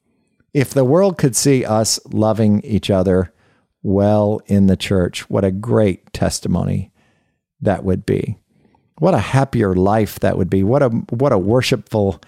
If 0.53 0.71
the 0.71 0.85
world 0.85 1.19
could 1.19 1.35
see 1.35 1.65
us 1.65 1.99
loving 2.07 2.61
each 2.61 2.91
other 2.91 3.33
well 3.83 4.41
in 4.47 4.67
the 4.67 4.77
church, 4.77 5.29
what 5.29 5.45
a 5.45 5.51
great 5.51 6.13
testimony 6.13 6.93
that 7.61 7.85
would 7.85 8.07
be. 8.07 8.39
What 8.99 9.15
a 9.15 9.19
happier 9.19 9.75
life 9.75 10.21
that 10.21 10.39
would 10.39 10.49
be. 10.49 10.63
What 10.63 10.83
a 10.83 10.89
what 10.89 11.33
a 11.33 11.39
worshipful 11.39 12.21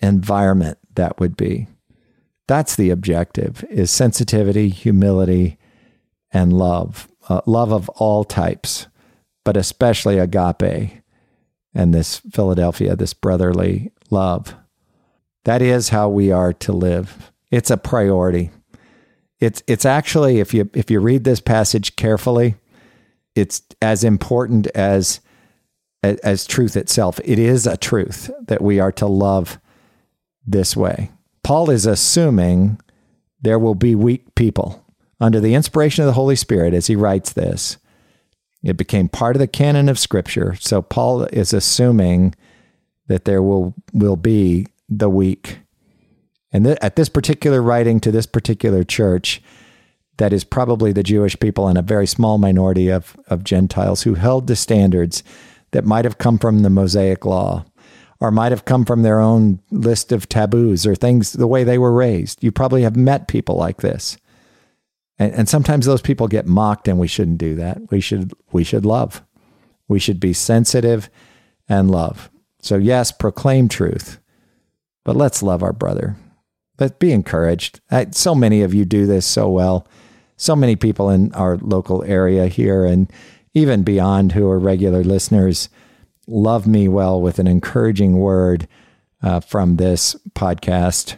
environment 0.00 0.78
that 0.94 1.20
would 1.20 1.36
be. 1.36 1.66
That's 2.48 2.74
the 2.74 2.90
objective 2.90 3.64
is 3.68 3.90
sensitivity, 3.90 4.70
humility, 4.70 5.58
and 6.32 6.52
love. 6.52 7.08
Uh, 7.28 7.42
love 7.46 7.72
of 7.72 7.88
all 7.90 8.24
types 8.24 8.86
but 9.44 9.56
especially 9.56 10.18
agape 10.18 11.02
and 11.74 11.94
this 11.94 12.18
Philadelphia, 12.32 12.96
this 12.96 13.14
brotherly 13.14 13.92
love. 14.10 14.54
That 15.44 15.62
is 15.62 15.90
how 15.90 16.08
we 16.08 16.30
are 16.30 16.52
to 16.54 16.72
live. 16.72 17.32
It's 17.50 17.70
a 17.70 17.76
priority. 17.76 18.50
It's 19.38 19.62
it's 19.66 19.86
actually 19.86 20.40
if 20.40 20.52
you 20.52 20.68
if 20.74 20.90
you 20.90 21.00
read 21.00 21.24
this 21.24 21.40
passage 21.40 21.96
carefully, 21.96 22.56
it's 23.34 23.62
as 23.80 24.04
important 24.04 24.66
as 24.68 25.20
as, 26.02 26.18
as 26.18 26.46
truth 26.46 26.76
itself. 26.76 27.20
It 27.24 27.38
is 27.38 27.66
a 27.66 27.76
truth 27.76 28.30
that 28.46 28.60
we 28.60 28.78
are 28.80 28.92
to 28.92 29.06
love 29.06 29.58
this 30.46 30.76
way. 30.76 31.10
Paul 31.42 31.70
is 31.70 31.86
assuming 31.86 32.80
there 33.40 33.58
will 33.58 33.74
be 33.74 33.94
weak 33.94 34.34
people 34.34 34.84
under 35.20 35.40
the 35.40 35.54
inspiration 35.54 36.02
of 36.02 36.06
the 36.06 36.14
Holy 36.14 36.36
Spirit 36.36 36.74
as 36.74 36.86
he 36.86 36.96
writes 36.96 37.32
this. 37.32 37.78
It 38.62 38.76
became 38.76 39.08
part 39.08 39.36
of 39.36 39.40
the 39.40 39.46
canon 39.46 39.88
of 39.88 39.98
Scripture. 39.98 40.54
So 40.60 40.82
Paul 40.82 41.24
is 41.24 41.52
assuming 41.52 42.34
that 43.06 43.24
there 43.24 43.42
will 43.42 43.74
will 43.92 44.16
be 44.16 44.66
the 44.88 45.08
weak. 45.08 45.60
And 46.52 46.64
th- 46.64 46.78
at 46.82 46.96
this 46.96 47.08
particular 47.08 47.62
writing 47.62 48.00
to 48.00 48.10
this 48.10 48.26
particular 48.26 48.84
church, 48.84 49.40
that 50.18 50.32
is 50.32 50.44
probably 50.44 50.92
the 50.92 51.02
Jewish 51.02 51.38
people 51.40 51.66
and 51.68 51.78
a 51.78 51.82
very 51.82 52.06
small 52.06 52.36
minority 52.36 52.90
of, 52.90 53.16
of 53.28 53.42
Gentiles 53.42 54.02
who 54.02 54.14
held 54.14 54.46
the 54.46 54.56
standards 54.56 55.22
that 55.70 55.86
might 55.86 56.04
have 56.04 56.18
come 56.18 56.38
from 56.38 56.60
the 56.60 56.70
Mosaic 56.70 57.24
law 57.24 57.64
or 58.20 58.30
might 58.30 58.52
have 58.52 58.66
come 58.66 58.84
from 58.84 59.02
their 59.02 59.18
own 59.18 59.60
list 59.70 60.12
of 60.12 60.28
taboos 60.28 60.86
or 60.86 60.94
things 60.94 61.32
the 61.32 61.46
way 61.46 61.64
they 61.64 61.78
were 61.78 61.92
raised. 61.92 62.44
You 62.44 62.52
probably 62.52 62.82
have 62.82 62.96
met 62.96 63.28
people 63.28 63.56
like 63.56 63.78
this. 63.78 64.18
And, 65.20 65.32
and 65.32 65.48
sometimes 65.48 65.86
those 65.86 66.02
people 66.02 66.26
get 66.26 66.46
mocked 66.46 66.88
and 66.88 66.98
we 66.98 67.06
shouldn't 67.06 67.38
do 67.38 67.54
that. 67.54 67.78
We 67.92 68.00
should 68.00 68.32
we 68.50 68.64
should 68.64 68.84
love. 68.84 69.22
We 69.86 70.00
should 70.00 70.18
be 70.18 70.32
sensitive 70.32 71.08
and 71.68 71.88
love. 71.88 72.28
So 72.60 72.76
yes, 72.76 73.12
proclaim 73.12 73.68
truth, 73.68 74.18
but 75.04 75.14
let's 75.14 75.44
love 75.44 75.62
our 75.62 75.72
brother. 75.72 76.16
But 76.76 76.98
be 76.98 77.12
encouraged. 77.12 77.80
I, 77.90 78.08
so 78.10 78.34
many 78.34 78.62
of 78.62 78.74
you 78.74 78.84
do 78.84 79.06
this 79.06 79.24
so 79.24 79.48
well 79.48 79.86
so 80.40 80.56
many 80.56 80.74
people 80.74 81.10
in 81.10 81.30
our 81.34 81.58
local 81.58 82.02
area 82.04 82.46
here 82.46 82.86
and 82.86 83.12
even 83.52 83.82
beyond 83.82 84.32
who 84.32 84.48
are 84.48 84.58
regular 84.58 85.04
listeners 85.04 85.68
love 86.26 86.66
me 86.66 86.88
well 86.88 87.20
with 87.20 87.38
an 87.38 87.46
encouraging 87.46 88.16
word 88.18 88.66
uh, 89.22 89.40
from 89.40 89.76
this 89.76 90.16
podcast. 90.32 91.16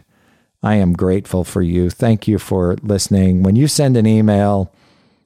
I 0.63 0.75
am 0.75 0.93
grateful 0.93 1.43
for 1.43 1.61
you. 1.61 1.89
Thank 1.89 2.27
you 2.27 2.39
for 2.39 2.77
listening. 2.81 3.43
When 3.43 3.57
you 3.57 3.67
send 3.67 3.97
an 3.97 4.07
email, 4.07 4.73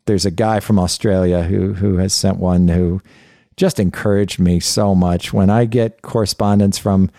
there's 0.08 0.26
a 0.26 0.32
guy 0.32 0.60
from 0.60 0.80
Australia 0.80 1.44
who 1.44 1.76
who 1.76 1.98
has 1.98 2.14
sent 2.14 2.38
one 2.38 2.68
who 2.70 3.02
just 3.56 3.80
encouraged 3.80 4.40
me 4.40 4.60
so 4.60 4.96
much. 4.96 5.32
When 5.32 5.50
I 5.50 5.66
get 5.66 6.02
correspondence 6.02 6.78
from 6.78 7.12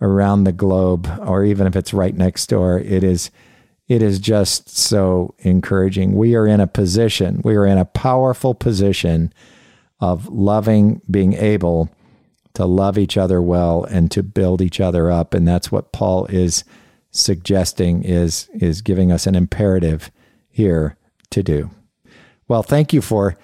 around 0.00 0.44
the 0.44 0.52
globe, 0.52 1.08
or 1.20 1.44
even 1.44 1.66
if 1.66 1.76
it's 1.76 1.94
right 1.94 2.14
next 2.14 2.46
door, 2.48 2.78
it 2.80 3.04
is 3.04 3.30
it 3.86 4.02
is 4.02 4.18
just 4.18 4.68
so 4.68 5.34
encouraging. 5.40 6.16
We 6.16 6.34
are 6.34 6.46
in 6.46 6.60
a 6.60 6.66
position, 6.66 7.40
we 7.44 7.54
are 7.56 7.66
in 7.66 7.78
a 7.78 7.84
powerful 7.84 8.54
position 8.54 9.32
of 10.00 10.28
loving, 10.28 11.02
being 11.10 11.34
able 11.34 11.90
to 12.54 12.64
love 12.64 12.98
each 12.98 13.16
other 13.16 13.40
well 13.40 13.84
and 13.84 14.10
to 14.10 14.22
build 14.22 14.60
each 14.60 14.80
other 14.80 15.10
up. 15.10 15.34
And 15.34 15.46
that's 15.46 15.70
what 15.70 15.92
Paul 15.92 16.26
is 16.26 16.64
suggesting 17.10 18.02
is, 18.02 18.48
is 18.54 18.82
giving 18.82 19.10
us 19.10 19.26
an 19.26 19.34
imperative 19.34 20.10
here 20.48 20.96
to 21.30 21.42
do. 21.42 21.70
Well, 22.48 22.62
thank 22.62 22.92
you 22.92 23.00
for 23.00 23.36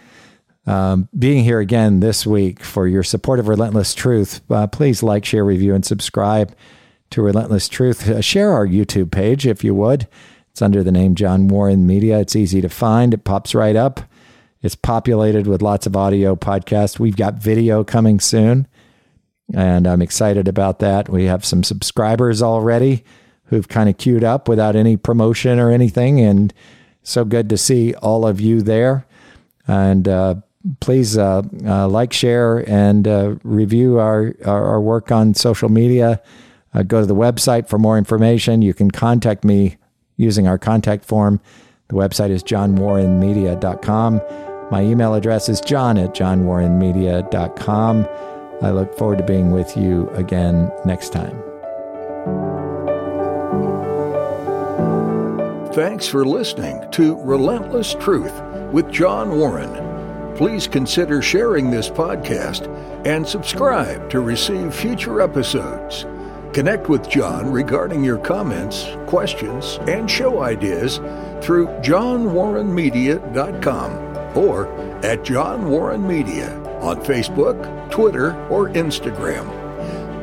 um, 0.66 1.08
being 1.16 1.44
here 1.44 1.60
again 1.60 2.00
this 2.00 2.26
week 2.26 2.62
for 2.62 2.86
your 2.86 3.02
support 3.02 3.38
of 3.38 3.48
Relentless 3.48 3.94
Truth. 3.94 4.40
Uh, 4.50 4.66
please 4.66 5.02
like, 5.02 5.24
share, 5.24 5.44
review, 5.44 5.74
and 5.74 5.84
subscribe 5.84 6.54
to 7.10 7.22
Relentless 7.22 7.68
Truth. 7.68 8.08
Uh, 8.08 8.20
share 8.20 8.52
our 8.52 8.66
YouTube 8.66 9.12
page 9.12 9.46
if 9.46 9.62
you 9.62 9.74
would. 9.74 10.08
It's 10.50 10.62
under 10.62 10.82
the 10.82 10.90
name 10.90 11.14
John 11.14 11.48
Warren 11.48 11.86
Media. 11.86 12.18
It's 12.18 12.34
easy 12.34 12.60
to 12.60 12.68
find. 12.68 13.14
It 13.14 13.24
pops 13.24 13.54
right 13.54 13.76
up. 13.76 14.00
It's 14.62 14.74
populated 14.74 15.46
with 15.46 15.62
lots 15.62 15.86
of 15.86 15.94
audio 15.94 16.34
podcasts. 16.34 16.98
We've 16.98 17.16
got 17.16 17.34
video 17.34 17.84
coming 17.84 18.18
soon, 18.18 18.66
and 19.54 19.86
I'm 19.86 20.02
excited 20.02 20.48
about 20.48 20.80
that. 20.80 21.08
We 21.08 21.26
have 21.26 21.44
some 21.44 21.62
subscribers 21.62 22.42
already 22.42 23.04
who've 23.46 23.68
kind 23.68 23.88
of 23.88 23.98
queued 23.98 24.24
up 24.24 24.48
without 24.48 24.76
any 24.76 24.96
promotion 24.96 25.58
or 25.58 25.70
anything, 25.70 26.20
and 26.20 26.52
so 27.02 27.24
good 27.24 27.48
to 27.48 27.56
see 27.56 27.94
all 27.94 28.26
of 28.26 28.40
you 28.40 28.62
there. 28.62 29.06
And 29.68 30.08
uh, 30.08 30.36
please 30.80 31.16
uh, 31.16 31.42
uh, 31.64 31.88
like, 31.88 32.12
share, 32.12 32.68
and 32.68 33.06
uh, 33.06 33.36
review 33.42 33.98
our, 33.98 34.34
our, 34.44 34.64
our 34.64 34.80
work 34.80 35.10
on 35.10 35.34
social 35.34 35.68
media. 35.68 36.20
Uh, 36.74 36.82
go 36.82 37.00
to 37.00 37.06
the 37.06 37.14
website 37.14 37.68
for 37.68 37.78
more 37.78 37.96
information. 37.96 38.62
You 38.62 38.74
can 38.74 38.90
contact 38.90 39.44
me 39.44 39.76
using 40.16 40.46
our 40.46 40.58
contact 40.58 41.04
form. 41.04 41.40
The 41.88 41.94
website 41.94 42.30
is 42.30 42.42
johnwarrenmedia.com. 42.42 44.20
My 44.70 44.82
email 44.82 45.14
address 45.14 45.48
is 45.48 45.60
john 45.60 45.96
at 45.96 46.12
johnwarrenmedia.com. 46.14 48.08
I 48.62 48.70
look 48.70 48.96
forward 48.96 49.18
to 49.18 49.24
being 49.24 49.52
with 49.52 49.76
you 49.76 50.08
again 50.10 50.72
next 50.84 51.10
time. 51.10 51.55
Thanks 55.76 56.08
for 56.08 56.24
listening 56.24 56.90
to 56.92 57.20
Relentless 57.20 57.92
Truth 57.92 58.40
with 58.72 58.90
John 58.90 59.36
Warren. 59.36 60.34
Please 60.34 60.66
consider 60.66 61.20
sharing 61.20 61.70
this 61.70 61.90
podcast 61.90 62.66
and 63.04 63.28
subscribe 63.28 64.08
to 64.08 64.20
receive 64.20 64.74
future 64.74 65.20
episodes. 65.20 66.06
Connect 66.54 66.88
with 66.88 67.06
John 67.10 67.52
regarding 67.52 68.02
your 68.02 68.16
comments, 68.16 68.86
questions, 69.06 69.78
and 69.86 70.10
show 70.10 70.40
ideas 70.40 70.96
through 71.42 71.66
johnwarrenmedia.com 71.82 73.92
or 74.34 74.68
at 75.04 75.24
John 75.24 75.68
Warren 75.68 76.08
Media 76.08 76.58
on 76.80 77.04
Facebook, 77.04 77.90
Twitter, 77.90 78.34
or 78.48 78.70
Instagram. 78.70 79.44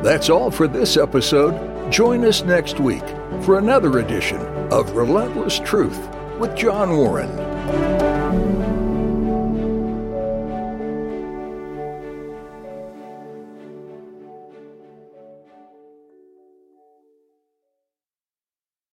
That's 0.02 0.30
all 0.30 0.50
for 0.50 0.66
this 0.66 0.96
episode. 0.96 1.92
Join 1.92 2.24
us 2.24 2.42
next 2.42 2.80
week 2.80 3.06
for 3.42 3.58
another 3.58 4.00
edition 4.00 4.53
of 4.70 4.96
Relentless 4.96 5.58
Truth 5.60 6.08
with 6.38 6.56
John 6.56 6.96
Warren. 6.96 8.13